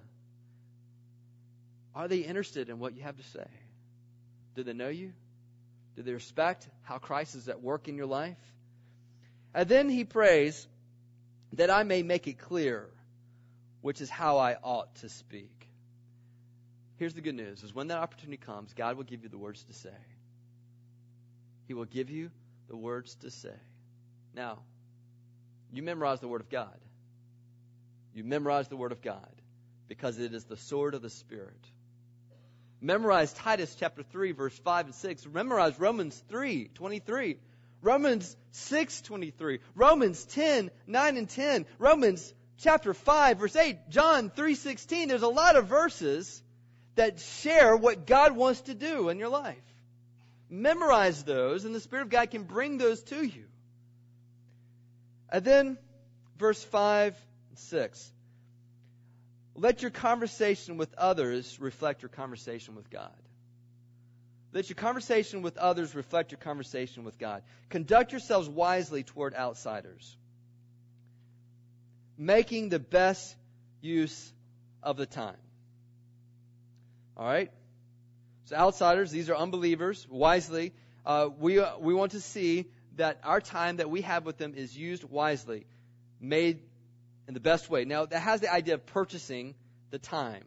Are 1.94 2.08
they 2.08 2.18
interested 2.18 2.70
in 2.70 2.78
what 2.78 2.96
you 2.96 3.02
have 3.02 3.16
to 3.18 3.22
say? 3.24 3.46
Do 4.54 4.62
they 4.62 4.72
know 4.72 4.88
you? 4.88 5.12
Do 5.96 6.02
they 6.02 6.12
respect 6.12 6.68
how 6.82 6.98
Christ 6.98 7.34
is 7.34 7.48
at 7.48 7.62
work 7.62 7.88
in 7.88 7.96
your 7.96 8.06
life? 8.06 8.38
And 9.54 9.68
then 9.68 9.88
he 9.88 10.04
prays 10.04 10.66
that 11.54 11.70
I 11.70 11.82
may 11.82 12.02
make 12.02 12.26
it 12.26 12.38
clear, 12.38 12.88
which 13.82 14.00
is 14.00 14.08
how 14.08 14.38
I 14.38 14.56
ought 14.62 14.94
to 14.96 15.08
speak. 15.08 15.68
Here's 16.96 17.14
the 17.14 17.20
good 17.20 17.34
news 17.34 17.62
is 17.62 17.74
when 17.74 17.88
that 17.88 17.98
opportunity 17.98 18.38
comes, 18.38 18.72
God 18.74 18.96
will 18.96 19.04
give 19.04 19.22
you 19.22 19.28
the 19.28 19.38
words 19.38 19.62
to 19.64 19.72
say. 19.74 19.90
He 21.66 21.74
will 21.74 21.84
give 21.84 22.10
you 22.10 22.30
the 22.68 22.76
words 22.76 23.14
to 23.16 23.30
say. 23.30 23.54
Now, 24.34 24.60
you 25.72 25.82
memorize 25.82 26.20
the 26.20 26.28
Word 26.28 26.40
of 26.40 26.50
God. 26.50 26.78
You 28.14 28.24
memorize 28.24 28.68
the 28.68 28.76
Word 28.76 28.92
of 28.92 29.02
God 29.02 29.30
because 29.88 30.18
it 30.18 30.32
is 30.34 30.44
the 30.44 30.56
sword 30.56 30.94
of 30.94 31.02
the 31.02 31.10
Spirit. 31.10 31.66
Memorize 32.82 33.32
Titus 33.32 33.76
chapter 33.78 34.02
3, 34.02 34.32
verse 34.32 34.58
5 34.58 34.86
and 34.86 34.94
6. 34.94 35.26
Memorize 35.32 35.78
Romans 35.78 36.20
3, 36.28 36.68
23. 36.74 37.38
Romans 37.80 38.36
6, 38.50 39.02
23. 39.02 39.60
Romans 39.76 40.24
10, 40.24 40.68
9 40.88 41.16
and 41.16 41.28
10. 41.28 41.64
Romans 41.78 42.34
chapter 42.58 42.92
5, 42.92 43.38
verse 43.38 43.54
8. 43.54 43.88
John 43.88 44.30
3, 44.30 44.56
16. 44.56 45.08
There's 45.08 45.22
a 45.22 45.28
lot 45.28 45.54
of 45.54 45.68
verses 45.68 46.42
that 46.96 47.20
share 47.20 47.76
what 47.76 48.04
God 48.04 48.36
wants 48.36 48.62
to 48.62 48.74
do 48.74 49.10
in 49.10 49.18
your 49.20 49.28
life. 49.28 49.56
Memorize 50.50 51.22
those, 51.22 51.64
and 51.64 51.72
the 51.72 51.80
Spirit 51.80 52.02
of 52.02 52.10
God 52.10 52.32
can 52.32 52.42
bring 52.42 52.78
those 52.78 53.00
to 53.04 53.24
you. 53.24 53.44
And 55.30 55.44
then, 55.44 55.78
verse 56.36 56.62
5 56.64 57.16
and 57.50 57.58
6. 57.58 58.12
Let 59.54 59.82
your 59.82 59.90
conversation 59.90 60.76
with 60.76 60.94
others 60.96 61.58
reflect 61.60 62.02
your 62.02 62.08
conversation 62.08 62.74
with 62.74 62.90
God. 62.90 63.12
Let 64.52 64.68
your 64.68 64.76
conversation 64.76 65.42
with 65.42 65.56
others 65.56 65.94
reflect 65.94 66.30
your 66.30 66.38
conversation 66.38 67.04
with 67.04 67.18
God. 67.18 67.42
Conduct 67.70 68.12
yourselves 68.12 68.48
wisely 68.48 69.02
toward 69.02 69.34
outsiders, 69.34 70.16
making 72.18 72.68
the 72.68 72.78
best 72.78 73.34
use 73.80 74.32
of 74.82 74.96
the 74.96 75.06
time. 75.06 75.36
All 77.16 77.26
right? 77.26 77.50
So, 78.46 78.56
outsiders, 78.56 79.10
these 79.10 79.30
are 79.30 79.36
unbelievers, 79.36 80.06
wisely. 80.10 80.72
Uh, 81.04 81.28
we, 81.38 81.62
we 81.80 81.94
want 81.94 82.12
to 82.12 82.20
see 82.20 82.66
that 82.96 83.20
our 83.24 83.40
time 83.40 83.76
that 83.76 83.90
we 83.90 84.02
have 84.02 84.26
with 84.26 84.36
them 84.36 84.54
is 84.54 84.76
used 84.76 85.04
wisely, 85.04 85.66
made 86.20 86.60
in 87.28 87.34
the 87.34 87.40
best 87.40 87.70
way. 87.70 87.84
Now, 87.84 88.06
that 88.06 88.20
has 88.20 88.40
the 88.40 88.52
idea 88.52 88.74
of 88.74 88.86
purchasing 88.86 89.54
the 89.90 89.98
time, 89.98 90.44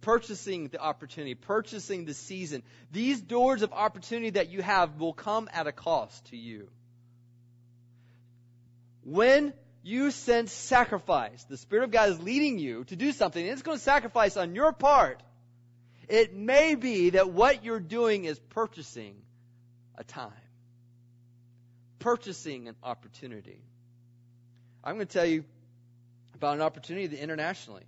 purchasing 0.00 0.68
the 0.68 0.80
opportunity, 0.80 1.34
purchasing 1.34 2.04
the 2.04 2.14
season. 2.14 2.62
These 2.90 3.20
doors 3.20 3.62
of 3.62 3.72
opportunity 3.72 4.30
that 4.30 4.48
you 4.48 4.62
have 4.62 4.98
will 4.98 5.12
come 5.12 5.48
at 5.52 5.66
a 5.66 5.72
cost 5.72 6.24
to 6.26 6.36
you. 6.36 6.68
When 9.04 9.52
you 9.82 10.12
sense 10.12 10.52
sacrifice, 10.52 11.42
the 11.44 11.56
Spirit 11.56 11.84
of 11.84 11.90
God 11.90 12.10
is 12.10 12.20
leading 12.20 12.58
you 12.58 12.84
to 12.84 12.96
do 12.96 13.12
something, 13.12 13.42
and 13.42 13.52
it's 13.52 13.62
going 13.62 13.78
to 13.78 13.82
sacrifice 13.82 14.36
on 14.36 14.54
your 14.54 14.72
part. 14.72 15.22
It 16.08 16.34
may 16.34 16.74
be 16.74 17.10
that 17.10 17.30
what 17.30 17.64
you're 17.64 17.80
doing 17.80 18.24
is 18.24 18.38
purchasing 18.38 19.16
a 19.96 20.04
time, 20.04 20.32
purchasing 21.98 22.68
an 22.68 22.76
opportunity. 22.82 23.60
I'm 24.84 24.96
going 24.96 25.06
to 25.06 25.12
tell 25.12 25.26
you 25.26 25.44
about 26.42 26.56
an 26.56 26.62
opportunity 26.62 27.16
internationally. 27.16 27.84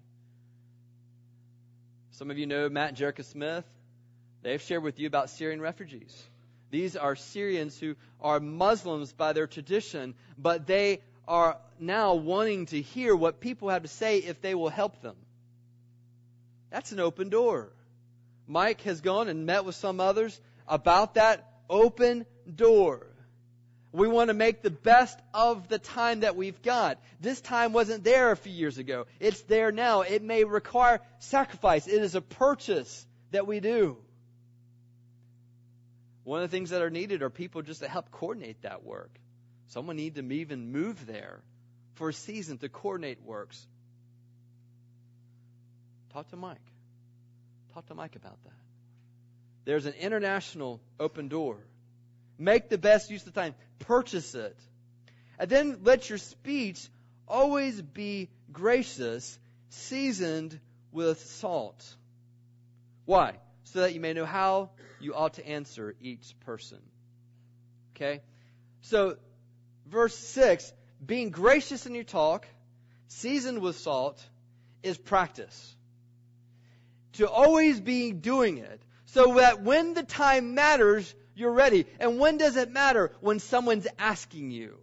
Some 2.12 2.30
of 2.30 2.38
you 2.38 2.46
know 2.46 2.68
Matt 2.68 2.90
and 2.90 2.96
Jerica 2.96 3.24
Smith. 3.24 3.64
They've 4.42 4.62
shared 4.62 4.84
with 4.84 5.00
you 5.00 5.08
about 5.08 5.28
Syrian 5.28 5.60
refugees. 5.60 6.16
These 6.70 6.94
are 6.94 7.16
Syrians 7.16 7.76
who 7.80 7.96
are 8.20 8.38
Muslims 8.38 9.12
by 9.12 9.32
their 9.32 9.48
tradition, 9.48 10.14
but 10.38 10.68
they 10.68 11.00
are 11.26 11.56
now 11.80 12.14
wanting 12.14 12.66
to 12.66 12.80
hear 12.80 13.16
what 13.16 13.40
people 13.40 13.70
have 13.70 13.82
to 13.82 13.88
say 13.88 14.18
if 14.18 14.40
they 14.40 14.54
will 14.54 14.68
help 14.68 15.02
them. 15.02 15.16
That's 16.70 16.92
an 16.92 17.00
open 17.00 17.30
door. 17.30 17.72
Mike 18.46 18.82
has 18.82 19.00
gone 19.00 19.28
and 19.28 19.46
met 19.46 19.64
with 19.64 19.74
some 19.74 19.98
others 19.98 20.40
about 20.68 21.14
that 21.14 21.44
open 21.68 22.24
door. 22.54 23.04
We 23.94 24.08
want 24.08 24.26
to 24.26 24.34
make 24.34 24.60
the 24.60 24.72
best 24.72 25.16
of 25.32 25.68
the 25.68 25.78
time 25.78 26.20
that 26.20 26.34
we've 26.34 26.60
got. 26.62 26.98
This 27.20 27.40
time 27.40 27.72
wasn't 27.72 28.02
there 28.02 28.32
a 28.32 28.36
few 28.36 28.52
years 28.52 28.78
ago. 28.78 29.06
It's 29.20 29.42
there 29.42 29.70
now. 29.70 30.00
It 30.00 30.20
may 30.20 30.42
require 30.42 31.00
sacrifice. 31.20 31.86
It 31.86 32.02
is 32.02 32.16
a 32.16 32.20
purchase 32.20 33.06
that 33.30 33.46
we 33.46 33.60
do. 33.60 33.96
One 36.24 36.42
of 36.42 36.50
the 36.50 36.56
things 36.56 36.70
that 36.70 36.82
are 36.82 36.90
needed 36.90 37.22
are 37.22 37.30
people 37.30 37.62
just 37.62 37.82
to 37.82 37.88
help 37.88 38.10
coordinate 38.10 38.62
that 38.62 38.82
work. 38.82 39.16
Someone 39.68 39.94
need 39.94 40.16
to 40.16 40.28
even 40.28 40.72
move 40.72 41.06
there 41.06 41.40
for 41.92 42.08
a 42.08 42.12
season 42.12 42.58
to 42.58 42.68
coordinate 42.68 43.22
works. 43.22 43.64
Talk 46.12 46.28
to 46.30 46.36
Mike. 46.36 46.58
Talk 47.74 47.86
to 47.86 47.94
Mike 47.94 48.16
about 48.16 48.42
that. 48.42 48.58
There's 49.66 49.86
an 49.86 49.94
international 50.00 50.80
open 50.98 51.28
door. 51.28 51.58
Make 52.38 52.68
the 52.68 52.78
best 52.78 53.10
use 53.10 53.26
of 53.26 53.34
time. 53.34 53.54
Purchase 53.80 54.34
it. 54.34 54.58
And 55.38 55.50
then 55.50 55.80
let 55.82 56.08
your 56.08 56.18
speech 56.18 56.88
always 57.26 57.80
be 57.80 58.28
gracious, 58.52 59.38
seasoned 59.68 60.58
with 60.92 61.20
salt. 61.20 61.96
Why? 63.04 63.34
So 63.64 63.80
that 63.80 63.94
you 63.94 64.00
may 64.00 64.12
know 64.12 64.26
how 64.26 64.70
you 65.00 65.14
ought 65.14 65.34
to 65.34 65.46
answer 65.46 65.94
each 66.00 66.34
person. 66.40 66.78
Okay? 67.94 68.20
So, 68.82 69.16
verse 69.86 70.16
6 70.16 70.72
being 71.04 71.30
gracious 71.30 71.86
in 71.86 71.94
your 71.94 72.04
talk, 72.04 72.46
seasoned 73.08 73.60
with 73.60 73.76
salt, 73.76 74.24
is 74.82 74.96
practice. 74.96 75.76
To 77.14 77.28
always 77.28 77.80
be 77.80 78.12
doing 78.12 78.58
it, 78.58 78.80
so 79.06 79.34
that 79.34 79.62
when 79.62 79.94
the 79.94 80.02
time 80.02 80.54
matters, 80.54 81.14
you're 81.34 81.52
ready. 81.52 81.86
And 81.98 82.18
when 82.18 82.38
does 82.38 82.56
it 82.56 82.70
matter? 82.70 83.12
When 83.20 83.40
someone's 83.40 83.86
asking 83.98 84.50
you. 84.50 84.78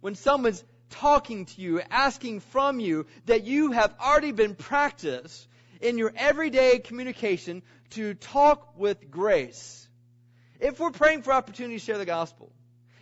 When 0.00 0.14
someone's 0.14 0.62
talking 0.90 1.46
to 1.46 1.60
you, 1.60 1.80
asking 1.90 2.40
from 2.40 2.80
you, 2.80 3.06
that 3.26 3.44
you 3.44 3.72
have 3.72 3.94
already 4.00 4.32
been 4.32 4.54
practiced 4.54 5.46
in 5.80 5.98
your 5.98 6.12
everyday 6.16 6.78
communication 6.78 7.62
to 7.90 8.14
talk 8.14 8.76
with 8.76 9.10
grace. 9.10 9.86
If 10.60 10.80
we're 10.80 10.90
praying 10.90 11.22
for 11.22 11.32
opportunity 11.32 11.78
to 11.78 11.84
share 11.84 11.98
the 11.98 12.04
gospel, 12.04 12.50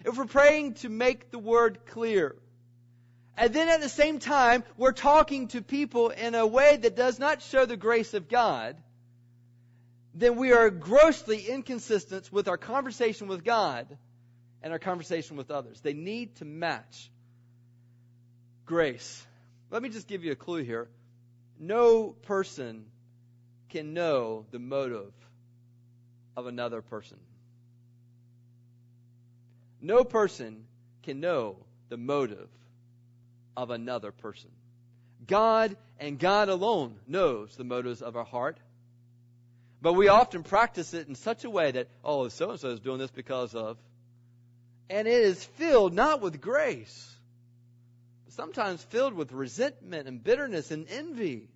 if 0.04 0.16
we're 0.16 0.26
praying 0.26 0.74
to 0.74 0.88
make 0.88 1.30
the 1.30 1.38
word 1.38 1.86
clear, 1.86 2.36
and 3.36 3.52
then 3.52 3.68
at 3.68 3.80
the 3.80 3.88
same 3.88 4.18
time, 4.18 4.64
we're 4.76 4.92
talking 4.92 5.48
to 5.48 5.60
people 5.60 6.10
in 6.10 6.34
a 6.34 6.46
way 6.46 6.76
that 6.76 6.96
does 6.96 7.18
not 7.18 7.42
show 7.42 7.66
the 7.66 7.76
grace 7.76 8.14
of 8.14 8.28
God, 8.28 8.76
then 10.18 10.36
we 10.36 10.52
are 10.52 10.70
grossly 10.70 11.46
inconsistent 11.46 12.32
with 12.32 12.48
our 12.48 12.56
conversation 12.56 13.28
with 13.28 13.44
God 13.44 13.86
and 14.62 14.72
our 14.72 14.78
conversation 14.78 15.36
with 15.36 15.50
others. 15.50 15.80
They 15.82 15.92
need 15.92 16.36
to 16.36 16.46
match. 16.46 17.10
Grace. 18.64 19.26
Let 19.70 19.82
me 19.82 19.90
just 19.90 20.08
give 20.08 20.24
you 20.24 20.32
a 20.32 20.36
clue 20.36 20.62
here. 20.62 20.88
No 21.58 22.08
person 22.08 22.86
can 23.68 23.92
know 23.92 24.46
the 24.52 24.58
motive 24.58 25.12
of 26.34 26.46
another 26.46 26.80
person. 26.80 27.18
No 29.82 30.02
person 30.02 30.64
can 31.02 31.20
know 31.20 31.56
the 31.90 31.98
motive 31.98 32.48
of 33.54 33.70
another 33.70 34.12
person. 34.12 34.50
God 35.26 35.76
and 35.98 36.18
God 36.18 36.48
alone 36.48 36.94
knows 37.06 37.54
the 37.56 37.64
motives 37.64 38.00
of 38.00 38.16
our 38.16 38.24
heart. 38.24 38.58
But 39.82 39.92
we 39.92 40.08
often 40.08 40.42
practice 40.42 40.94
it 40.94 41.08
in 41.08 41.14
such 41.14 41.44
a 41.44 41.50
way 41.50 41.70
that, 41.70 41.88
oh, 42.02 42.28
so 42.28 42.50
and 42.50 42.60
so 42.60 42.70
is 42.70 42.80
doing 42.80 42.98
this 42.98 43.10
because 43.10 43.54
of. 43.54 43.76
And 44.88 45.06
it 45.06 45.22
is 45.22 45.44
filled 45.44 45.92
not 45.92 46.20
with 46.20 46.40
grace, 46.40 47.14
but 48.24 48.34
sometimes 48.34 48.82
filled 48.84 49.14
with 49.14 49.32
resentment 49.32 50.08
and 50.08 50.22
bitterness 50.22 50.70
and 50.70 50.86
envy. 50.88 51.48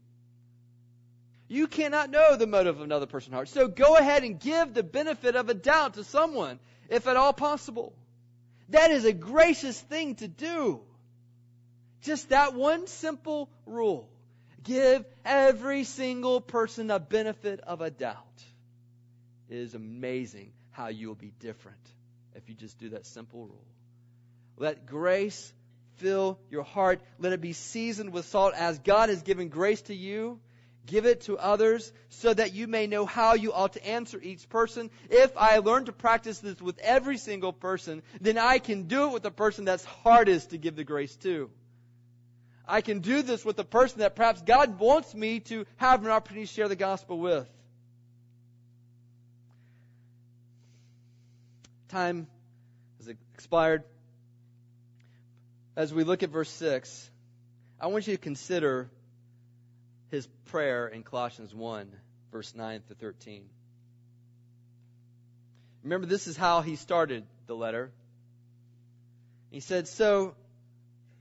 You 1.49 1.67
cannot 1.67 2.11
know 2.11 2.37
the 2.37 2.47
motive 2.47 2.77
of 2.77 2.83
another 2.83 3.07
person's 3.07 3.35
heart. 3.35 3.49
So 3.49 3.67
go 3.67 3.97
ahead 3.97 4.23
and 4.23 4.39
give 4.39 4.75
the 4.75 4.83
benefit 4.83 5.35
of 5.35 5.49
a 5.49 5.55
doubt 5.55 5.95
to 5.95 6.05
someone, 6.05 6.61
if 6.89 7.07
at 7.07 7.17
all 7.17 7.33
possible. 7.33 7.93
That 8.69 8.91
is 8.93 9.05
a 9.05 9.13
gracious 9.13 9.81
thing 9.81 10.15
to 10.17 10.29
do. 10.29 10.81
Just 12.03 12.29
that 12.29 12.55
one 12.55 12.87
simple 12.87 13.51
rule. 13.67 14.09
Give 14.63 15.05
every 15.25 15.85
single 15.85 16.41
person 16.41 16.91
a 16.91 16.99
benefit 16.99 17.61
of 17.61 17.81
a 17.81 17.91
doubt. 17.91 18.17
It 19.49 19.57
is 19.57 19.75
amazing 19.75 20.53
how 20.71 20.89
you 20.89 21.09
will 21.09 21.15
be 21.15 21.33
different 21.41 21.79
if 22.35 22.49
you 22.49 22.55
just 22.55 22.79
do 22.79 22.91
that 22.91 23.07
simple 23.07 23.47
rule. 23.47 23.65
Let 24.57 24.87
grace 24.87 25.53
fill 25.97 26.39
your 26.51 26.63
heart. 26.63 27.01
Let 27.19 27.33
it 27.33 27.41
be 27.41 27.53
seasoned 27.53 28.13
with 28.13 28.27
salt 28.27 28.55
as 28.55 28.79
God 28.79 29.09
has 29.09 29.23
given 29.23 29.49
grace 29.49 29.83
to 29.83 29.95
you. 29.95 30.39
Give 30.87 31.07
it 31.07 31.23
to 31.23 31.39
others 31.39 31.93
so 32.09 32.33
that 32.33 32.55
you 32.55 32.67
may 32.67 32.87
know 32.87 33.07
how 33.07 33.35
you 33.35 33.53
ought 33.53 33.75
to 33.75 33.87
answer 33.87 34.21
each 34.21 34.49
person. 34.49 34.91
If 35.09 35.37
I 35.37 35.59
learn 35.59 35.85
to 35.85 35.93
practice 35.93 36.39
this 36.39 36.61
with 36.61 36.79
every 36.79 37.17
single 37.17 37.53
person, 37.53 38.03
then 38.21 38.39
I 38.39 38.59
can 38.59 38.85
do 38.85 39.05
it 39.05 39.13
with 39.13 39.23
the 39.23 39.31
person 39.31 39.65
that's 39.65 39.85
hardest 39.85 40.51
to 40.51 40.59
give 40.59 40.77
the 40.77 40.85
grace 40.85 41.15
to. 41.19 41.51
I 42.71 42.83
can 42.83 43.01
do 43.01 43.23
this 43.23 43.45
with 43.45 43.59
a 43.59 43.65
person 43.65 43.99
that 43.99 44.15
perhaps 44.15 44.41
God 44.43 44.79
wants 44.79 45.13
me 45.13 45.41
to 45.41 45.67
have 45.77 46.05
an 46.05 46.11
opportunity 46.11 46.47
to 46.47 46.53
share 46.53 46.69
the 46.69 46.77
gospel 46.77 47.19
with. 47.19 47.49
Time 51.89 52.29
has 52.99 53.09
expired. 53.35 53.83
As 55.75 55.93
we 55.93 56.05
look 56.05 56.23
at 56.23 56.31
verse 56.31 56.51
6, 56.51 57.11
I 57.81 57.89
want 57.89 58.07
you 58.07 58.15
to 58.15 58.23
consider 58.23 58.89
his 60.13 60.29
prayer 60.47 60.87
in 60.87 61.03
Colossians 61.03 61.53
1, 61.53 61.91
verse 62.31 62.55
9 62.55 62.83
to 62.89 62.95
13. 62.95 63.43
Remember, 65.83 66.07
this 66.07 66.29
is 66.29 66.37
how 66.37 66.61
he 66.61 66.77
started 66.77 67.25
the 67.49 67.55
letter. 67.55 67.91
He 69.51 69.59
said, 69.59 69.89
So 69.89 70.37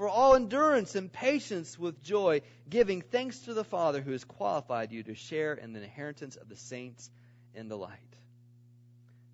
for 0.00 0.08
all 0.08 0.34
endurance 0.34 0.94
and 0.94 1.12
patience 1.12 1.78
with 1.78 2.02
joy, 2.02 2.40
giving 2.70 3.02
thanks 3.02 3.40
to 3.40 3.52
the 3.52 3.62
Father 3.62 4.00
who 4.00 4.12
has 4.12 4.24
qualified 4.24 4.90
you 4.90 5.02
to 5.02 5.14
share 5.14 5.52
in 5.52 5.74
the 5.74 5.82
inheritance 5.82 6.36
of 6.36 6.48
the 6.48 6.56
saints 6.56 7.10
in 7.54 7.68
the 7.68 7.76
light. 7.76 7.98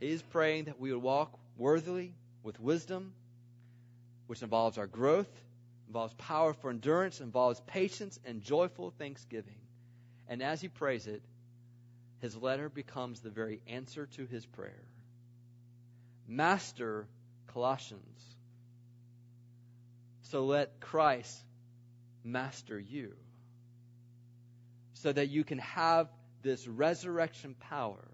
He 0.01 0.11
is 0.11 0.23
praying 0.23 0.65
that 0.65 0.81
we 0.81 0.93
would 0.93 1.05
walk 1.05 1.39
worthily 1.57 2.15
with 2.43 2.59
wisdom, 2.59 3.13
which 4.27 4.43
involves 4.43 4.77
our 4.77 4.89
growth, 4.89 5.31
involves 5.87 6.15
power 6.15 6.53
for 6.53 6.71
endurance, 6.71 7.21
involves 7.21 7.61
patience 7.69 8.19
and 8.25 8.43
joyful 8.43 8.93
thanksgiving. 8.99 9.61
And 10.29 10.43
as 10.43 10.61
he 10.61 10.67
prays 10.67 11.07
it, 11.07 11.23
his 12.19 12.37
letter 12.37 12.69
becomes 12.69 13.21
the 13.21 13.31
very 13.31 13.61
answer 13.69 14.07
to 14.17 14.27
his 14.27 14.45
prayer. 14.45 14.83
Master 16.27 17.07
Colossians 17.47 18.36
so 20.31 20.45
let 20.45 20.81
Christ 20.81 21.39
master 22.25 22.79
you 22.79 23.15
so 24.95 25.13
that 25.13 25.29
you 25.29 25.45
can 25.45 25.59
have 25.59 26.09
this 26.43 26.67
resurrection 26.67 27.55
power 27.59 28.09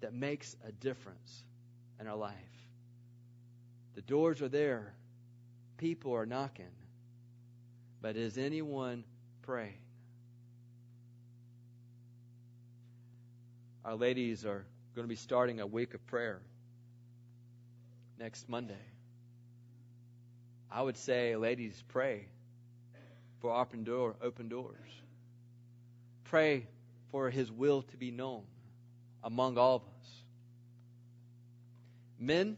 that 0.00 0.12
makes 0.12 0.56
a 0.66 0.72
difference 0.72 1.44
in 2.00 2.06
our 2.06 2.16
life. 2.16 2.34
The 3.94 4.02
doors 4.02 4.42
are 4.42 4.48
there, 4.48 4.94
people 5.76 6.14
are 6.14 6.26
knocking, 6.26 6.72
but 8.00 8.16
is 8.16 8.38
anyone 8.38 9.04
praying? 9.42 9.82
our 13.84 13.96
ladies 13.96 14.44
are 14.44 14.64
going 14.94 15.04
to 15.04 15.08
be 15.08 15.16
starting 15.16 15.60
a 15.60 15.66
week 15.66 15.94
of 15.94 16.06
prayer 16.06 16.40
next 18.18 18.48
Monday. 18.48 18.74
I 20.72 20.80
would 20.80 20.96
say, 20.96 21.36
ladies, 21.36 21.82
pray 21.88 22.24
for 23.40 23.54
open 23.54 23.84
door, 23.84 24.16
open 24.22 24.48
doors. 24.48 24.88
Pray 26.24 26.66
for 27.10 27.28
His 27.28 27.52
will 27.52 27.82
to 27.82 27.96
be 27.98 28.10
known 28.10 28.42
among 29.22 29.58
all 29.58 29.76
of 29.76 29.82
us. 29.82 30.10
Men, 32.18 32.56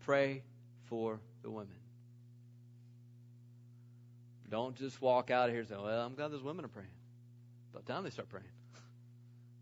pray 0.00 0.42
for 0.86 1.20
the 1.42 1.50
women. 1.50 1.76
Don't 4.50 4.74
just 4.76 5.00
walk 5.00 5.30
out 5.30 5.48
of 5.48 5.54
here 5.54 5.64
saying, 5.64 5.80
Well, 5.80 6.04
I'm 6.04 6.14
glad 6.14 6.32
those 6.32 6.42
women 6.42 6.64
are 6.64 6.68
praying. 6.68 6.88
By 7.72 7.80
the 7.80 7.92
time 7.92 8.02
they 8.02 8.10
start 8.10 8.28
praying. 8.28 8.46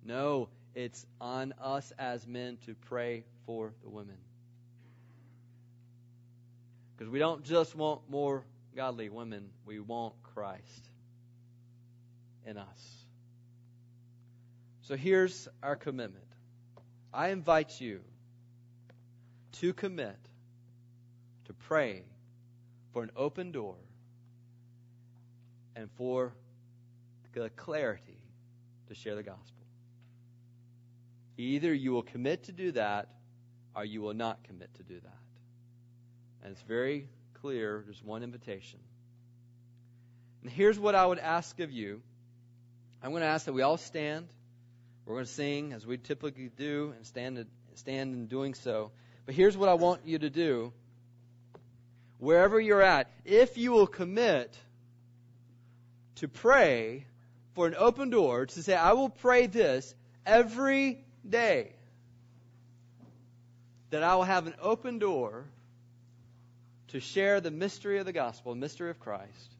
No, 0.03 0.49
it's 0.75 1.05
on 1.21 1.53
us 1.61 1.93
as 1.99 2.27
men 2.27 2.57
to 2.65 2.75
pray 2.75 3.25
for 3.45 3.75
the 3.83 3.91
women. 3.91 4.17
Because 7.01 7.11
we 7.11 7.19
don't 7.19 7.43
just 7.43 7.75
want 7.75 8.03
more 8.11 8.45
godly 8.77 9.09
women, 9.09 9.49
we 9.65 9.81
want 9.81 10.13
Christ 10.35 10.91
in 12.45 12.59
us. 12.59 13.07
So 14.83 14.97
here's 14.97 15.49
our 15.63 15.77
commitment. 15.77 16.27
I 17.11 17.29
invite 17.29 17.81
you 17.81 18.01
to 19.53 19.73
commit 19.73 20.19
to 21.47 21.55
pray 21.55 22.05
for 22.93 23.03
an 23.03 23.13
open 23.17 23.51
door 23.51 23.77
and 25.75 25.91
for 25.93 26.35
the 27.33 27.49
clarity 27.49 28.21
to 28.89 28.95
share 28.95 29.15
the 29.15 29.23
gospel. 29.23 29.65
Either 31.39 31.73
you 31.73 31.93
will 31.93 32.03
commit 32.03 32.45
to 32.45 32.53
do 32.53 32.73
that 32.73 33.09
or 33.75 33.87
you 33.87 34.03
will 34.03 34.13
not 34.13 34.45
commit 34.45 34.75
to 34.75 34.83
do 34.83 35.01
that. 35.01 35.17
And 36.43 36.53
it's 36.53 36.63
very 36.63 37.07
clear. 37.41 37.83
There's 37.85 38.03
one 38.03 38.23
invitation. 38.23 38.79
And 40.43 40.51
here's 40.51 40.79
what 40.79 40.95
I 40.95 41.05
would 41.05 41.19
ask 41.19 41.61
of 41.61 41.71
you 41.71 42.01
I'm 43.03 43.11
going 43.11 43.23
to 43.23 43.29
ask 43.29 43.47
that 43.47 43.53
we 43.53 43.63
all 43.63 43.79
stand. 43.79 44.29
We're 45.07 45.15
going 45.15 45.27
to 45.27 45.33
sing 45.33 45.73
as 45.73 45.87
we 45.87 45.97
typically 45.97 46.51
do 46.57 46.93
and 46.97 47.07
stand, 47.07 47.45
stand 47.75 48.15
in 48.15 48.27
doing 48.27 48.55
so. 48.55 48.93
But 49.27 49.35
here's 49.35 49.57
what 49.57 49.69
I 49.69 49.75
want 49.75 50.03
you 50.05 50.19
to 50.19 50.31
do. 50.31 50.73
Wherever 52.19 52.61
you're 52.61 52.83
at, 52.83 53.11
if 53.25 53.57
you 53.57 53.73
will 53.73 53.87
commit 53.87 54.55
to 56.17 56.29
pray 56.29 57.07
for 57.55 57.67
an 57.67 57.75
open 57.77 58.11
door, 58.11 58.45
to 58.45 58.63
say, 58.63 58.75
I 58.75 58.93
will 58.93 59.09
pray 59.09 59.47
this 59.47 59.95
every 60.27 61.05
day, 61.27 61.73
that 63.89 64.03
I 64.03 64.15
will 64.17 64.25
have 64.25 64.47
an 64.47 64.55
open 64.61 64.99
door 64.99 65.47
to 66.91 67.01
share 67.01 67.41
the 67.41 67.51
mystery 67.51 67.99
of 67.99 68.07
the 68.07 68.13
gospel, 68.13 68.55
mystery 68.55 68.91
of 68.91 68.99
Christ, 68.99 69.57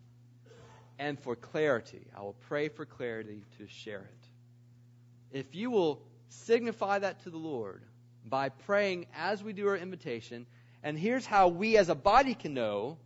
and 0.99 1.19
for 1.19 1.37
clarity. 1.37 2.07
I 2.17 2.21
will 2.21 2.37
pray 2.49 2.69
for 2.69 2.85
clarity 2.85 3.43
to 3.59 3.67
share 3.69 4.01
it. 4.01 5.39
If 5.39 5.55
you 5.55 5.71
will 5.71 6.03
signify 6.29 6.99
that 6.99 7.23
to 7.25 7.31
the 7.31 7.39
Lord 7.39 7.83
by 8.25 8.49
praying 8.49 9.07
as 9.15 9.43
we 9.43 9.53
do 9.53 9.69
our 9.69 9.77
invitation, 9.77 10.47
and 10.83 10.99
here's 10.99 11.25
how 11.25 11.49
we 11.49 11.77
as 11.77 11.89
a 11.89 11.95
body 11.95 12.35
can 12.35 12.55
know 12.55 12.99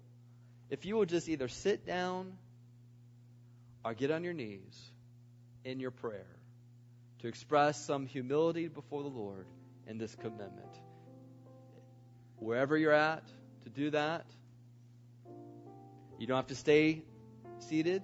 if 0.70 0.84
you 0.84 0.96
will 0.96 1.04
just 1.04 1.28
either 1.28 1.48
sit 1.48 1.86
down 1.86 2.32
or 3.84 3.94
get 3.94 4.10
on 4.10 4.24
your 4.24 4.32
knees 4.32 4.80
in 5.64 5.80
your 5.80 5.90
prayer 5.90 6.26
to 7.20 7.28
express 7.28 7.84
some 7.84 8.06
humility 8.06 8.68
before 8.68 9.02
the 9.02 9.08
Lord 9.08 9.46
in 9.86 9.98
this 9.98 10.14
commitment. 10.14 10.78
Wherever 12.38 12.76
you're 12.76 12.92
at, 12.92 13.22
to 13.64 13.70
do 13.70 13.90
that. 13.90 14.24
You 16.18 16.26
don't 16.26 16.36
have 16.36 16.46
to 16.48 16.54
stay 16.54 17.02
seated. 17.58 18.02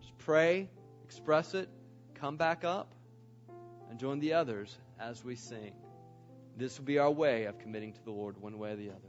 Just 0.00 0.16
pray, 0.18 0.68
express 1.04 1.54
it, 1.54 1.68
come 2.14 2.36
back 2.36 2.64
up, 2.64 2.94
and 3.90 3.98
join 3.98 4.18
the 4.20 4.32
others 4.32 4.76
as 4.98 5.24
we 5.24 5.36
sing. 5.36 5.72
This 6.56 6.78
will 6.78 6.86
be 6.86 6.98
our 6.98 7.10
way 7.10 7.44
of 7.44 7.58
committing 7.58 7.92
to 7.92 8.04
the 8.04 8.10
Lord 8.10 8.36
one 8.40 8.58
way 8.58 8.72
or 8.72 8.76
the 8.76 8.90
other. 8.90 9.07